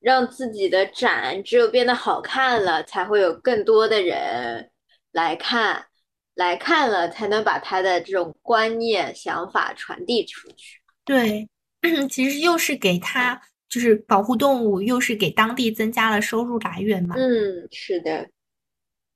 [0.00, 4.70] 让自己的展只有变得好看了，才会有更多的人
[5.12, 5.86] 来看，
[6.34, 10.80] 来看了才能把他的这种观念、想法传递出去。
[11.04, 11.48] 对，
[12.10, 17.14] 其实又是给他就是保护动物，又是给当地增加了收入来源嘛。
[17.16, 18.28] 嗯，是的，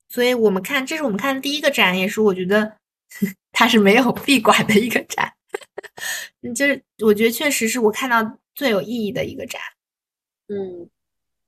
[0.09, 2.77] 所以我们看，这是我们看的第一个展，也是我觉得
[3.53, 5.33] 它是没有闭馆的一个展。
[6.43, 9.61] 嗯就是我觉得确实是我看到最有意义的一个展，
[10.49, 10.89] 嗯，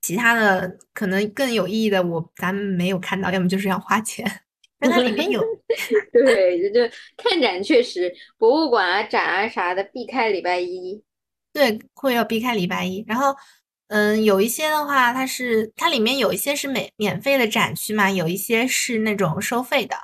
[0.01, 4.42] 其他的可能更有意义的我咱们没有看到，要么就是要花钱。
[4.81, 5.40] 但它里面有，
[6.12, 11.02] 对，就就看展确实，博物馆啊、展啊啥的，避开礼拜一。
[11.52, 13.05] 对，会要避开礼拜一。
[13.07, 13.36] 然后，
[13.89, 19.97] 嗯，有一些的话，它是它里面有一些是免免费的展区嘛，有一些是那种收费的，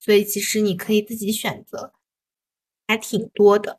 [0.00, 1.92] 所以其实你可以自己选择，
[2.88, 3.78] 还挺多的。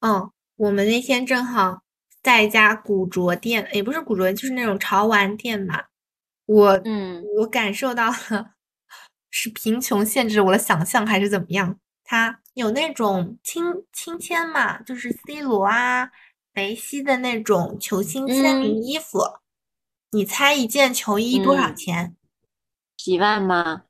[0.00, 1.82] 嗯，我们那天正好
[2.22, 5.84] 在一家古着店，也不是古着店，就是那种潮玩店嘛。
[6.44, 8.55] 我嗯我感受到了，
[9.38, 11.78] 是贫穷限制了我的想象，还是怎么样？
[12.02, 16.10] 他有那种亲亲签嘛，就是 C 罗啊、
[16.54, 19.20] 梅西的那种球星签名嗯衣服。
[20.12, 22.16] 你猜一件球衣多少嗯钱？
[22.96, 23.82] 几万吗？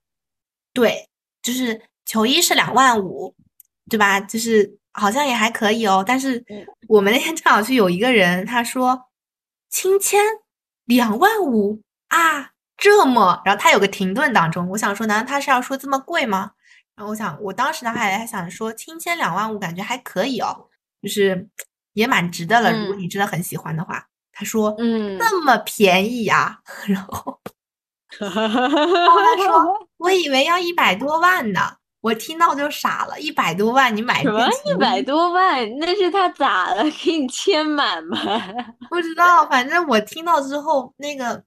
[0.72, 1.08] 对，
[1.40, 3.32] 就是球衣是两万五，
[3.88, 4.18] 对吧？
[4.18, 6.02] 就是好像也还可以哦。
[6.04, 9.00] 但是嗯 我们那天正好去有一个人，他说
[9.70, 10.20] 亲签
[10.86, 12.50] 两万五啊，
[12.86, 16.52] 这么，然后他有个停顿当中，我想说，难道他是要说这么贵吗？
[16.96, 20.68] 然后我想，我当时呢还还想说，亲签两万五，感觉还可以哦，
[21.02, 21.48] 就是
[21.92, 22.72] 也蛮值得了。
[22.72, 27.40] 如果嗯你真的很喜欢的话，他说嗯，那么便宜啊， 然后。
[28.18, 31.60] 然后他说： “我以为要一百多万呢。”
[32.02, 35.68] 我听到就傻了，一百多万你买什么件一百多万？
[35.80, 36.84] 那是他咋了？
[37.04, 38.16] 给你签满吗？
[38.88, 41.42] 不知道，反正我听到之后，那个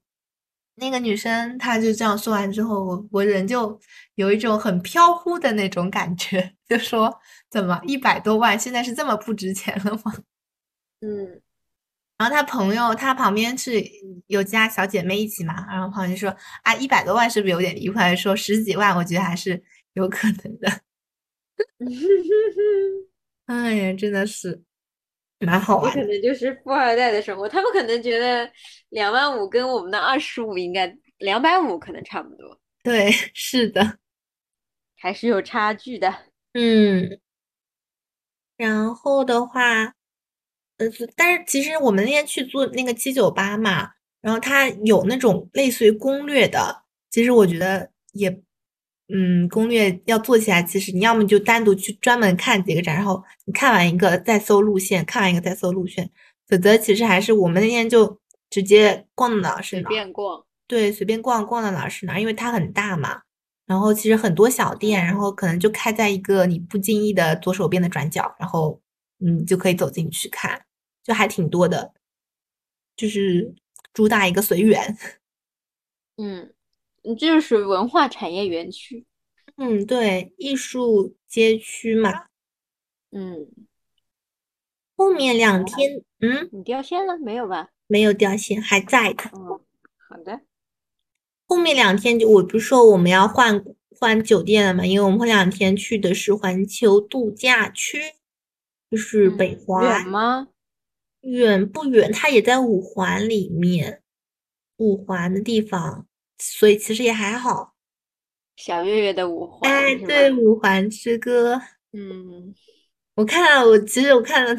[0.80, 3.78] 那个女生她就这样说完之后，我我人就
[4.16, 7.14] 有一种很飘忽的那种感觉，就说
[7.50, 10.12] 怎么一百多万现在是这么不值钱了吗？
[11.02, 11.40] 嗯
[12.18, 13.82] 然后他朋友他旁边是
[14.26, 17.98] 有家小姐妹一起嘛，然后朋友就说啊一百多万是不是有点离谱？
[17.98, 18.94] 还是说十几万？
[18.94, 19.62] 我觉得还是
[19.94, 20.70] 有可能的。
[23.46, 24.62] 哎呀，真的是
[25.38, 26.02] 蛮好玩的。
[26.02, 28.50] 可能就是富二代的生活，他们可能觉得
[28.90, 33.98] 两万五跟我们的二十五应该两百五可能差不多，对，是的，
[34.96, 36.14] 还是有差距的。
[36.52, 37.18] 嗯。
[38.56, 39.94] 然后的话，
[40.76, 40.86] 呃，
[41.16, 48.42] 但是其实我们那天去做那个七九八嘛，然后它有那种类似于攻略的，其实我觉得也。
[49.12, 56.08] 嗯，攻略要做起来，其实你要么就单独去专门看几个展，然后你看完一个再搜路线，看完一个再搜路线。
[56.46, 60.44] 否则其实还是我们那天就直接逛到哪儿是哪儿，随便逛。
[60.66, 63.22] 对，随便逛逛到哪儿是哪儿，因为它很大嘛。
[63.64, 68.82] 然后其实很多小店，然后可能就开在一个你不经意的左手边的转角，然后
[69.20, 70.66] 嗯就可以走进去看，
[71.02, 71.94] 就还挺多的，
[72.96, 73.54] 就是
[73.94, 74.98] 主打一个随缘。
[76.18, 76.52] 嗯。
[77.02, 79.06] 你这是属于文化产业园区，
[79.56, 82.26] 嗯，对，艺术街区嘛，
[83.10, 83.48] 嗯，
[84.96, 87.70] 后面两天，嗯，你掉线了没有吧？
[87.90, 89.24] 没有掉线，还在的。
[89.34, 89.60] 嗯，
[90.08, 90.40] 好的。
[91.46, 93.64] 后面两天就我不是说我们要换
[93.98, 94.86] 换酒店了嘛？
[94.86, 98.00] 因为我们后两天去的是环球度假区，
[98.90, 99.84] 就是北环。
[99.84, 100.48] 远吗？
[101.22, 102.12] 远不远？
[102.12, 104.02] 它也在五环里面，
[104.76, 106.06] 五环的地方。
[106.42, 107.74] 所以其实也还好，
[108.56, 111.60] 小月月的五环，哎，对，五环之歌，
[111.92, 112.54] 嗯，
[113.16, 114.58] 我看了，我其实我看了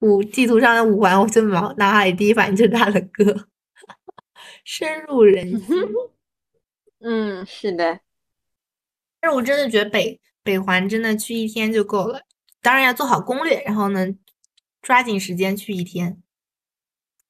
[0.00, 3.48] 五地图上的五环，我就脑脑海里第一反应就是他的歌，
[4.64, 5.76] 深入人心。
[7.00, 8.00] 嗯，是的，
[9.20, 12.22] 但是我真的觉得北北环真的去一天就够了，
[12.60, 14.08] 当然要做好攻略，然后呢，
[14.82, 16.22] 抓紧时间去一天。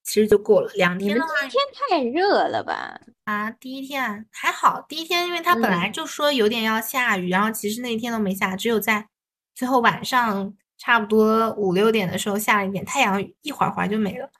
[0.02, 3.00] 其实就够了两天的话，天太热了吧？
[3.24, 9.08] 啊，第一天还好，第一天因为它本来就说有点要下雨，然后其实那天都没下，只有在
[9.52, 10.56] 最后晚上
[10.86, 14.30] 差不多五六点的时候下了一点太阳，一会儿会儿就没了，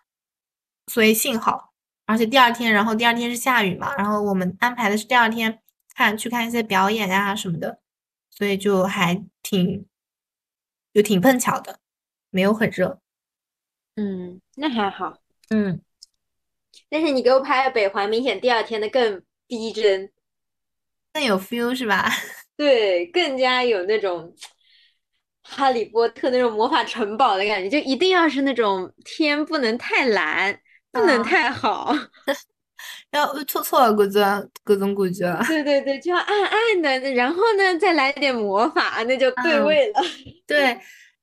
[0.86, 1.73] 所以幸好。
[2.05, 5.60] 而且第二天，然后第二天是下雨嘛，然后我们安排的是第二天
[5.93, 7.81] 看去看一些表演呀什么的，
[8.31, 9.85] 所以就还挺
[10.94, 11.81] 就挺碰巧的，
[12.31, 13.01] 没有很热。
[13.97, 15.18] 嗯，那还好。
[15.48, 15.81] 嗯，
[16.89, 20.12] 但是你给我拍的北环，明显第二天的更逼真，
[21.12, 22.09] 更有 feel 是吧？
[22.56, 24.32] 对，更加有那种
[25.48, 30.59] 哈利波特那种魔法城堡的感觉，就一定要是那种天不能太蓝，
[30.93, 31.94] 不能太好，
[33.12, 35.44] 要错错各种各种感觉。
[35.47, 40.01] 对对对，就要暗暗的，然后呢再来点魔法，那就对味了。
[40.47, 40.78] 对。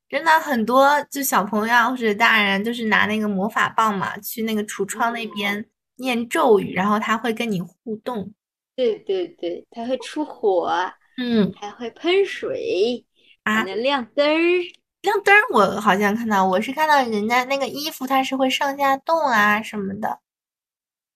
[0.10, 8.32] 真的很多，就小朋友或者大人，就是拿那个魔法棒嘛，去那个橱窗那边念咒语，然后他会跟你互动。
[8.76, 10.72] 对对对，他会出火，
[11.18, 13.04] 嗯，还会喷水，
[13.44, 14.40] 啊，能亮灯儿。
[15.02, 20.20] 亮灯儿，我好像看到，我是看到人家那个衣服，它是会上下动啊什么的，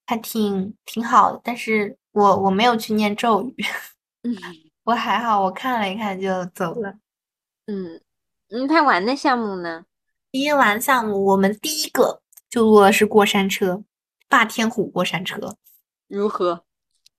[0.06, 1.42] 还挺挺好的。
[1.44, 3.56] 但是我我没有去念咒语，
[4.24, 4.36] 嗯，
[4.86, 6.96] 我还好，我看了一看就走了，
[7.68, 8.02] 嗯。
[8.50, 9.84] 嗯，他玩的项目呢？
[10.32, 13.84] 第一玩项目，我们第一个就坐的是过山车，
[14.30, 15.58] 霸天虎过山车，
[16.08, 16.64] 如何？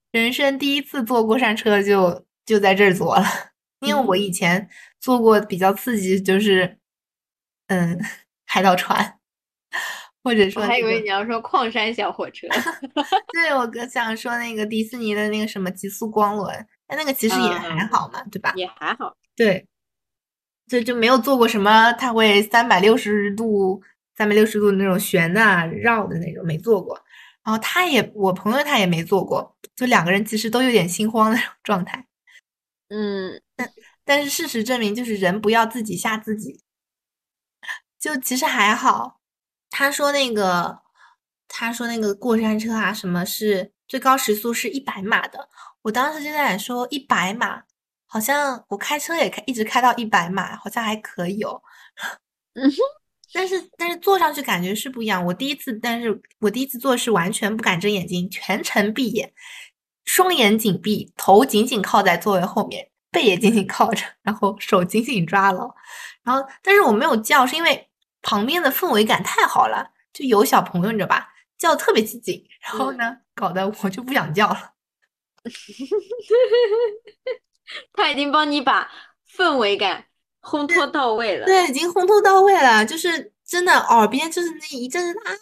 [0.09, 3.23] 人生第一次坐过山车就就在这儿坐了，
[3.81, 4.67] 因为我以前
[4.99, 6.77] 坐过比较刺激，就是
[7.67, 7.99] 嗯
[8.45, 9.19] 海盗船，
[10.23, 12.47] 或者说还以为你要说矿山小火车，
[13.33, 18.53] 对我哥想说那个迪士尼的那个什么极速光轮，但那个其实也还好嘛，对吧？
[18.55, 19.67] 也还好，对。
[20.67, 23.81] 就就没有做过什么，他会三百六十度、
[24.15, 26.95] 三百六十度那种旋的、绕的那种，没做过。
[27.43, 32.05] 然后他也，我朋友他也没做过，就两个人其实都有点心慌那种状态。
[32.89, 33.41] 嗯，
[34.09, 36.63] 但但是事实证明，就是人不要自己吓自己。
[37.99, 39.19] 就其实还好，
[39.69, 40.79] 他说那个，
[41.47, 45.47] 他说那个过山车啊，什么是最高时速是一百码的，
[45.83, 47.61] 我当时就在说一百码。
[48.07, 51.61] 好像我开车也开，一直开到一百码，好像还可以哦。
[52.55, 52.77] 嗯哼，
[53.31, 55.23] 但是但是坐上去感觉是不一样。
[55.23, 59.31] 我第一次，但是我第一次坐是完全不敢睁眼睛，全程闭眼，
[60.03, 65.73] 双眼紧闭，头紧紧靠在座位后面，背也紧紧靠着，然后手紧紧抓牢。
[66.23, 67.89] 然后，但是我没有叫，是因为
[68.21, 71.29] 旁边的氛围感太好了，就有小朋友，你知道吧？
[71.57, 74.73] 叫特别起劲，然后呢，搞得我就不想叫了。
[77.93, 78.89] 他已经帮你把
[79.35, 80.05] 氛围感
[80.41, 85.35] 烘托到位了，对，已经烘托到位了，就是真的耳边就是那一阵啊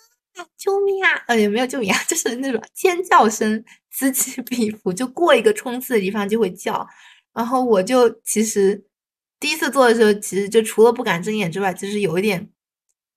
[0.55, 1.23] 救命啊！
[1.27, 6.87] 呃，也没有救命啊， 就是那种尖叫声此起彼伏，就过一个冲刺的地方就会叫。
[7.37, 8.83] 然后我就其实
[9.39, 12.49] 第一次做的时候，其实就除了不敢睁眼之外，就是有一点，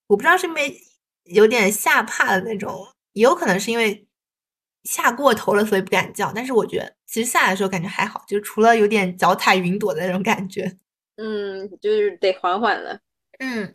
[0.09, 0.78] 我不知道是因为
[1.24, 4.06] 有点吓怕的那种，也有可能是因为
[4.84, 6.30] 吓过头了，所以不敢叫。
[6.34, 10.76] 但是我觉得其实下来的时候感觉还好，就除了有点脚踩云朵的那种感觉。
[11.16, 13.01] 嗯，就是得缓缓了。
[13.38, 13.72] 嗯，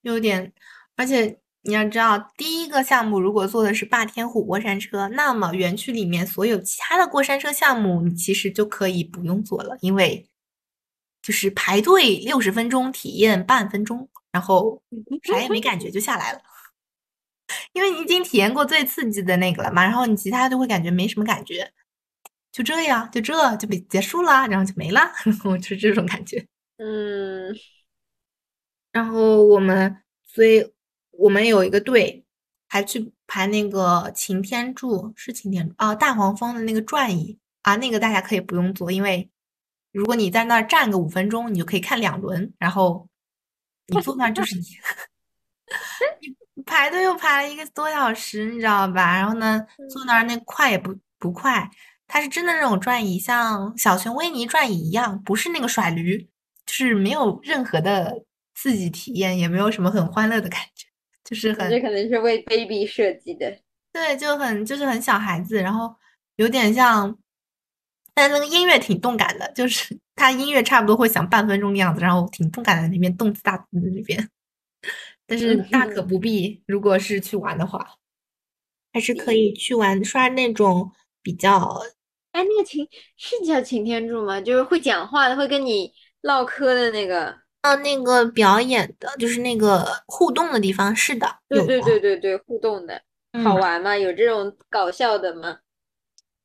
[0.00, 0.54] 有点，
[0.96, 10.28] 而且你要知道，第一个项目如果做的是霸天虎过山车，那么园区里面所有其他的过山车项目，你其实就可以不用做了，因为
[11.22, 14.82] 就是排队六十分钟，体验半分钟，然后
[15.22, 16.40] 啥也没感觉就下来了。
[17.74, 21.70] 因为你已经体验过最刺激的那个了嘛，然后你其他就会感觉没什么感觉，
[22.50, 26.44] 就这样，就这就被结束了，然后就没了， 然后就是这种感觉。
[26.78, 27.54] 嗯，
[28.90, 30.72] 然后我们，所以
[31.22, 32.24] 我们有一个队，
[32.68, 39.30] 还去排那个擎天柱，是擎天柱啊，大黄蜂的那个转椅啊，那个大家可以不用坐，因为
[39.92, 43.08] 如果你在那儿站个五分钟，你就可以看两轮，然后
[43.86, 44.62] 你坐那儿就是你，
[46.54, 49.16] 你排队又排了一个多小时，你知道吧？
[49.16, 51.70] 然后呢，坐那儿那快也不不快，
[52.08, 56.28] 它是真的那种转椅，像小熊维尼转椅一样，不是那个甩驴。
[56.64, 58.24] 就是没有任何的
[58.54, 60.86] 刺激体验，也没有什么很欢乐的感觉，
[61.32, 63.56] 就是很这可能是为 baby 设计的，
[63.90, 65.90] 对，就很就是很小孩子，然后
[66.36, 67.18] 有点像，
[68.12, 74.28] 但那个音乐挺动感的，就是它音乐差不多会响半分钟的样子，然后挺动感的那边动次打次的那边，
[75.26, 77.94] 但是大可不必，如果是去玩的话，
[78.92, 80.92] 还是可以去玩刷那种
[81.22, 81.82] 比较，
[82.32, 82.86] 哎，那个擎
[83.16, 84.38] 是叫擎天柱吗？
[84.38, 85.94] 就是会讲话的，会跟你。
[86.24, 93.00] 唠嗑的那个，呃，那个表演的，就是那个互动的地方，是的，对对对对对，互动的，
[93.44, 93.96] 好玩吗？
[93.96, 95.58] 有这种搞笑的吗？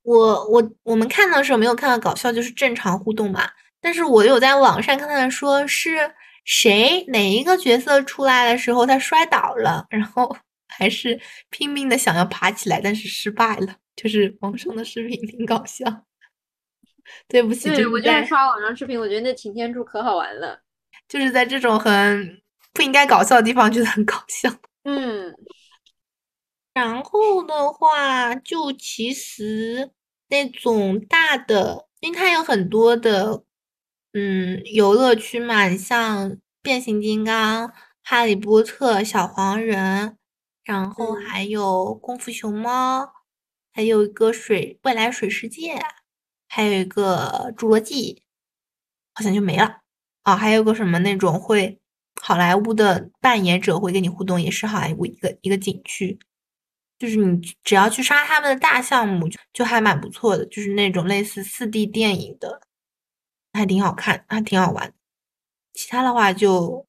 [0.04, 3.50] 我我我们看到的时候没有看到搞笑，就是正常互动嘛。
[3.82, 6.14] 但是我有在网上看到说是
[6.46, 10.36] 谁哪一个角色出来的时候他摔倒了，然后
[10.70, 11.20] 还是
[11.50, 13.76] 拼命的想要爬起来，但是失败了。
[13.96, 15.84] 就是网上的视频挺搞笑。
[17.28, 20.60] 对不起，对我就是刷网上视频，我觉得那擎天柱可好玩了，
[21.08, 22.42] 就是在这种很
[22.74, 24.50] 不应该搞笑的地方，觉得很搞笑。
[24.84, 25.34] 嗯，
[26.74, 29.92] 然后的话，就其实
[30.30, 33.44] 那种大的，因为它有很多的，
[34.14, 37.74] 嗯，游乐区嘛，像变形金刚、
[38.04, 40.18] 哈利波特、小黄人，
[40.64, 43.12] 然后还有功夫熊猫，
[43.74, 45.80] 还有一个水未来水世界。
[46.50, 48.24] 还有一个侏罗纪，
[49.14, 49.82] 好像就没了
[50.28, 50.36] 啊！
[50.36, 51.80] 还有个什么那种会
[52.22, 56.20] 好莱坞的扮演者会跟你互动，也是好莱坞一个一个景区，
[57.00, 62.60] 就是你只要去刷他们的大项目，就就还蛮不错的，就是那种类似四 D 电影的，
[63.54, 64.94] 还挺好看，还挺好玩。
[65.74, 66.86] 其他的话就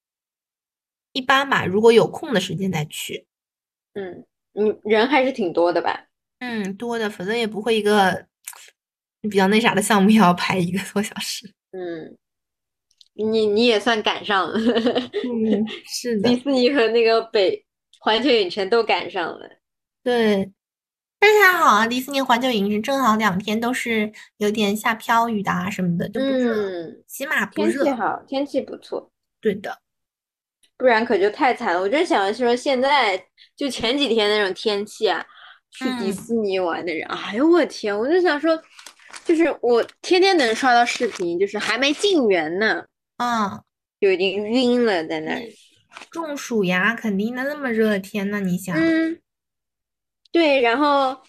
[1.13, 3.25] 一般吧，如果有空的时间再去。
[3.95, 6.07] 嗯，你人还是挺多的吧？
[6.41, 8.27] 嗯，多的，反正也不会一个。
[9.23, 12.17] 比较那啥的项目要排一个多小时，嗯，
[13.25, 17.65] 你你也算赶上了，嗯， 是的，迪士尼和那个北
[17.99, 19.49] 环球影城都赶上了，
[20.03, 20.53] 对，
[21.19, 29.79] 但是还好啊，迪士尼环球影城正好两天都是有点下飘雨的啊什么的，就不热，起码不热，天气好，天气不错，对的，
[30.77, 31.81] 不然可就太惨了。
[31.81, 33.23] 我真想说，现在
[33.57, 35.25] 就前几天那种天气啊，
[35.71, 38.61] 去迪士尼玩的人，哎呦我天，我就想说。
[39.25, 42.85] 就是我天天能刷到视频，就是还没进园呢，
[43.19, 43.63] 啊，
[44.01, 45.55] 就已经晕了在那里。
[46.11, 48.77] 中暑呀，肯定的，那么热的天呢，你想？
[48.77, 49.21] 嗯，
[50.31, 51.21] 对，然后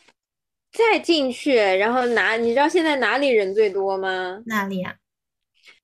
[0.72, 2.38] 再进去，然后哪？
[2.38, 4.42] 你知道现在哪里人最多吗？
[4.46, 4.98] 哪里呀？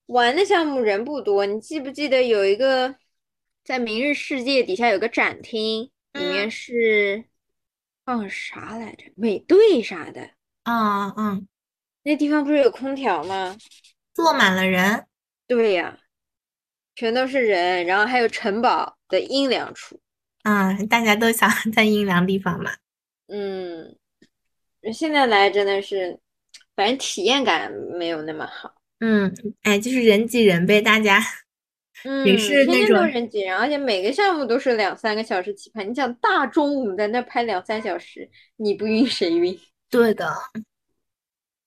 [0.06, 2.94] 玩的项目人不多，你记不记得有一个
[3.64, 7.24] 在明日世界底下有个展厅，里面是
[8.04, 9.10] 放啥来着？
[9.16, 10.30] 美队啥的。
[10.62, 11.48] 啊嗯。
[12.04, 13.56] 那地方不是有空调吗？
[14.14, 15.06] 坐满了人。
[15.46, 15.98] 对呀，
[16.94, 20.00] 全都是人，然后还有城堡的阴凉处。
[20.44, 22.72] 嗯，大家都想 在阴凉地方嘛。
[23.28, 23.96] 嗯，
[24.92, 26.18] 现在来真的是，
[26.74, 28.74] 反正体验感没有那么好。
[29.00, 29.32] 嗯，
[29.62, 31.20] 哎，就是人挤人呗，大家。
[32.04, 35.82] 嗯，也是那种人挤人，而且每个项目都是两三个小时起拍。
[35.84, 39.58] 你想大中午在那拍两三小时，你不晕谁晕？
[39.90, 40.32] 对的。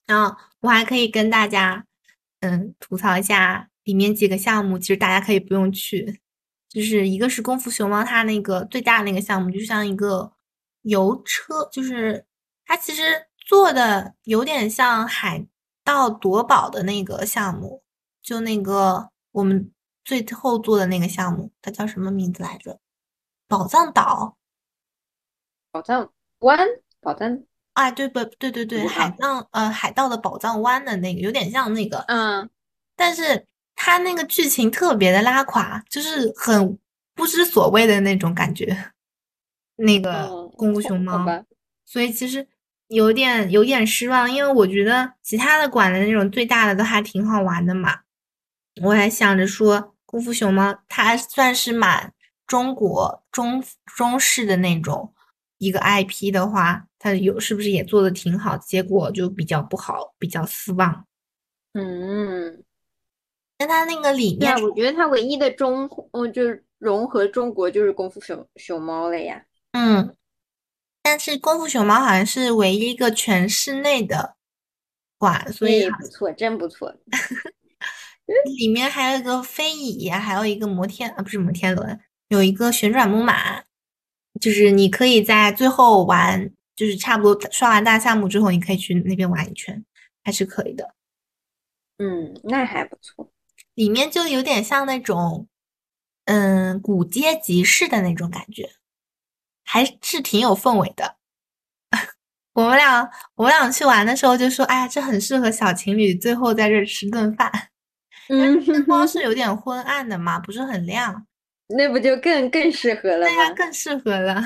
[0.06, 1.84] 然后我还可以跟大家，
[2.40, 6.20] 嗯，吐槽一下里面几个项目，其实大家可以不用去。
[6.68, 10.32] 就是一个是功夫熊猫，它那个最大的那个项目，就像一个
[10.82, 12.24] 游车，就是
[12.64, 13.02] 它其实
[13.36, 15.44] 做的有点像海
[15.82, 17.82] 盗夺宝的那个项目，
[18.22, 19.72] 就那个我们
[20.04, 22.78] 最后做的那个项目，它叫什么名字来着？
[23.48, 24.36] 宝藏岛。
[25.72, 26.68] 宝藏湾，
[27.00, 27.42] 宝藏，
[27.72, 28.24] 哎，对不？
[28.24, 32.48] 对对对，海藏呃海盗的宝藏湾的那个有点像那个，嗯，
[32.94, 33.46] 但是
[33.82, 36.78] 它那个剧情特别的拉垮，就是很
[37.14, 38.92] 不知所谓的那种感觉。
[39.76, 41.24] 那个哦功夫熊猫，
[41.86, 42.46] 所以其实
[42.88, 48.00] 有点有点失望，因为我觉得其他的馆的那种最大的都还挺好玩的嘛。
[48.82, 52.12] 我还想着说，功夫熊猫它算是蛮
[52.46, 53.64] 中国中
[53.96, 55.14] 中式的那种
[55.56, 58.58] 一个 IP 的话，它有是不是也做的挺好？
[58.58, 61.06] 结果就比较不好，比较失望。
[61.72, 62.62] 嗯，
[63.60, 69.44] 但它那个里面我觉得它唯一的中，嗯，就是融合中国就是功夫熊熊猫了呀。
[69.72, 70.16] 嗯，
[71.02, 74.36] 但是功夫熊猫好像是唯一一个全室内的
[75.18, 76.90] 馆，所以哎不错，真不错。
[78.56, 83.62] 里面还有一个飞椅，还有一个摩天啊，不是摩天轮，有一个旋转木马，
[84.40, 89.84] 就是你可以在最后玩，就是差不多刷完大项目之后，你可以去那边玩一圈，
[90.24, 90.94] 还是可以的。
[91.98, 93.30] 嗯，那还不错。
[93.80, 95.48] 里面就有点像那种，
[96.26, 98.72] 嗯，古街集市的那种感觉，
[99.64, 101.16] 还是挺有氛围的。
[102.52, 107.50] 我们俩，我们俩去玩的时候就说，哎呀，这很适合小情侣最后在这儿吃顿饭。
[108.28, 111.26] 嗯，灯光是有点昏暗的嘛，不是很亮，
[111.68, 113.54] 那不就更更适合了对呀，吗？
[113.56, 114.42] 更适合了。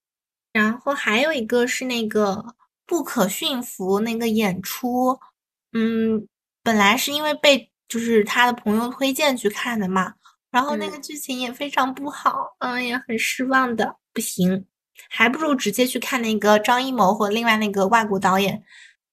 [0.54, 5.20] 然后还有一个是那个不可驯服那个演出，
[5.74, 6.26] 嗯，
[6.62, 10.14] 本来是因为被就是他的朋友推荐去看的嘛，
[10.50, 11.02] 然后那个嗯。
[11.02, 14.66] 剧情也非常不好，嗯，也很失望的，不行，
[15.10, 18.64] 还不如直接去看那个张艺谋和另外那个外国导演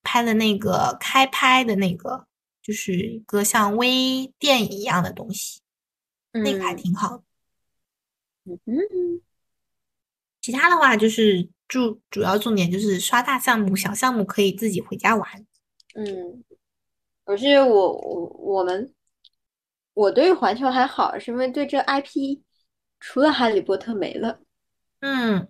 [0.03, 2.27] 拍的那个开拍的那个，
[2.61, 5.61] 就是一个像微电影一样的东西，
[6.31, 6.77] 那个还嗯。
[6.77, 7.23] 挺好的。
[8.45, 9.22] 嗯，
[10.41, 15.45] 其他的话就是主主要重点就是刷大项目，小项目可以自己回家玩。
[15.93, 16.43] 嗯，
[17.26, 18.93] 可是我我我们
[19.93, 22.41] 我对环球还好，是因为对这 IP
[22.99, 24.39] 除了哈利波特没了。
[24.99, 25.48] 嗯，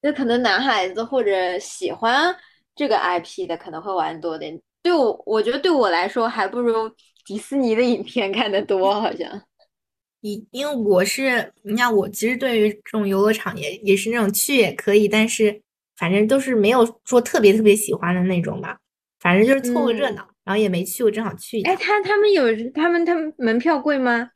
[0.00, 2.36] 那可能男孩子或者喜欢
[2.74, 4.60] 这个 IP 的可能会玩多点。
[4.82, 6.90] 对我，我觉得对我来说还不如
[7.24, 9.42] 迪士尼的影片看得多，好像。
[10.20, 15.62] 因因为我是，你看我其实对于这种游乐场也也是那种去也可以，但是
[15.96, 18.78] 反正都是没有说特别特别喜欢的那种吧，
[19.20, 24.30] 反正就是凑个热嗯闹，然后也没去我，正好去一哎，他他们有他们他们门票贵吗？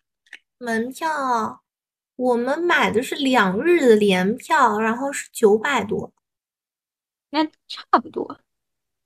[0.59, 1.63] 门票
[2.17, 6.13] 我们买的是两日的联票，然后是九百多。
[7.31, 8.41] 那差不多，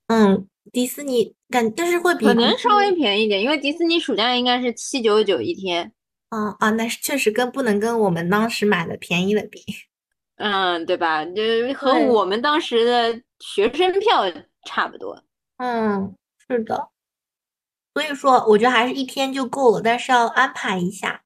[0.07, 5.91] 嗯，迪士尼感，但是会比可能稍微便宜一点，因为迪士尼暑假应该是七九九一天。
[6.29, 9.61] 啊啊，那是确实跟不能跟我们当时买的便宜的比。
[10.37, 11.23] 嗯，对吧？
[11.25, 11.43] 就
[11.75, 14.23] 和我们当时的学生票
[14.65, 15.21] 差不多。
[15.57, 16.15] 嗯，
[16.47, 16.89] 是的。
[17.93, 21.23] 所以说，我觉得还是一天就够了，但是要安排一下。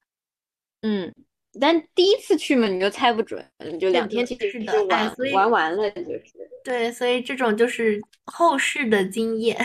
[0.82, 1.14] 嗯，
[1.58, 3.44] 但第一次去嘛，你就猜不准，
[3.80, 6.24] 就两天的其实是玩玩完了，就是。
[6.62, 9.56] 对，所以这种就是后世的经验。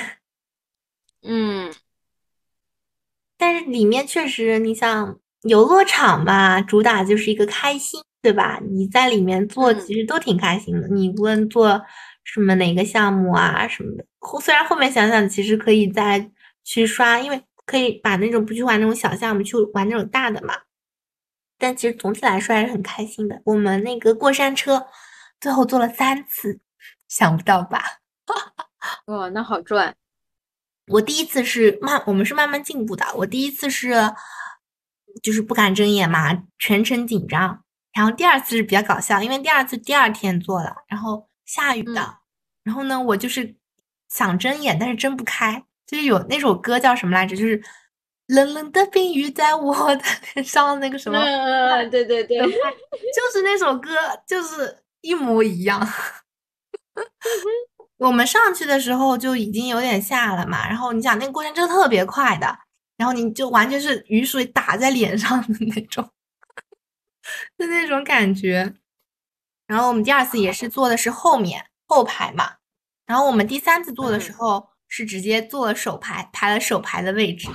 [1.25, 1.73] 嗯
[3.38, 8.61] 但是里面确实，你像游乐场吧，主打就是一个开心，对吧？
[8.71, 10.88] 你在里面做嗯其实都挺开心的。
[10.88, 11.81] 你无论做
[12.23, 16.31] 什么哪个项目啊什么的，后虽然后面想想，其实可以再
[16.64, 20.61] 去刷，因为可以把那种不去玩那种小项目，去玩那种大的嘛。
[21.57, 23.41] 但其实总体来说还是很开心的。
[23.45, 24.88] 我们那个过山车
[25.40, 26.60] 最后坐了三次，
[27.07, 27.81] 想不到吧？
[29.07, 29.95] 哇，那好赚。
[30.88, 33.06] 我第一次是慢，我们是慢慢进步的。
[33.15, 33.94] 我第一次是
[35.22, 37.64] 就是不敢睁眼嘛，全程紧张。
[37.94, 42.18] 然后第二次是比较搞笑，因为第二次第二天做了，然后下雨的，嗯
[42.64, 43.56] 然后呢，我就是
[44.10, 45.64] 想睁眼，但是睁不开。
[45.85, 47.35] 就是有那首歌叫什么来着？
[47.35, 47.61] 就是
[48.27, 50.03] 冷冷的冰雨在我的
[50.34, 53.89] 脸上，那个什么，嗯，对对对，就是那首歌，
[54.26, 55.85] 就是一模一样。
[57.97, 62.57] 我们上去的时候就已经有点下了嘛，然后你想那个过山车特别快的，
[62.97, 66.10] 然后你就完全是雨水打在脸上的那种，
[67.57, 68.73] 就那种感觉。
[69.68, 72.55] 然后我们第二次也是坐的是后面后排嘛，
[73.05, 77.49] 然后我们第三次坐的时嗯候是直接坐了首排，排了手排的位置，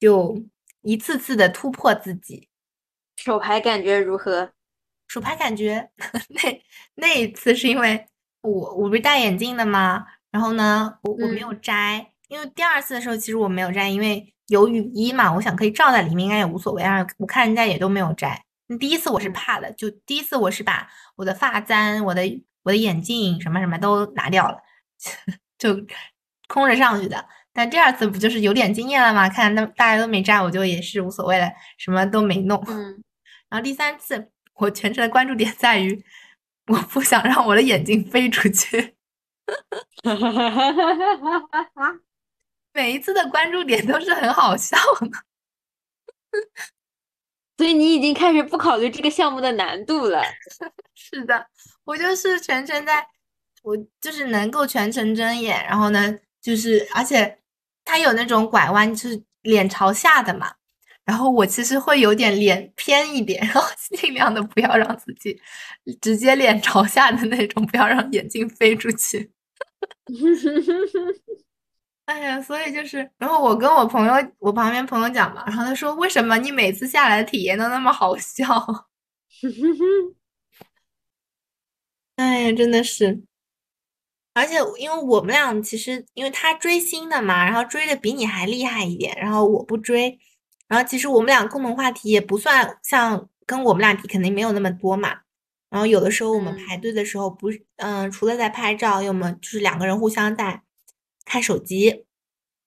[0.00, 0.36] 就
[0.80, 2.48] 一次次的突破自己。
[3.14, 4.50] 手牌感觉如何？
[5.06, 5.92] 手牌感觉
[6.30, 6.64] 那
[6.96, 8.04] 那一次是因为
[8.40, 10.04] 我我不是戴眼镜的吗？
[10.32, 16.82] 然后呢，我我没有摘，因为第二次的时候其实我没有摘，因为有雨衣嘛，我想可以罩在里面应该也无所谓。
[16.82, 18.44] 然后我看人家也都没有摘。
[18.80, 22.22] 第一次我是怕的，就第一次我是把我的发簪、我的
[22.64, 24.58] 我的眼镜什么什么都拿掉了，
[25.62, 25.86] 就
[26.48, 27.24] 空着上去的。
[27.52, 29.28] 但第二次不就是有点经验了嘛？
[29.28, 32.62] 看那大家都没摘，我就也是无所谓了，什么都没弄。
[32.66, 33.04] 嗯，
[33.48, 36.04] 然后第三次，我全程的关注点在于，
[36.66, 38.96] 我不想让我的眼睛飞出去。
[40.02, 42.00] 哈哈哈哈哈哈
[42.72, 45.10] 每一次的关注点都是很好笑的。
[47.58, 50.22] 所以你已经开始不考虑这个项目的难度了。
[50.96, 51.46] 是的，
[51.84, 53.06] 我就是全程在，
[53.62, 57.38] 我就是能够全程睁眼，然后呢，就是而且
[57.84, 60.52] 他有那种拐弯，就是脸朝下的嘛，
[61.04, 63.62] 然后我其实会有点脸偏一点， 然后
[63.96, 65.40] 尽量的不要让自己
[66.00, 69.32] 直接脸朝下的那种，不要让眼睛飞出去。
[72.06, 78.44] 哎呀，所以就是，然后我跟我朋友，我旁边朋友讲嘛，然后他说，为什么你每次下来的体验都那么好笑？
[82.16, 83.22] 哎呀，真的是，
[84.34, 90.18] 而且因为我们俩其实，因为他追星的嘛，然后追的比你还厉害一点，然后我不追，
[90.68, 95.20] 然后其实我们俩共同话题也不算像跟我们俩比，肯定没有那么多嘛。
[95.70, 100.62] 然后有的时候我们排队的时候，不是，嗯，除了在拍照，要么就是两个人互相在。
[101.24, 102.04] 看手机，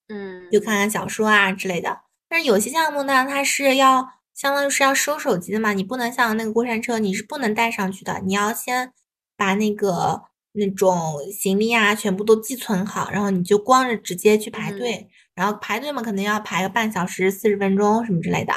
[0.08, 2.04] 嗯，就看看小说啊之类的。
[2.30, 8.22] 但是有些项目呢，它是要相当于是要收手机的嘛，你不能像那个过山车，你是不能带上去的。
[8.26, 8.94] 你要先
[9.36, 10.24] 把那个
[10.56, 10.96] 那种
[11.32, 15.10] 行李啊全部都寄存好，然后你就光着直接去排队。
[15.36, 18.54] 然后排队嘛，可能要排个半小时、四十分钟什么之类的。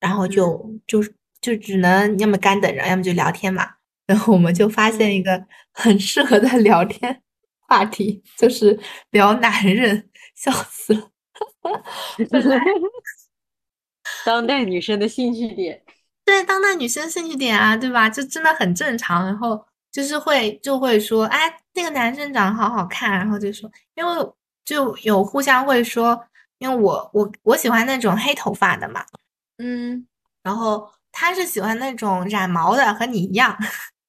[0.00, 1.02] 然后就就
[1.40, 3.66] 就只能要么干等着，要么就聊天嘛。
[4.06, 7.22] 然后我们就发现一个很适合的聊天。
[7.68, 8.76] 话题就是
[9.10, 11.08] 聊男人，笑死了。
[14.24, 15.80] 当代女生的兴趣点，
[16.24, 18.10] 对，当代女生兴趣点啊，对吧？
[18.10, 19.24] 就真的很正常。
[19.24, 23.10] 然后就是会就会说，哎，那个男生长得好好看。
[23.12, 24.12] 然后就说，因为
[24.64, 26.20] 就有互相会说，
[26.58, 29.04] 因为我我我喜欢那种黑头发的嘛，
[29.58, 30.06] 嗯，
[30.42, 33.56] 然后他是喜欢那种染毛的，和你一样。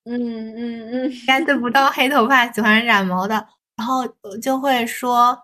[0.06, 0.18] 嗯
[0.58, 3.36] 嗯嗯，该得不到黑头发，喜欢染毛的，
[3.76, 4.08] 然后
[4.42, 5.38] 就会说，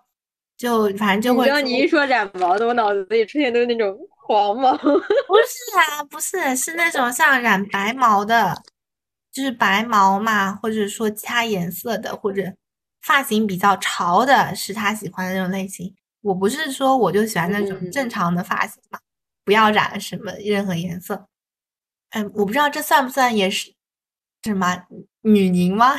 [0.56, 1.48] 就反正就会。
[1.62, 3.96] 你你一说染毛的，我脑子里出现都是那种
[4.26, 4.72] 黄毛。
[4.78, 8.52] 不是啊，不是，是那种像染白毛的，
[9.38, 12.42] 就是白毛嘛，或者说其他颜色的，或者
[13.02, 15.94] 发型比较潮的，是他喜欢的那种类型。
[16.22, 18.98] 我不是说我就喜欢那种正常的发型嘛，
[19.44, 21.28] 不要染什么任何颜色。
[22.10, 23.72] 嗯，我不知道这算不算也是。
[24.42, 24.76] 什么
[25.20, 25.94] 女凝吗？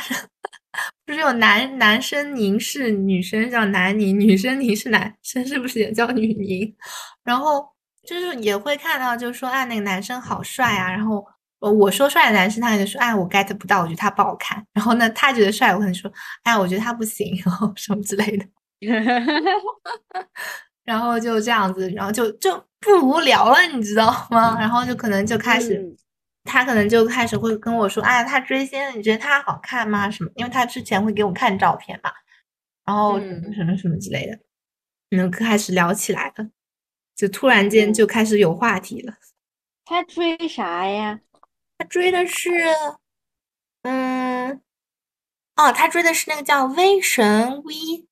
[1.06, 6.76] 不是有男男生凝视，女生叫男凝，女生凝视男生是不是也叫女凝？
[7.24, 7.66] 然后
[8.06, 10.90] 就是也会看到，就是说，啊，那个男生好帅啊。
[10.90, 11.26] 然后
[11.60, 14.64] 我说帅的男生，他可能说，哎，我 get 不到，我觉得他不好看。
[14.72, 16.10] 然后呢，他觉得帅，我可能说，
[16.42, 18.46] 哎，我觉得他不行，然后 什么之类的。
[20.84, 24.56] 然后就这样子，然后就就不无聊了，你知道吗？
[24.58, 25.96] 然后就可能就开始。
[26.44, 30.10] 他可能就开始会跟我说：“哎，他追星，你觉得他好看吗？
[30.10, 30.30] 什么？
[30.36, 32.10] 因为他之前会给我看照片嘛，
[32.86, 34.38] 然后什么什么之类的，
[35.10, 36.48] 嗯，开始聊起来了，
[37.14, 39.12] 就突然间就开始有话题了。
[39.84, 41.20] 他追啥呀？
[41.80, 42.50] 他追的是，
[43.84, 44.60] 嗯，
[45.56, 48.06] 哦，他追的是那个叫威神 V。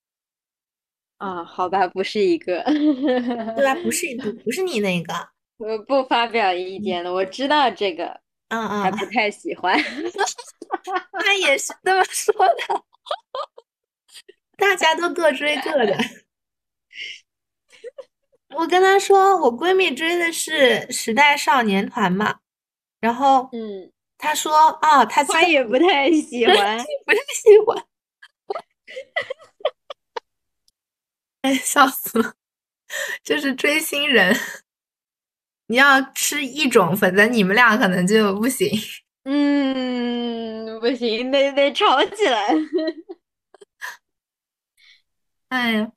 [1.18, 3.74] 啊，好吧，不是一个， 对吧？
[3.82, 5.12] 不是不不是你那个。”
[5.58, 8.06] 我不发表意见了，我知道这个，
[8.48, 9.78] 嗯嗯，还不太喜欢。
[11.12, 12.84] 他也是这么说的，
[14.56, 15.94] 大家都各追各的。
[18.56, 22.38] 我跟他说，我闺蜜追的是时代少年团嘛，
[23.00, 24.52] 然后，嗯，他说，
[24.82, 27.84] 啊，他他也不太喜欢， 不太喜欢。
[31.42, 32.34] 哎，笑死了，
[33.22, 34.34] 就是追星人。
[35.66, 38.68] 你要吃一种，否则你们俩可能就不行。
[39.24, 42.48] 嗯，不行，得得吵起来。
[45.50, 45.92] 哎呀，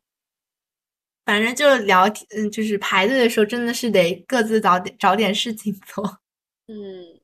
[1.25, 6.19] 反正就聊天，嗯，就是排队的时候，真的是得各自找点找点事情做。
[6.71, 7.19] 嗯，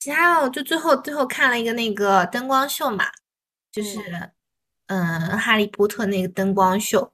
[0.00, 3.06] 其他的就最后最后看了一个那个灯光秀嘛，
[3.70, 4.00] 就是
[4.86, 7.12] 嗯，哈利波特那个灯光秀。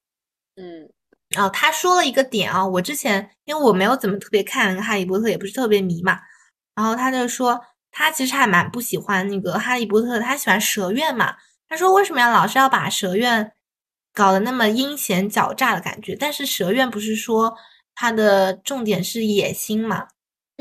[0.57, 0.91] 嗯。
[1.29, 6.19] 然后他说了一个点啊，我之前因为我没有怎么特别看《哈利波特》，也不是特别迷嘛。
[6.75, 7.61] 然后他就说
[7.93, 11.37] 他其实还蛮不喜欢那个哈利波特，他喜欢蛇院嘛。
[11.69, 13.53] 他说为什么要老是要把蛇院
[14.13, 16.17] 搞得那么阴险狡诈的感觉？
[16.17, 17.57] 但是蛇院不是说
[17.95, 20.09] 它的重点是野心嘛？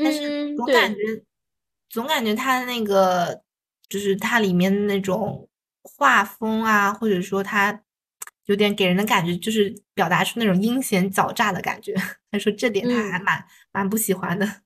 [0.02, 1.00] 但是总感觉
[1.88, 3.42] 总感觉它那个
[3.88, 5.48] 就是它里面的那种
[5.82, 7.82] 画风啊，或者说它
[8.46, 11.94] 有点给人的感觉就是表达出那种阴险狡诈的感觉。
[12.30, 14.46] 他说这点他还嗯蛮、蛮不喜欢的。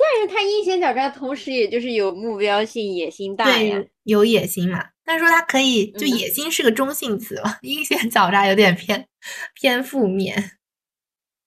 [0.00, 4.90] 但是他阴险狡诈，同时也就是有目标性、野心大呀对。，有野心嘛。
[5.04, 9.08] 但是说他可以，就嗯野心是个中性词嘛， 阴险狡诈有点偏
[9.54, 10.52] 偏负面。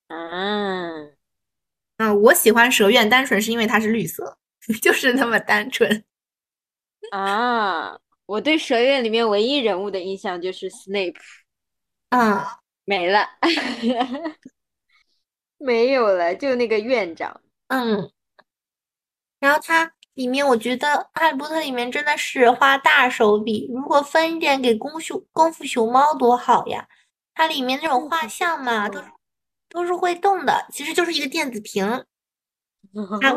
[0.08, 0.90] 啊，
[2.02, 4.36] 嗯，我喜欢蛇院，单纯是因为它是绿色，
[4.82, 6.04] 就是那么单纯。
[7.14, 11.20] 啊，我对蛇院里面唯一人物的印象就是 Snape
[12.10, 12.44] 嗯，
[12.86, 13.28] 没了，
[15.60, 17.40] 没有了，就那个院长。
[17.68, 18.12] 嗯，
[19.40, 23.70] 然后它里面，我觉得《哈利波特》里面真的是花大手笔。
[23.72, 26.88] 如果分一点给功夫功夫熊猫多好呀！
[27.36, 29.06] 它里面那种画像嘛，都是
[29.72, 32.06] 都是会动的，其实就是一个电子屏，
[33.22, 33.34] 它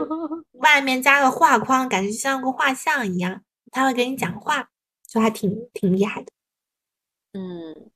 [0.52, 3.42] 外面加个画框，感觉就像个画像一样。
[3.70, 4.68] 它会给你讲话，
[5.06, 6.30] 就还挺挺厉害的。
[7.32, 7.90] 嗯，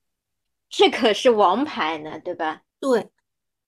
[0.68, 2.62] 这可是王牌呢，对吧？
[2.80, 3.10] 对，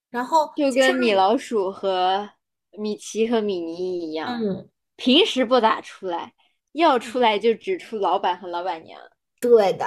[0.08, 2.30] 然后就跟米老鼠和
[2.72, 6.32] 米奇和米妮一样，嗯，平时不咋出来，
[6.72, 9.00] 要出来就只出老板和老板娘。
[9.40, 9.86] 对的。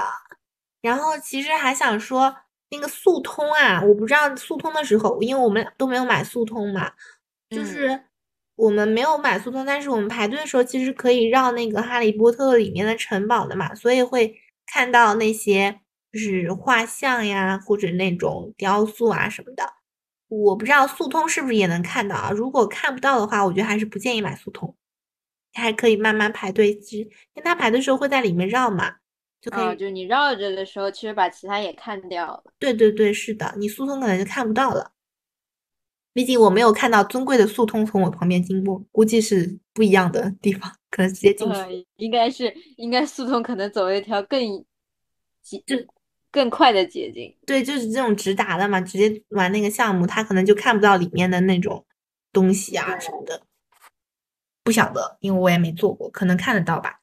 [0.82, 2.36] 然后其实还想说，
[2.76, 6.92] 那个速通啊，我不知道速通的时候，因为我们俩都没有买速通嘛，
[7.50, 8.04] 就嗯是
[8.56, 14.36] 我们没有买速通，但是我们排队的时候其实可以绕那个《哈利波特》里面的城堡的嘛，所以会
[14.66, 15.80] 看到那些
[16.12, 19.74] 就是画像呀，或者那种雕塑啊什么的。
[20.30, 22.32] 我不知道速通是不是也能看到啊？
[22.32, 24.76] 如果看不到的话，我觉得还是不建议买速通，
[25.54, 26.76] 还可以慢慢排队。
[26.80, 28.96] 其实因为他排队的时候会在里面绕嘛，
[29.44, 29.64] 就可以。
[29.66, 32.44] 啊，就你绕着的时候，其实把其他也看掉了。
[32.58, 34.92] 对对对，是的，你速通可能就看不到了。
[36.14, 41.54] 毕竟我没有看到尊贵的速通从我旁边经过，估计是不一样的地方，可能直接进去。
[41.56, 44.40] 呃，应该是应该速通可能走了一条更
[45.42, 45.76] 捷就
[46.32, 47.36] 更快的捷径。
[47.46, 51.86] 对，就是这种直达的嘛，直接玩那个项目，他可能就看不到里面的那种
[52.32, 53.42] 东西啊什么的。
[54.64, 57.02] 不晓得，因为我也没做过，可能看得到吧。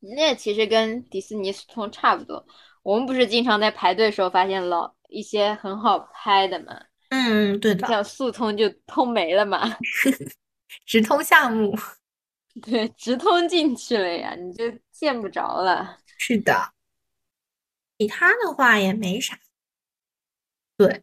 [0.00, 2.46] 那其实跟迪士尼速通差不多。
[2.82, 9.76] 我们不是经常在排队的时候发现老一些很好拍的嘛，嗯，对的，像速通就通没了嘛，
[10.86, 11.76] 直通项目，
[12.62, 15.98] 对，直通进去了呀，你就见不着了。
[16.18, 16.72] 是的。
[17.98, 19.38] 其他的话也没啥。
[20.76, 21.02] 对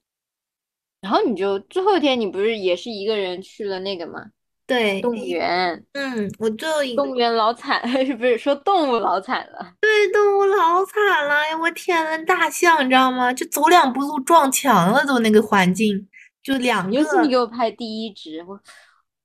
[1.02, 4.32] 然后你就最后一天，你不是也是一个人去了那个吗？
[4.66, 7.82] 对，动物园，嗯，我最后一个动物园老惨，
[8.18, 9.74] 不是说动物老惨了。
[9.82, 11.58] 对动物老惨了呀！
[11.62, 13.34] 我天呐，大象你知道吗？
[13.34, 16.08] 就走两步路撞墙了，都那个环境，
[16.42, 17.42] 就两尤其你给个。
[17.42, 18.58] 我拍第一只，我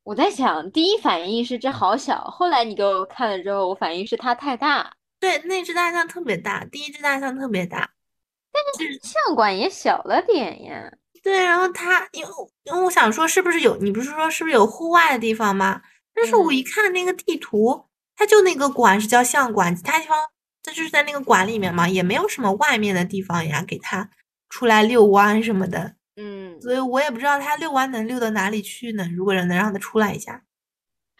[0.02, 7.90] 我在想，第一反应是这好小，后来你给我看了之后，我反应是它太大，对，那只大象特别大，第一只大象特别大。
[8.50, 10.92] 但是象馆也小了点呀。
[11.28, 12.30] 对，然后他，因为
[12.64, 13.76] 因为我想说，是不是有？
[13.76, 15.82] 你不是说是不是有户外的地方吗？
[16.14, 17.84] 但是我一嗯看那个地图，
[18.16, 20.16] 它就那个馆是叫象馆，其他地方
[20.62, 24.08] 它就是在那个馆里面嘛，也没有什么外面的地方呀，给他
[24.48, 25.96] 出来遛弯什么的。
[26.16, 29.06] 嗯，所以我也不知道他遛弯能遛到哪里去呢。
[29.14, 30.42] 如果能让他出来一下，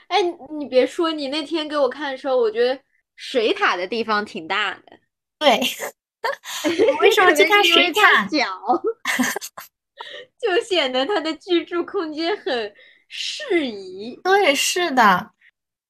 [0.08, 0.22] 哎，
[0.58, 2.80] 你别说，你那天给我看的时候，我觉得
[3.14, 4.98] 水塔的地方挺大的。
[5.38, 5.60] 对，
[6.64, 8.24] 我为什么可去看水塔？
[8.24, 8.46] 它 小，
[10.40, 12.72] 就显得他的居住空间很
[13.08, 14.18] 适宜。
[14.22, 15.30] 对，是的，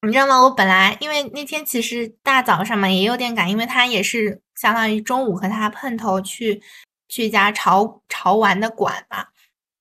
[0.01, 0.41] 你知道吗？
[0.41, 6.61] 我本来因为那天其实大早上嘛也有点赶，因为他也是相当于中午和他碰头去
[7.07, 9.27] 去一家潮潮玩的馆嘛。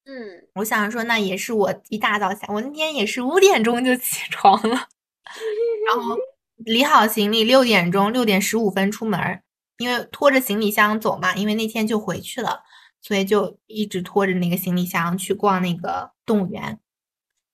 [0.04, 4.88] 嗯，我想说，那也是我一大早下，我那天也是五点钟就起床了，
[5.86, 6.16] 然后
[6.56, 9.42] 理好行李，六点钟六点十五分出门儿，
[9.76, 12.62] 因为拖着行李箱走嘛，因为那天就回去了，
[13.00, 16.80] 所以就一直拖着那个行李箱去逛那个动物园。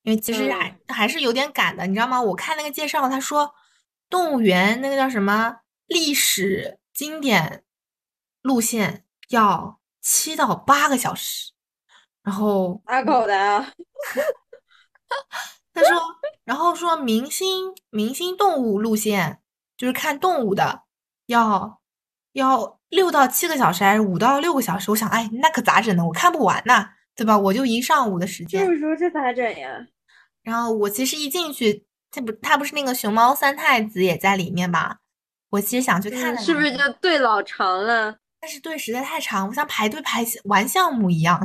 [0.02, 2.20] 因为其实还、还是有点赶的，你知道吗？
[2.20, 3.54] 我看那个介绍，他说
[4.10, 7.64] 动物园那个叫什么历史经典
[8.42, 11.52] 路线要七到八个小时，
[12.22, 13.72] 然后阿狗的啊，
[15.72, 15.98] 他说，
[16.44, 19.40] 然后说明星明星动物路线
[19.78, 20.82] 就是看动物的，
[21.24, 21.80] 要
[22.35, 24.90] 要六到七个小时还是五到六个小时？
[24.90, 26.05] 我想，哎，那可咋整呢？
[26.06, 27.36] 我看不完呐，对吧？
[27.36, 28.65] 我就一上午的时间。
[28.66, 29.69] 就是说这咋整呀？
[30.43, 34.97] 然后我其实一进去，这不他不是那个熊猫三太子也在里面嘛？
[35.51, 38.16] 我其实想去看是不是就队老长了？
[38.40, 41.40] 但是队实在太长，我像排队排玩项目一样，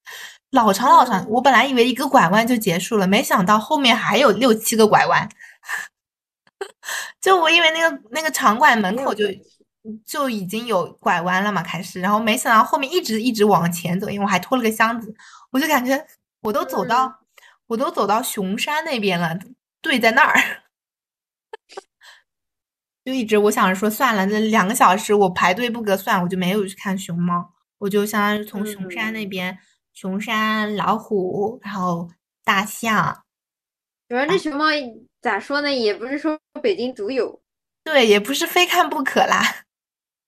[0.50, 1.22] 老长老长。
[1.24, 5.28] 嗯我本来以为一个拐弯就结束了，没想到后面还有六七个拐弯。
[7.22, 9.24] 就我以为那个那个场馆门口就
[10.06, 15.14] 就已经有拐弯了嘛，开始，然后没想到后面一直一直往前走，因为我还拖了个箱子，
[15.50, 16.06] 我就感觉
[16.40, 17.14] 我都走到、嗯
[17.68, 19.38] 我都走到熊山那边了，
[19.80, 20.34] 队在那儿。
[23.02, 29.58] 就一直我想着说算了，那两个小时我排队不合算，我就没有去看熊猫，我就相当于从熊山那嗯边，
[29.94, 32.10] 熊山老虎，然后
[32.44, 33.24] 大象，
[34.06, 34.66] 主要这熊猫
[35.22, 37.40] 咋说呢，也不是说北京独有，
[37.84, 39.64] 对，也不是非看不可啦。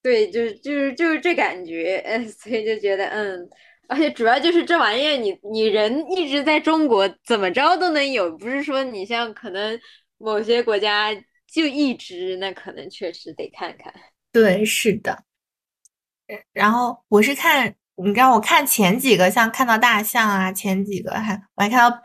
[0.05, 3.49] 对，就是就是就是这感觉，嗯，所以就觉得嗯，
[3.89, 9.81] 而且主要就是这玩意儿，你你人一直在中国，怎么着都能有，不是说你像可能
[10.19, 11.11] 某些国家
[11.51, 13.91] 就一只，那可能确实得看看。
[14.31, 15.25] 对，是的。
[16.53, 22.03] 然后我是看，你知道，我看前几个，像看到大象啊，前几个还我还看到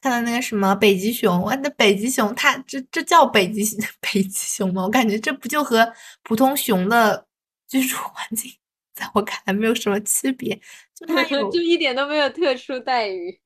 [0.00, 3.62] 看到那个什么北极熊，我那北极熊它这这叫北极
[4.00, 4.82] 北极熊吗？
[4.82, 5.92] 我感觉这不就和
[6.22, 7.26] 普通熊的
[7.68, 8.52] 居住环境，
[8.94, 10.58] 在我看来没有什么区别，
[10.94, 13.40] 就它 有就一点都没有特殊待遇。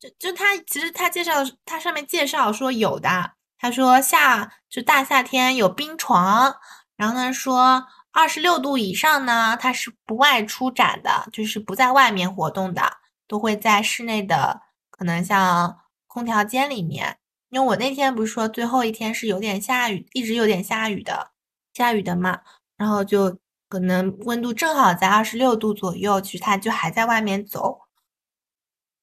[0.00, 1.32] 就就它其实它介绍
[1.64, 6.54] 它上面介绍说有的，他说夏就大夏天有冰床，
[6.96, 14.60] 然后呢说二十六度以上呢，它是不外出展的，就是不在外面活动的，都会在室内的，
[14.90, 15.76] 可能像
[16.18, 17.16] 空调间里面。
[17.50, 21.30] 因为我那天不是说最后一天是有点下雨，一直有点下雨的，
[21.72, 22.40] 下雨的嘛，
[22.76, 23.38] 然后就
[23.68, 27.78] 可能温度正好在二十六度左右，其实它就还在外面走。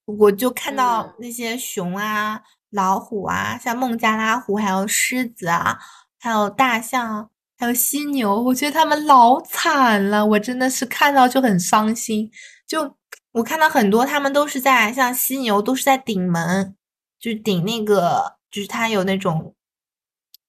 [0.06, 5.80] 我就看到嗯那些熊啊、老虎啊，像孟加拉虎，还有狮子啊，
[6.20, 12.30] 还有大象，还有犀牛，我觉得它们老惨了，我真的是看到就很伤心。
[12.68, 12.96] 就
[13.32, 16.76] 我看到很多，他们都是在像犀牛都是在顶门，
[17.20, 19.56] 就是顶那个，就是它有那种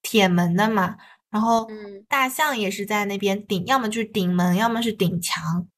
[0.03, 0.97] 铁门的嘛。
[1.31, 5.69] 然后嗯大象也是在那边顶，要么就是顶门，要么是顶墙。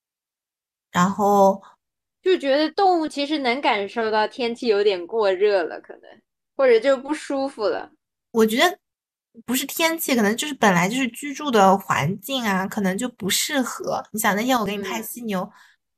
[0.90, 1.62] 然后
[2.22, 6.02] 就觉得动物其实能感受到天气有点过热了，可能
[6.56, 7.90] 或者就不舒服了。
[8.30, 8.78] 我觉得
[9.46, 14.02] 不是天气，可能就是本来就是居住的环境啊，可能就不适合。
[14.12, 15.50] 你想那天我给你拍嗯犀牛，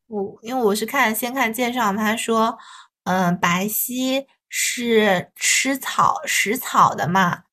[0.06, 2.56] 我因为我是看先看介绍嘛，他说，
[3.04, 7.44] 嗯、白犀是吃草食草的嘛。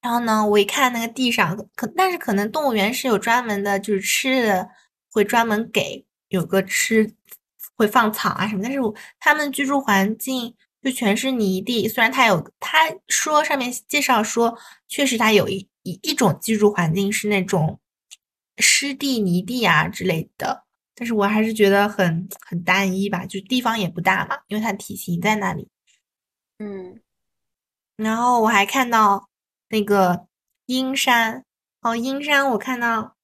[0.00, 4.68] 然后呢，我一看那个地上，可但是可能动物园是有专门的，就是吃的
[5.10, 7.14] 会专门给有个吃
[7.76, 14.56] 会放草啊什么，但是我他们居住环境就全是泥地，虽然它有他说上面介绍说，
[14.88, 17.80] 确实它有一一一种居住环境是那种
[18.58, 20.64] 湿地泥地啊之类的，
[20.94, 25.68] 但是我还是觉得很很单一吧，就地方也不大嘛，因为它体型在那里。
[26.60, 27.00] 嗯。
[27.96, 29.28] 然后我还看到
[29.70, 30.26] 那个
[30.66, 31.44] 阴山，
[31.80, 33.16] 哦，阴山我看到，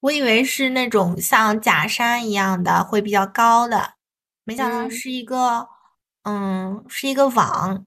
[0.00, 3.94] 我以为是那种像假山一样的，会比较高的，
[4.44, 4.90] 没想到嗯。
[4.90, 5.68] 是一个，
[6.22, 7.84] 嗯，是一个网，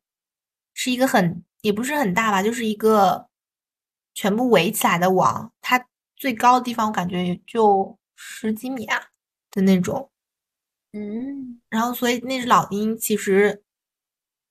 [0.73, 3.27] 是一个很，也不是很大吧，就是一个
[4.13, 9.07] 全部围起来的网，它最高的地方我感觉也就十几米啊
[9.51, 10.11] 的那种。
[10.93, 11.61] 嗯。
[11.69, 13.63] 然后所以那只老鹰其实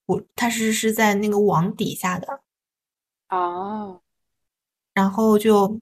[0.06, 2.40] 我它是是在那个网底下的，
[3.28, 4.00] 哦，
[4.94, 5.78] 然后就，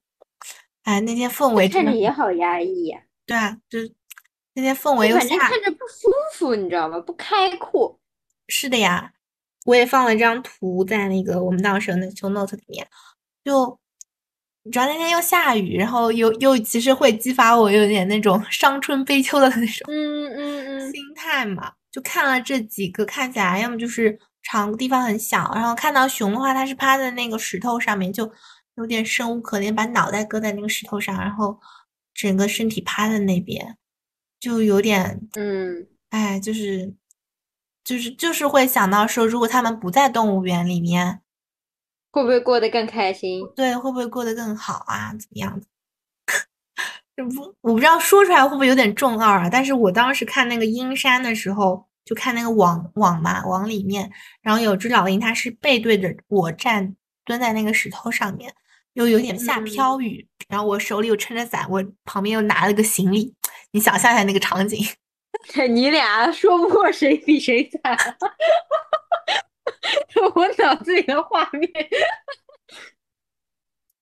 [0.83, 3.79] 哎，那天氛围真看的也好压抑呀、对啊，就
[4.55, 6.99] 那天氛围就又下，反正看着不舒服，你知道吗？
[7.01, 7.99] 不开阔。
[8.49, 9.13] 是的呀，
[9.67, 12.87] 我也放了张图在那个我们当时的那 show note 里面，
[13.45, 13.79] 就
[14.71, 28.29] 主要那天又下雨，然后又又其实会激发我有点那种 伤春悲秋的那种嗯嗯嗯，心态嘛，就看了这几个，看起来要么就是场地方很小，然后看到熊的话，它是趴在那个石头上面，就
[28.75, 31.61] 有点生无可恋，把脑袋搁在那个石头上，然后
[32.13, 33.79] 整个身体趴在那边，
[34.41, 36.93] 就有点，嗯，哎，就是
[37.85, 41.21] 就是就是会想到说，如果他们不在动物园里面，
[42.11, 43.47] 会不会过得更开心？
[43.55, 45.13] 对，会不会过得更好啊？
[45.13, 45.67] 怎么样的？
[47.17, 49.49] 这不，我不知道说出来会不会有点中二啊？
[49.51, 54.11] 但是我当时看那个阴山的时候，就看那个网网嘛，网里面，
[54.43, 58.53] 然后有只老鹰，它是背对着我站，蹲在那个石头上面，
[58.95, 63.35] 又有点下嗯飘雨，然后我手里又撑着伞，我旁边又拿了个行李，
[63.71, 64.85] 你想象一下那个场景，
[65.71, 67.97] 你俩说不过谁比谁惨。
[70.35, 71.71] 我脑子里的画面。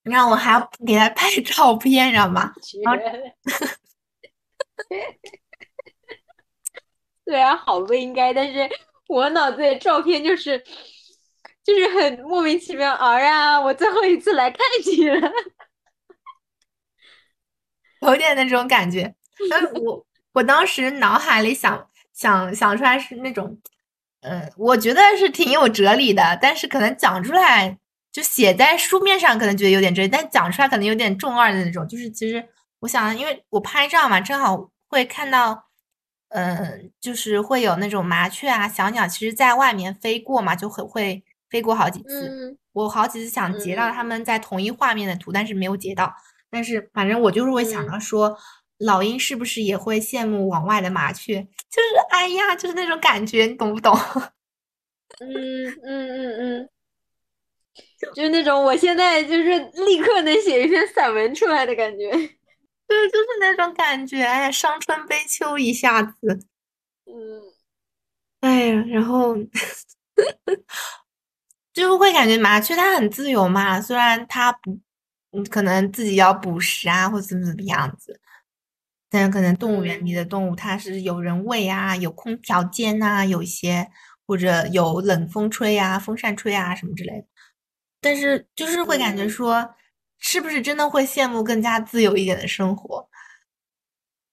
[0.02, 2.52] 然后我还要给他拍照片，知道吗？
[7.24, 8.68] 虽然好不应该，但是
[9.08, 10.58] 我脑子里照片就是
[11.62, 12.92] 就是很莫名其妙。
[12.92, 15.30] 儿啊，我最后一次来看你了，
[18.02, 19.14] 有点那种感觉。
[19.84, 23.56] 我我当时脑海里想想想出来是那种，
[24.22, 27.78] 嗯，我觉得是挺有哲理的，但是可能讲出来
[28.12, 31.89] 就写在书面上，可能觉得有点真，但讲出来可能有点中二的那种。
[31.89, 32.47] 就是其实
[32.80, 35.70] 我想，因为我拍照嘛，正好会看到，
[36.28, 42.56] 嗯，就是会有那种麻雀啊、小鸟，其实在外面飞过嘛，就很会飞过好几次。
[42.72, 46.14] 我好几次想截到他们在同一画面的图，但是没有截到。
[46.51, 48.39] 但是反正我就是会想到说。
[48.78, 51.40] 老鹰是不是也会羡慕往外的麻雀？
[51.70, 53.97] 就是哎呀，就是那种感觉，你懂不懂？
[55.20, 56.68] 嗯嗯嗯嗯，
[58.14, 62.10] 就是那种我现在就是立刻能写一篇散文出来的感觉。
[62.86, 64.22] 对，就是那种感觉。
[64.22, 66.14] 哎呀，伤春悲秋一下子。
[67.06, 67.42] 嗯。
[68.40, 69.36] 哎呀，然后
[71.72, 74.78] 就会感觉麻雀它很自由嘛，虽然它不，
[75.32, 78.20] 嗯，可能自己要捕食啊，或怎么怎么样子。
[79.10, 83.88] 但是可能动物园里的动物，它是有人喂啊，有空调间呐，有一些
[84.26, 87.26] 或者有冷风吹啊，风扇吹啊什么之类的。
[88.02, 89.74] 但是就是会感觉说，
[90.18, 93.08] 是不是真的会羡慕更加自由一点的生活？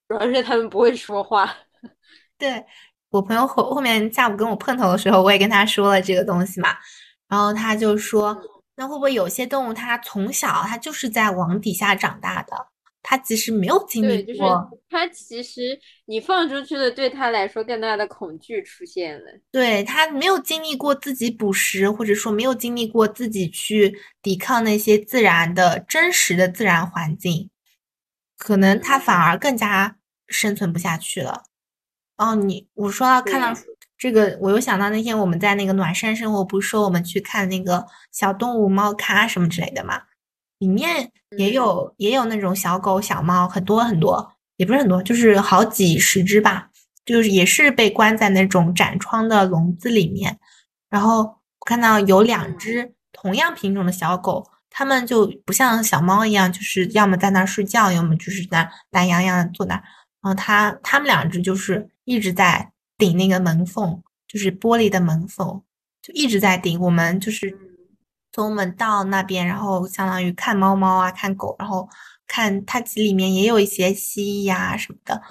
[0.08, 1.56] 主要是他们不会说话。
[2.38, 2.66] 对
[3.12, 6.76] 我朋友后后面下午跟我碰头的时候，我也跟他说了这个东西嘛，
[7.28, 8.36] 然后他就说，
[8.76, 12.68] 那会不会有些动物它从小它就是在网底下长大的？
[13.02, 19.26] 他其实没有经历过，他其实你放出去的，对他来说更大的恐惧出现了。
[19.52, 27.50] 对他没有经历过自己捕食，或者说没有经历过自己去抵抗那些自然的真实的自然环境，
[28.38, 29.98] 可能他反而更加
[30.28, 31.44] 生存不下去了。
[32.18, 33.58] 哦，你我说到看到
[33.98, 40.02] 这个，我又想到那天我们在那个暖山生活，不是说我们去看那个小动物猫咖什么之类的吗？
[40.60, 46.70] 里面也有也有那种小狗小猫，很多很多，也不是很多，就是好几十只吧，
[47.06, 50.38] 就是也是被关在那种展窗的笼子里面。
[50.90, 59.84] 然后我看到有两只同样品种的小狗，它们就不像小猫一样，就是要么在那儿睡觉，要么就是在懒洋洋的坐那儿。
[60.22, 65.62] 然后它它们两只就是一直在顶那个门缝，就是玻璃的门缝，
[66.02, 66.78] 就一直在顶。
[66.82, 67.69] 我们就是。
[68.32, 71.88] 从我们到那边，然后相当于看猫猫啊，看狗，然后
[72.28, 75.22] 看它里面也有一些蜥蜴呀什么的，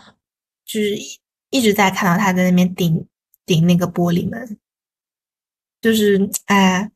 [0.65, 1.19] 就是一
[1.51, 3.07] 一直在看到它在那边顶
[3.47, 4.59] 顶那个玻璃门，
[5.81, 6.91] 就是哎，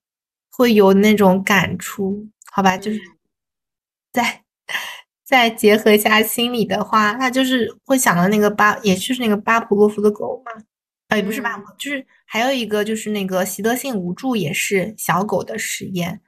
[0.50, 3.00] 会有那种感触，好吧，就是
[4.12, 4.42] 再
[5.24, 10.52] 再结合一下心理的话，那就是会想到那个巴，也就是那个巴甫洛夫的狗嘛。
[11.14, 16.22] 也不是吧，就是还有一个就是那个习得性无助，也是小狗的实验。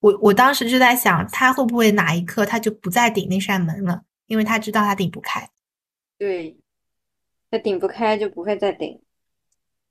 [0.00, 5.48] 我我当时就在想，它会不会哪一刻它就不再顶那扇门了，因为它知道它顶不开。
[6.18, 6.58] 对，
[7.50, 9.00] 它顶不开就不会再顶，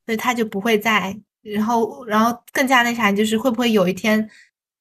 [0.05, 1.19] 所以它就不会再。
[1.41, 4.29] 然后，然后更加那啥，就是会不会有一天，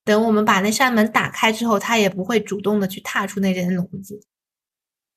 [0.04, 4.20] 等我们把那扇门打开之后，它也不会主动的去踏出那间笼子。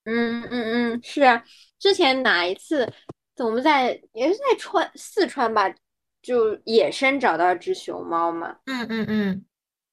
[0.06, 1.44] 嗯嗯嗯，是啊，
[1.78, 2.94] 之前哪一次？
[3.38, 5.74] 我们在也是在川四川吧，
[6.22, 9.46] 就野生找到一只熊猫嘛，嗯嗯嗯，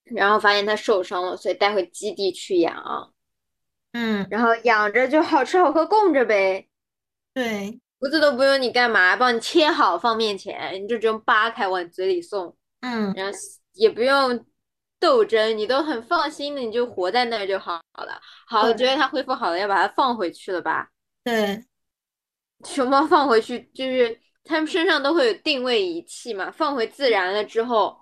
[0.04, 3.14] 然后发现它受伤了，所以带回基地去养，
[3.92, 6.68] 嗯，然后养着就好吃好喝供着呗，
[7.32, 13.38] 对，胡子都不用你干嘛，帮你切好放面前，你就只用扒开往嘴里送，嗯，然后
[13.72, 14.44] 也不用
[15.00, 18.20] 斗争，你都很放心的，你就活在那儿就好了。
[18.46, 20.90] 好，我觉得它恢复好了，要把它放回去了吧？
[21.24, 21.64] 对。
[22.64, 26.50] 熊猫放回去，就是它们身上都会有定位仪器嘛。
[26.50, 27.96] 放回自然了之后，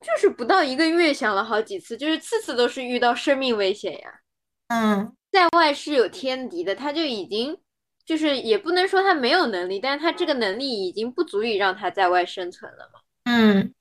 [0.00, 4.20] 就是不到一个月，响了好几次，就是次次都是遇到生命危险呀。
[4.68, 7.58] 嗯，在外是有天敌的，它就已经
[8.04, 13.00] 就是也不能说它没有能力，但是它这个能力已经不足以让它在外生存了嘛。
[13.24, 13.74] 嗯，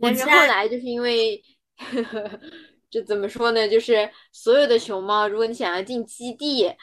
[0.00, 1.40] 但是后来就是因为，
[2.90, 3.68] 这怎么说呢？
[3.68, 6.74] 就是所有的熊猫，如果你想要进基地。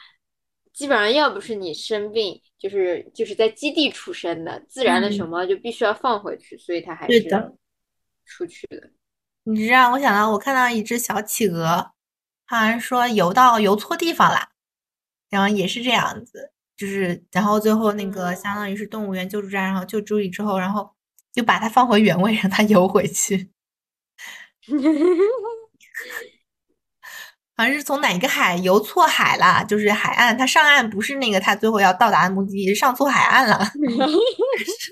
[0.74, 7.22] 基本上要不是你生病，就是就是在基地出生的自然的熊猫就必须要放回去，所以它还是
[8.26, 8.90] 出去的。
[9.44, 11.92] 你让我想到，我看到一只小企鹅，
[12.44, 14.48] 好像说游到游错地方了，
[15.30, 20.92] 然后也是这样子，就是然后最后那个相当于是动物园救助站，然后救助你之后，然后
[21.32, 23.50] 就把它放回原位，让它游回去。
[27.56, 33.58] 好像是从哪个海游错海了，就是海岸，他上岸不是那个他最后要到达的目的地，是上错海岸了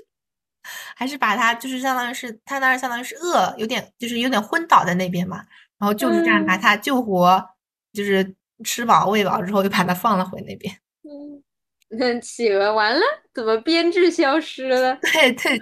[0.95, 5.39] 还是把他就是相当于是他那儿相当于是饿，有点就是有点昏倒在那边嘛，
[5.79, 7.45] 然后救助站把他救活，
[7.93, 8.35] 就是
[8.65, 10.73] 吃饱喂饱之后又把他放了回那边。
[11.91, 13.01] 嗯， 企鹅完了，
[13.35, 14.97] 怎么编制消失了？
[15.03, 15.59] 对对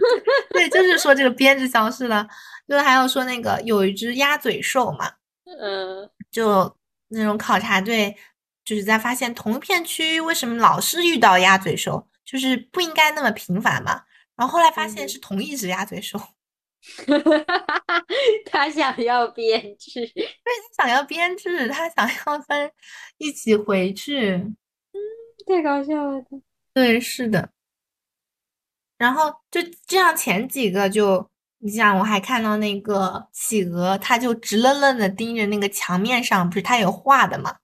[0.50, 2.28] 对，就是说这个编制消失了，
[2.68, 5.10] 就是还要说那个有一只鸭嘴兽嘛，
[5.58, 6.76] 嗯，就
[7.10, 8.16] 那种考察队
[8.64, 14.04] 就是在发现同一片区域为什么老是遇到鸭嘴兽，就是不应该那么频繁嘛。
[14.36, 16.18] 然后后来发现是同一只鸭嘴兽，
[18.50, 20.24] 他想要编制， 对
[20.76, 22.72] 他想要编制，他想要分
[23.18, 24.30] 一起回去。
[24.32, 24.56] 嗯
[25.46, 26.24] 太搞笑了，
[26.72, 27.50] 对，是的。
[28.98, 31.29] 然后就这样，前几个就
[31.62, 37.56] 你像我还看到那个企鹅，它就直愣愣的盯着那个墙面上，不是它有画的嘛，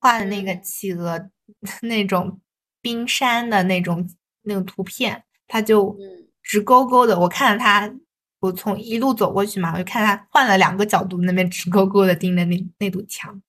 [0.00, 1.30] 画的那个企鹅
[1.82, 2.40] 那种
[2.80, 4.08] 冰山的那种
[4.42, 5.96] 那种图片，它就
[6.42, 7.18] 直勾勾的。
[7.20, 7.94] 我看到它，
[8.40, 13.40] 我从一路走过去嘛，我就看它换了两个角度，那边直勾勾的盯着那那堵墙，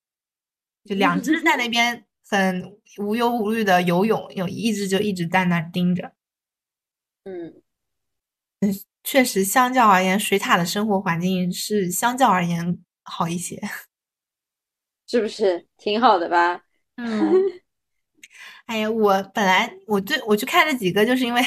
[0.86, 2.06] 就两只在那 边。
[2.28, 6.12] 很无忧无虑的游泳，有一只就一直在那盯着。
[7.24, 7.62] 嗯
[8.62, 8.74] 嗯，
[9.06, 13.62] 确实，相较而言，水獭的生活环境是相较而言好一些，
[15.08, 16.62] 是不是挺好的吧？
[16.98, 17.34] 嗯。
[18.66, 21.42] 哎呀，我本来我最我去看这几个，就是因为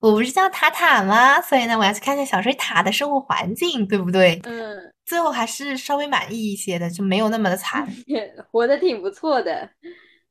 [0.00, 1.40] 我不是叫塔塔吗？
[1.42, 4.40] 所以呢，我要去看一下小水塔的生活环境，对不对？
[4.44, 4.92] 嗯。
[5.04, 7.86] 最后还是稍微满意一些的，就没有那么的惨，
[8.50, 9.70] 活得挺不错的，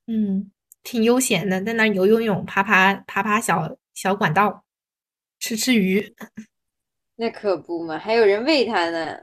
[0.08, 0.52] 嗯，
[0.84, 4.64] 挺悠闲的，在那游游泳、爬爬爬爬小小管道，
[5.40, 6.16] 吃吃鱼，
[7.16, 9.18] 那可不嘛，还有人喂它呢。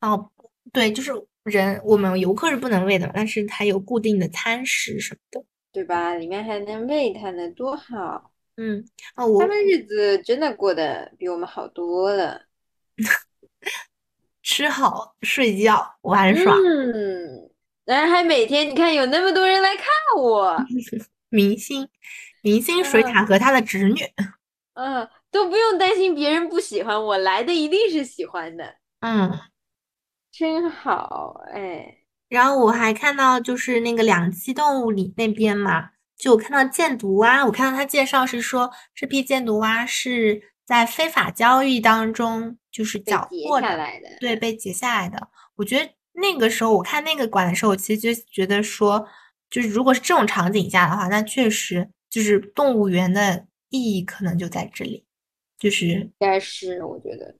[0.00, 0.30] 哦，
[0.72, 1.12] 对，就是
[1.44, 6.14] 人，我们游客是不能喂的，但是它有固定的餐食什么的，对吧？
[6.14, 8.32] 里面还能喂它呢，多好。
[8.56, 8.84] 嗯，
[9.14, 12.42] 哦，我他们日子真的过得比我们好多了。
[14.42, 17.50] 吃好睡觉玩耍，嗯，
[17.84, 19.86] 然后还每天你看有那么多人来看
[20.16, 20.56] 我，
[21.28, 21.88] 明星，
[22.42, 24.00] 明星水獭和他的侄女，
[24.78, 29.38] 嗯，都不用担心别人不喜欢我，来的一定是喜欢的，嗯，
[30.30, 31.98] 真好，哎，
[32.28, 42.56] 然后我还看到就是那个两栖动物里那边嘛，就我看到箭毒蛙，我看到他介绍是说这批箭毒蛙是在非法交易当中。
[42.70, 45.18] 就是缴获来的，对，被截下来的。
[45.56, 49.04] 我觉得那个时候我看那个馆的时候，我其实就觉得说，
[49.50, 55.04] 就是如果是这种场景下的话，那确实就是动物园的意义可能就在这里，
[55.58, 57.34] 就是应该是我觉得，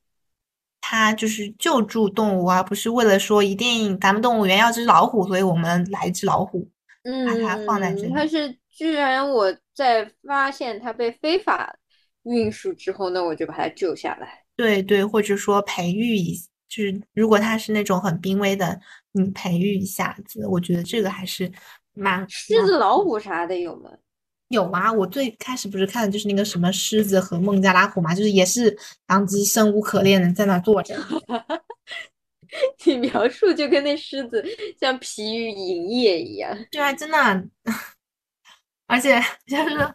[0.81, 6.69] 它就是救助动物，而不是为了说一定咱们动物园要只老虎，所以我们来一只老虎，
[7.05, 8.13] 嗯把它放在这里。
[8.13, 11.77] 它是居然我在发现它被非法
[12.25, 14.45] 运输之后，那我就把它救下来。
[14.57, 16.35] 对对，或者说培育一，
[16.69, 18.81] 就是如果它是那种很濒危的，
[19.13, 21.51] 你培育一下子，我觉得这个还是
[21.95, 22.29] 蛮。
[22.29, 23.91] 狮子、老虎啥的有吗？
[24.49, 24.93] 有吗？
[24.93, 28.77] 我最开始不是看的就是那个什么狮子和孟加拉虎嘛，就是也是
[29.07, 30.95] 两只生无可恋的在那坐着。
[32.85, 34.45] 你描述就跟那狮子
[34.81, 36.57] 像疲于营业一样。
[36.71, 37.19] 对啊，真的，
[38.87, 39.95] 而且就是。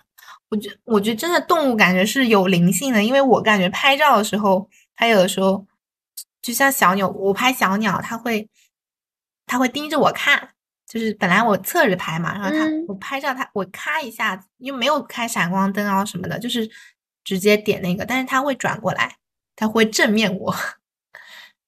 [0.50, 5.66] 我觉我觉得真的动物感觉是有灵性的，因为我感觉拍照的时候，它有的时候
[6.44, 8.48] 就像小鸟，我拍小鸟，它会
[9.48, 10.53] 它会盯着我看，
[10.94, 16.70] 就是本来我侧着拍嘛，然后它我拍照它我咔一下子又没有开闪光灯啊什么的，就是
[17.24, 19.16] 直接点那个，但是它会转过来，
[19.56, 20.56] 它会正面 我。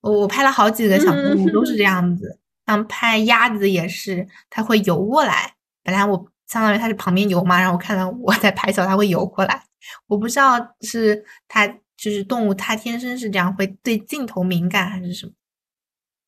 [0.02, 6.32] 我拍了好几个小动物都是这样子，像拍鸭子也是，它会游过来，本来我。
[6.48, 9.64] 相当于它是旁边游嘛，然后我看到我在拍照，它会游过来。
[10.06, 15.32] 我不知道是它就是动物，它天生是这样，会对镜头敏感还是什么。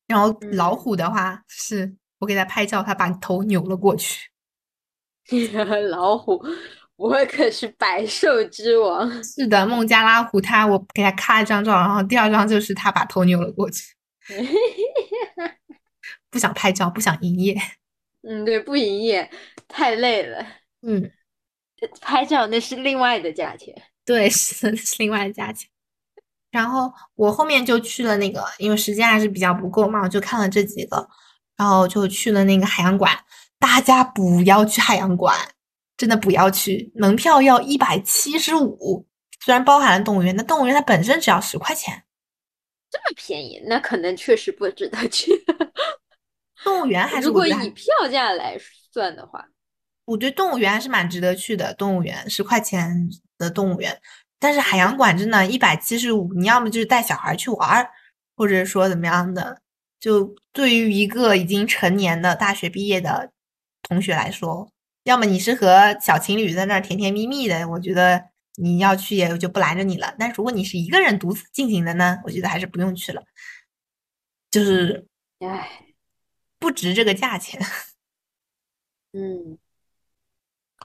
[0.08, 4.28] 然后老虎的话，是我给他拍照，他把头扭了过去。
[5.90, 6.42] 老虎，
[6.96, 9.22] 我可是百兽之王。
[9.22, 13.94] 是的，孟加拉虎，他我给他咔一张照，然后第二张就是他把头扭了过去。
[16.30, 17.56] 不想拍照，不想营业。
[18.28, 19.30] 嗯，对，不营业
[19.68, 20.44] 太累了。
[20.82, 21.10] 嗯，
[22.00, 23.74] 拍照那是另外的价钱。
[24.04, 25.68] 对，是的是另外的价钱。
[26.50, 31.06] 然后我后面就去了那个，因为时间还是比较不够嘛，我就看了这几个，
[31.58, 33.12] 然后就去了那个海洋馆。
[33.58, 35.36] 大家不要去海洋馆，
[35.96, 39.04] 真的不要去，门票要一百七十五，
[39.44, 42.04] 虽然包含了动物园，但动物园它本身只要十块钱。
[42.88, 45.32] 这么便宜，那可能确实不值得去。
[46.62, 48.56] 动物园还是如果以票价来
[48.92, 49.44] 算的话，
[50.04, 51.74] 我觉得动物园还是蛮值得去的。
[51.74, 54.00] 动物园十块钱的动物园，
[54.38, 57.90] 但是海洋馆真的一百七十五，你要么就是带小孩去玩儿，
[58.36, 59.60] 或者说怎么样的。
[60.00, 63.32] 就对于一个已经成年的大学毕业的
[63.82, 64.70] 同学来说，
[65.04, 70.14] 要么你是和小情侣在那儿甜甜蜜蜜的，我觉得你要去也就不拦着你了。
[70.18, 73.22] 但如果你是一个人独自进行的呢，我觉得还是不用去了，
[74.50, 75.06] 就是
[75.40, 75.86] 唉，
[76.58, 77.60] 不值这个价钱。
[79.12, 79.58] 嗯，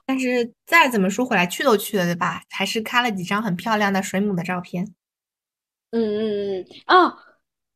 [0.06, 2.42] 但是再怎么说回来，去都去了，对吧？
[2.48, 4.94] 还是看了几张很漂亮的水母的照片。
[5.90, 7.18] 嗯嗯嗯，哦，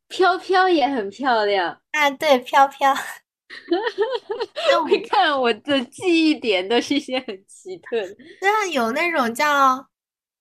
[0.09, 1.79] 飘飘也很漂亮。
[1.91, 2.93] 啊，对，飘飘。
[4.69, 9.87] 那我你看我的记忆点都是一些很奇特的，那有那种叫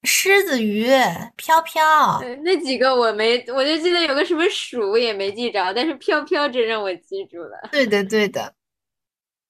[0.02, 0.90] 狮子鱼、
[1.36, 7.68] 飘飘，呃那几个我没，我就记得有个什么鼠也没记着，但是飘飘真让我记住了。
[7.72, 8.52] 对的，对的。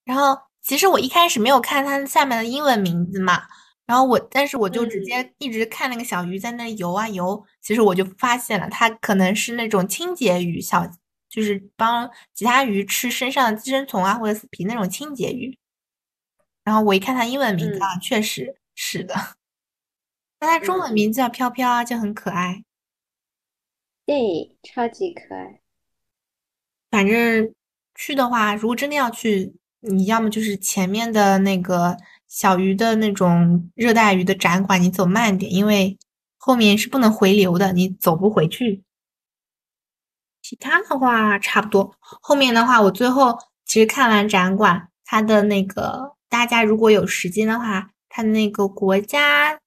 [0.05, 3.43] 然后其实我一开始没有看它下面的英文名字嘛，
[3.89, 10.87] 然后我但是我就直接一直看那个小鱼在那游啊游，其实我就发现了，它可能是那种清洁鱼，小
[11.27, 15.59] 就是帮其他鱼吃身上的寄生虫啊或者死皮那种清洁鱼。
[16.65, 19.15] 然后我一看它英文名字啊，确实是的。
[20.41, 22.65] 那它中文嗯名字叫飘飘啊，就很可爱。
[24.05, 25.63] 对，超级可爱。
[26.91, 27.55] 反正
[27.95, 31.97] 去的话，如果真的要去，你要么就是前面的那个
[32.29, 35.99] 小鱼的那种热带鱼的展馆，你走慢点，因为
[36.37, 38.85] 后面是不能回流的，你走不回去。
[40.43, 49.59] 其他的话差不多，后面的话我最后其实看完展馆，它的那个大家如果有时间的话，它的那个国家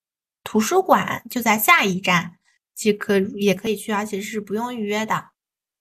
[0.44, 2.38] 图书馆就在下一站，
[2.74, 5.30] 即可也可以去，而且是不用预约的，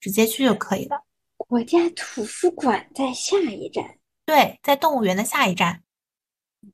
[0.00, 1.04] 直接去就可以了。
[1.36, 3.98] 国家图书馆在下一站。
[4.26, 5.82] 对，在动物园的下一站。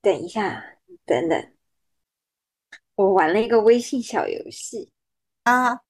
[0.03, 1.53] 等一下，等等，
[2.95, 4.91] 我玩了一个微信小游戏，
[5.45, 5.81] 啊，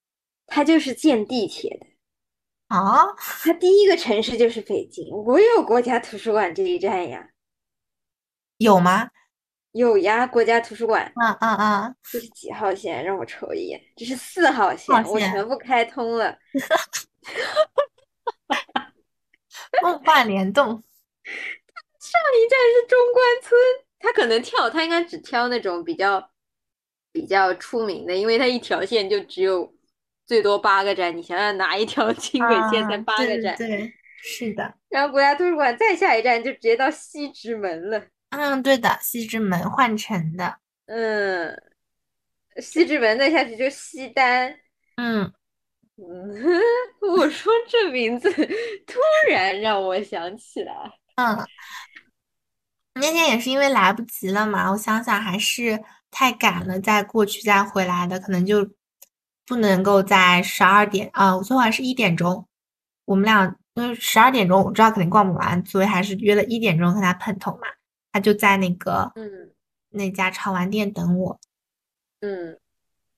[0.46, 1.86] 它就是建地铁的。
[2.68, 7.30] 啊，它第一个城市就是北京，我有国家图书馆这一站呀，
[8.58, 9.10] 有吗？
[9.72, 11.12] 有呀，国家图书馆。
[11.16, 13.04] 啊啊啊，这是几号线？
[13.04, 16.38] 让我瞅一眼，这是四号线，我全部开通了。
[19.82, 20.66] 梦幻联动。
[21.98, 23.60] 上一站是中关村，
[24.06, 26.30] 它可能跳，他应该只挑那种比较
[27.10, 29.74] 比较出名的，因为他一条线就只有
[30.24, 33.56] 最多八个站，你想想哪一条 轻轨线才八个站？
[33.56, 33.92] 对，
[34.22, 34.74] 是的。
[34.88, 38.00] 然后国家图书馆再下一站就直接到西直门了。
[38.30, 40.58] 嗯，对的，西直门换乘的。
[40.86, 41.60] 嗯，
[42.58, 44.56] 西直门再下去就西单。
[44.98, 45.32] 嗯，
[45.96, 46.60] 嗯，
[47.18, 48.30] 我说这名字
[48.86, 50.72] 突然让我想起来，
[51.16, 51.36] 嗯，
[52.98, 58.70] 那天也是因为来不及了嘛，我想想还是太赶了，再过去再回来的，可能就
[59.46, 62.48] 不能够在十二点啊，我最后还是一点钟，
[63.04, 67.68] 我们俩因为十二点钟我知道肯定逛不完，所以还是约了一点钟和他碰头嘛，
[68.12, 69.52] 他就在那个嗯
[69.90, 71.38] 那家潮玩店等我。
[72.20, 72.58] 嗯，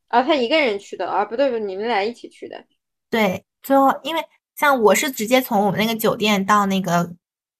[0.08, 2.64] 啊，他一个人去的啊，不对不对，你们俩一起去的。
[3.08, 4.24] 对，最后因为
[4.56, 7.14] 像我是直接从我们那个酒店到那个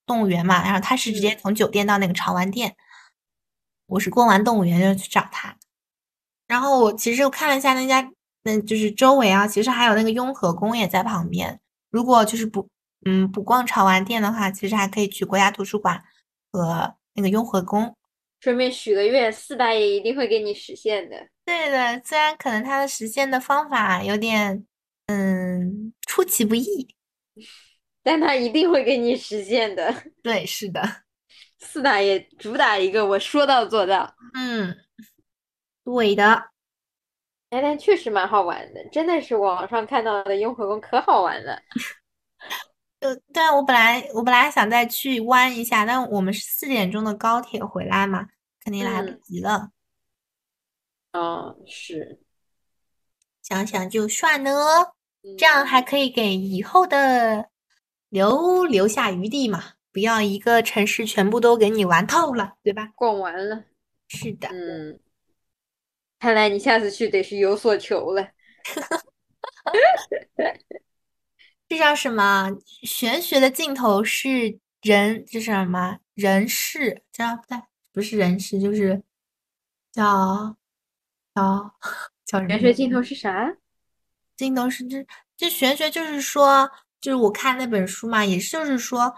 [0.09, 2.75] 动物园嘛，然后他是直接嗯从酒店到那个潮玩店，
[3.87, 5.57] 我是逛完动物园就去找他。
[6.49, 8.11] 然后我其实我看了一下那家，
[8.45, 11.61] 嗯，就是周围啊，其实还有那个雍和宫也在旁边。
[11.91, 12.69] 如果就是不，
[13.07, 16.03] 嗯，不逛潮玩店的话，其实还可以去国家图书馆
[16.51, 17.95] 和那个雍和宫。
[18.41, 21.29] 顺便许个愿，四大爷一定会给你实现的。
[21.45, 24.65] 对的，虽然可能他的实现的方法有点，
[25.07, 26.95] 嗯，出其不意。
[28.03, 29.93] 但他一定会给你实现的。
[30.23, 30.81] 对，是的。
[31.59, 34.77] 四大爷主打一个我说到做到，嗯，
[35.85, 36.51] 对的，
[37.51, 41.61] 哎，但确实蛮好玩的，真的是网上看到的雍和宫可好玩了。
[43.01, 48.27] 呃对啊我本来我本来还想再去弯一下，但我们是四点钟的高铁回来嘛，
[48.63, 49.71] 肯定来不嗯及了。
[51.13, 52.21] 哦，是，
[53.43, 54.95] 想想就算了，
[55.37, 57.49] 这样还嗯可以给以后的
[58.09, 62.91] 留留下余地嘛，不要一个城市全部都给你玩透了，对吧？
[62.95, 63.65] 逛完了。
[64.09, 64.99] 是的，嗯，
[66.19, 68.31] 看来你下次去得是有所求了。
[71.69, 72.51] 这叫什么？
[72.83, 75.99] 玄学的尽头是人，这是什么？
[76.15, 77.59] 人事叫不对，
[77.93, 79.03] 不是人事，就是
[79.93, 80.57] 叫
[81.35, 81.75] 叫
[82.25, 83.55] 叫什么玄学尽头是啥？
[84.35, 85.05] 尽头是这
[85.37, 86.71] 这玄学就是说，
[87.01, 89.15] 就是我看那本书嘛，也是就是说，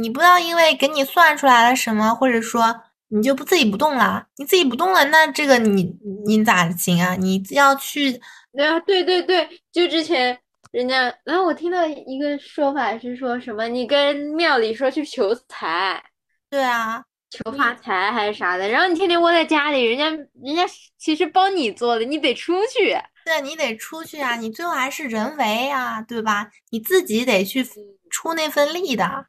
[0.00, 5.96] 你不要因为给你算出来了什么，或者说你就不自己不动了，你自己不动了，那这个你
[6.26, 7.14] 你咋行啊？
[7.16, 8.20] 你要去
[8.58, 10.38] 啊，对对对，就之前
[10.72, 16.02] 人家，然后我听到一个说法是说什么，你跟庙里说去求财、
[16.48, 20.08] 对啊，求发财还是啥的，然后你天天窝在家里，人家
[20.42, 20.64] 人家
[20.98, 22.96] 其实帮你做的，你得出去。
[23.24, 26.50] 对你得出去啊，你最后还是人为啊，对吧？
[26.70, 27.64] 你自己得去
[28.10, 29.26] 出那份力的。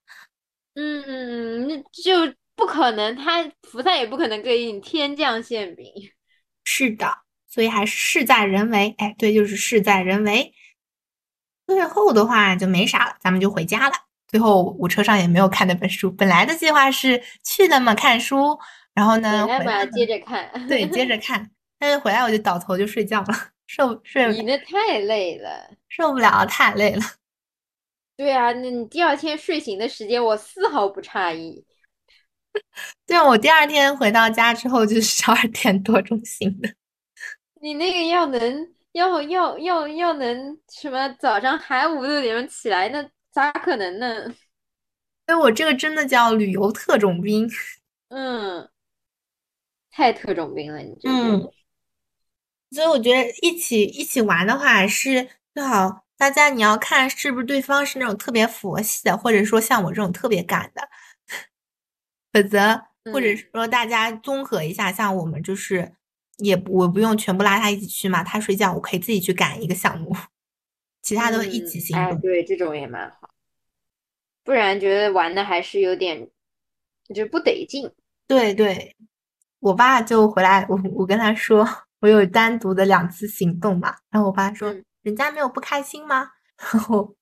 [0.76, 5.86] 嗯那就不可能，他菩萨也不可能给你天降馅饼。
[6.66, 8.94] 是的，所以还是事在人为。
[8.98, 10.54] 哎，对，就是事在人为。
[11.68, 13.96] 最后的话就没啥了，咱们就回家了。
[14.28, 18.60] 最后我车上也没有看那本书，本来的计划是去那么看书，
[18.94, 20.68] 然后呢，回来接着看。
[20.68, 21.50] 对，接着 看。
[21.80, 23.55] 但是回来我就倒头就睡觉了。
[23.68, 27.02] 受睡，你那太累了，受不了，太累了。
[28.18, 31.66] 对啊，那你第二天睡醒的时间，我丝毫不诧异。
[33.06, 36.70] 对我第二天回到家之后就是十二点多钟醒的。
[37.62, 44.34] 你那个要能要要要要能什么早上还五六点钟起来，那咋可能呢？
[45.28, 47.50] 所以我这个真的叫旅游特种兵。
[48.10, 48.70] 嗯，
[49.92, 51.10] 太特种兵了，你这。
[51.10, 51.52] 嗯。
[52.76, 60.90] 所以我觉得一起一起玩的话是最好，大家你要看是不是对方是那种特别佛系的，或者说像我这种特别赶的，
[62.34, 62.82] 否则
[63.14, 65.94] 或者说大家综合一下，像我们就是
[66.40, 70.14] 也我不用全部拉他一起去嘛，他睡觉我可以自己去赶一个项目，
[71.02, 72.20] 其他都一起行动。
[72.20, 73.30] 对，这种也蛮好，
[74.44, 76.28] 不然觉得玩的还是有点
[77.14, 77.90] 就不得劲。
[78.28, 78.98] 对对，
[79.62, 81.66] 我爸就回来，我我跟他说。
[82.00, 86.30] 我有单独的两次行动嘛，然后我爸说：“人家没有不开心吗？”
[86.72, 87.16] 然后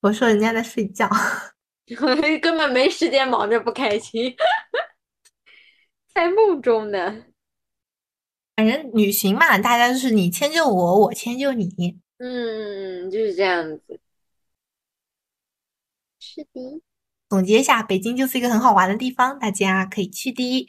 [0.00, 1.08] 我 说：“人家在睡觉，
[2.40, 4.34] 根本没时间忙着不开心，
[6.14, 7.24] 在梦中呢。”
[8.56, 11.68] 反正旅行嘛，大家就是你迁就我，我迁就你，
[12.18, 14.00] 嗯，就是这样子。
[16.20, 16.80] 是的，
[17.28, 20.68] 总结一下，北京就是一个很好玩的地方，大家可以去的。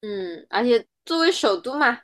[0.00, 2.00] 嗯，而且作为首都嘛。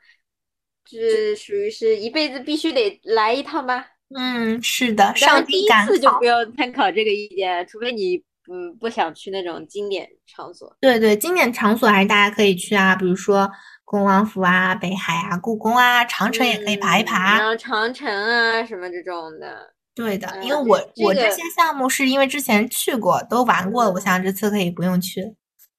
[0.89, 3.86] 是属于是一辈子必须得来一趟吧？
[4.16, 8.16] 嗯，是的，上第一次就不要参考这个意见，除非你
[8.51, 10.74] 嗯不想去那种经典场所。
[10.81, 13.51] 对对，经典场所还是大家可以去啊，比如说
[13.85, 17.39] 恭王府啊、北海啊、故宫啊、长城也可以爬一爬。
[17.39, 19.74] 然后长城啊什么这种的。
[19.94, 25.35] 对的，因为我我这些项目是因为之前去过都玩过了，我想这次可以不用去。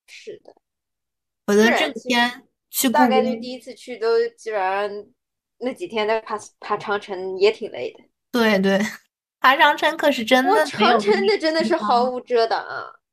[0.06, 0.53] 是的，
[1.45, 1.90] 否则这
[2.70, 2.91] 天。
[2.91, 4.90] 大概率第一次去都基本上
[5.60, 8.00] 那几天在爬爬长城也挺累的。
[8.32, 8.80] 对对，
[9.40, 10.66] 爬长城可是真的。
[10.66, 12.66] 长城那真的是毫无遮挡。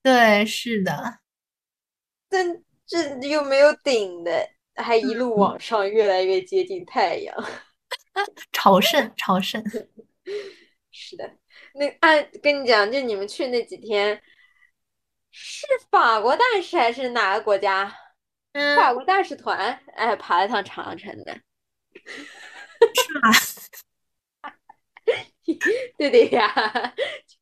[0.02, 1.20] 对，是的。
[2.28, 7.34] 但这又没有顶的，还一路往上，越来越接近太阳。
[8.52, 9.62] 朝圣，朝圣。
[10.90, 11.30] 是的，
[11.74, 14.20] 那按跟你讲，就你们去那几天，
[15.30, 17.92] 是法国大使还是哪个国家？
[18.76, 21.34] 法国大使团，哎，爬了趟长城的，
[22.94, 23.30] 是吗？
[25.96, 26.52] 对对呀，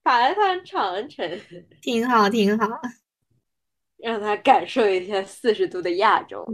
[0.03, 1.41] 爬了趟长城，
[1.81, 2.69] 挺好，挺好，
[3.97, 6.47] 让他感受一下四十度的亚洲，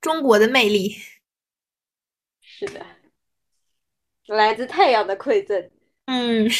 [0.00, 0.96] 中国的魅力。
[2.40, 2.84] 是的，
[4.26, 5.70] 来自太阳的馈赠。
[6.06, 6.48] 嗯，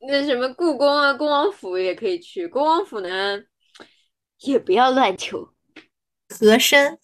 [0.00, 2.48] 那什么故宫啊，恭王府也可以去。
[2.48, 3.40] 恭王府呢？
[4.46, 5.52] 也不要乱求
[6.28, 6.98] 和珅，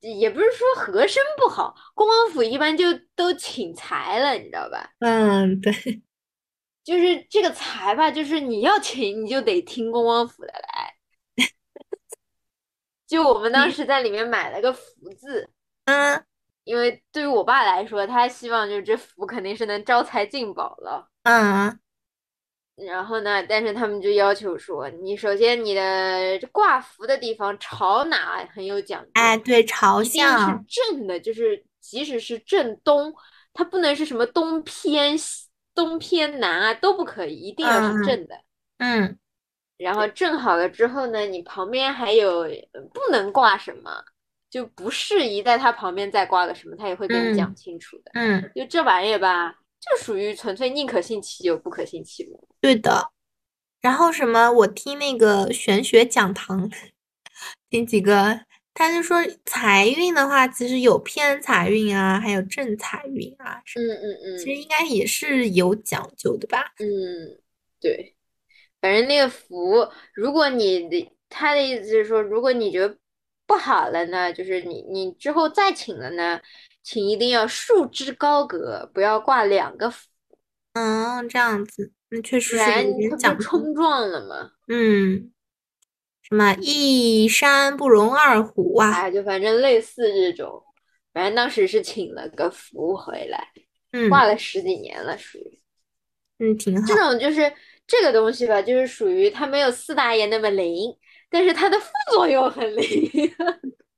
[0.00, 4.90] 也不是说和珅不好，恭王府一般就都请财了，你知道吧？
[5.00, 5.72] 嗯，对，
[6.84, 10.94] 就是这个财吧，就是你要请，你就得听恭王府的来。
[13.06, 14.84] 就我们当时在里面买了个福
[15.18, 15.50] 字，
[15.86, 16.24] 嗯，
[16.62, 21.80] 因为对于我爸来说，他希望就是这福肯定是能招财进宝了，嗯。
[22.86, 23.42] 然后呢？
[23.48, 29.10] 但是他们就要求说，你首先你的挂符的地方朝哪很有讲究。
[29.14, 33.14] 哎，对，朝向是正的，就是即使是正东，
[33.52, 38.34] 它不能是什么东偏西、东偏南啊，都不可以，一定要是正的。
[38.78, 39.18] 嗯。
[39.76, 42.44] 然后正好了之后呢，你旁边还有
[42.92, 43.90] 不能挂什么，
[44.50, 48.10] 就不适宜在它旁边再挂个什么，他也会跟你讲清楚的。
[48.14, 48.50] 嗯。
[48.54, 49.54] 就这玩意儿吧。
[49.80, 52.48] 就属于纯粹宁可信其有，不可信其无。
[52.60, 53.10] 对的。
[53.80, 54.52] 然后什么？
[54.52, 56.70] 我听那个玄学讲堂，
[57.70, 58.40] 听几个
[58.74, 59.16] 他就说
[59.46, 66.74] 财运的话，其实有偏财运啊，还有正财运啊，什么嗯嗯其实嗯应该也是有讲究的吧？
[66.78, 67.40] 嗯，
[67.80, 68.14] 对，
[68.82, 72.98] 反正那个福，如果你的他的意思是说，如果你觉得
[73.46, 76.40] 不好了呢，就是你你之后再请了呢，
[76.90, 80.08] 请一定要束之高阁，不要挂两个符，
[80.72, 83.44] 嗯，这样子，那确实不点讲究。
[83.44, 84.50] 就冲撞了嘛？
[84.66, 85.30] 嗯，
[86.20, 88.90] 什么一山不容二虎啊？
[88.90, 90.60] 哎，就反正类似这种，
[91.12, 93.52] 反正当时是请了个符回来，
[93.92, 95.60] 嗯挂了十几年了，属于。
[96.40, 96.96] 嗯，挺好这。
[96.96, 97.52] 种就是
[97.86, 100.92] 这个东西吧，就是属于它没有四大爷那么灵，
[101.30, 102.82] 但是它的副作用很灵，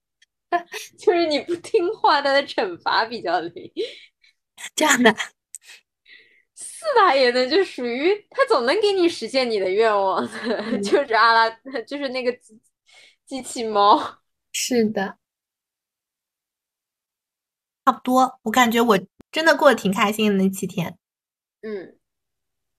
[0.98, 3.72] 就是你不听话，他的惩罚比较灵。
[4.76, 5.14] 这样的，
[6.54, 11.50] 四大爷呢，就属于他总能给你实现你的愿望，嗯 就是阿拉，
[11.86, 12.60] 就是那个机
[13.26, 14.18] 机器猫。
[14.52, 15.16] 是的，
[17.84, 18.38] 差不多。
[18.42, 18.98] 我感觉我
[19.30, 20.98] 真的过得挺开心的那七天，
[21.62, 21.96] 嗯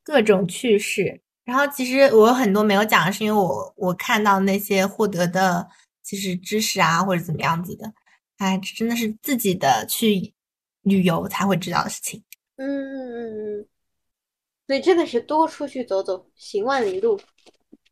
[0.03, 1.21] 各种趣事。
[1.43, 5.67] 然后其实我有很多没有讲，是因为我我看到那些获得的
[6.03, 7.91] 其实知识啊，或者怎么样子的，
[8.37, 10.33] 哎，这真的是自己的去
[10.81, 12.23] 旅游才会知道的事情。
[12.57, 13.67] 嗯嗯嗯嗯，
[14.67, 17.19] 所以真的是多出去走走，行万里路。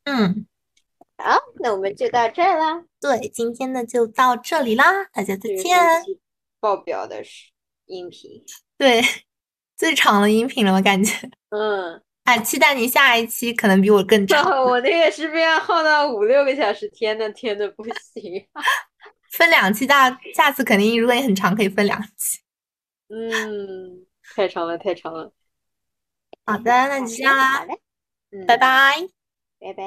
[0.03, 0.45] 嗯，
[1.17, 2.83] 好，那我们就到这儿啦。
[2.99, 5.77] 对，今天的就到这里啦，大家再见。
[6.59, 7.51] 爆表的是
[7.85, 8.43] 音频。
[8.77, 9.01] 对，
[9.77, 11.31] 最长的音频了，我感觉。
[11.49, 12.03] 嗯。
[12.31, 18.47] 哎，期待你下一期可能比我更 长，我那个是被要耗到五六个小时，天呐天呐，不行。
[19.31, 22.39] 分两期大，下次肯定如果你很长，可以分两期。
[23.11, 25.33] 嗯，太长了，太长了。
[26.45, 27.65] 好的，那就这样啦，
[28.47, 28.95] 拜拜。
[29.59, 29.83] 拜拜。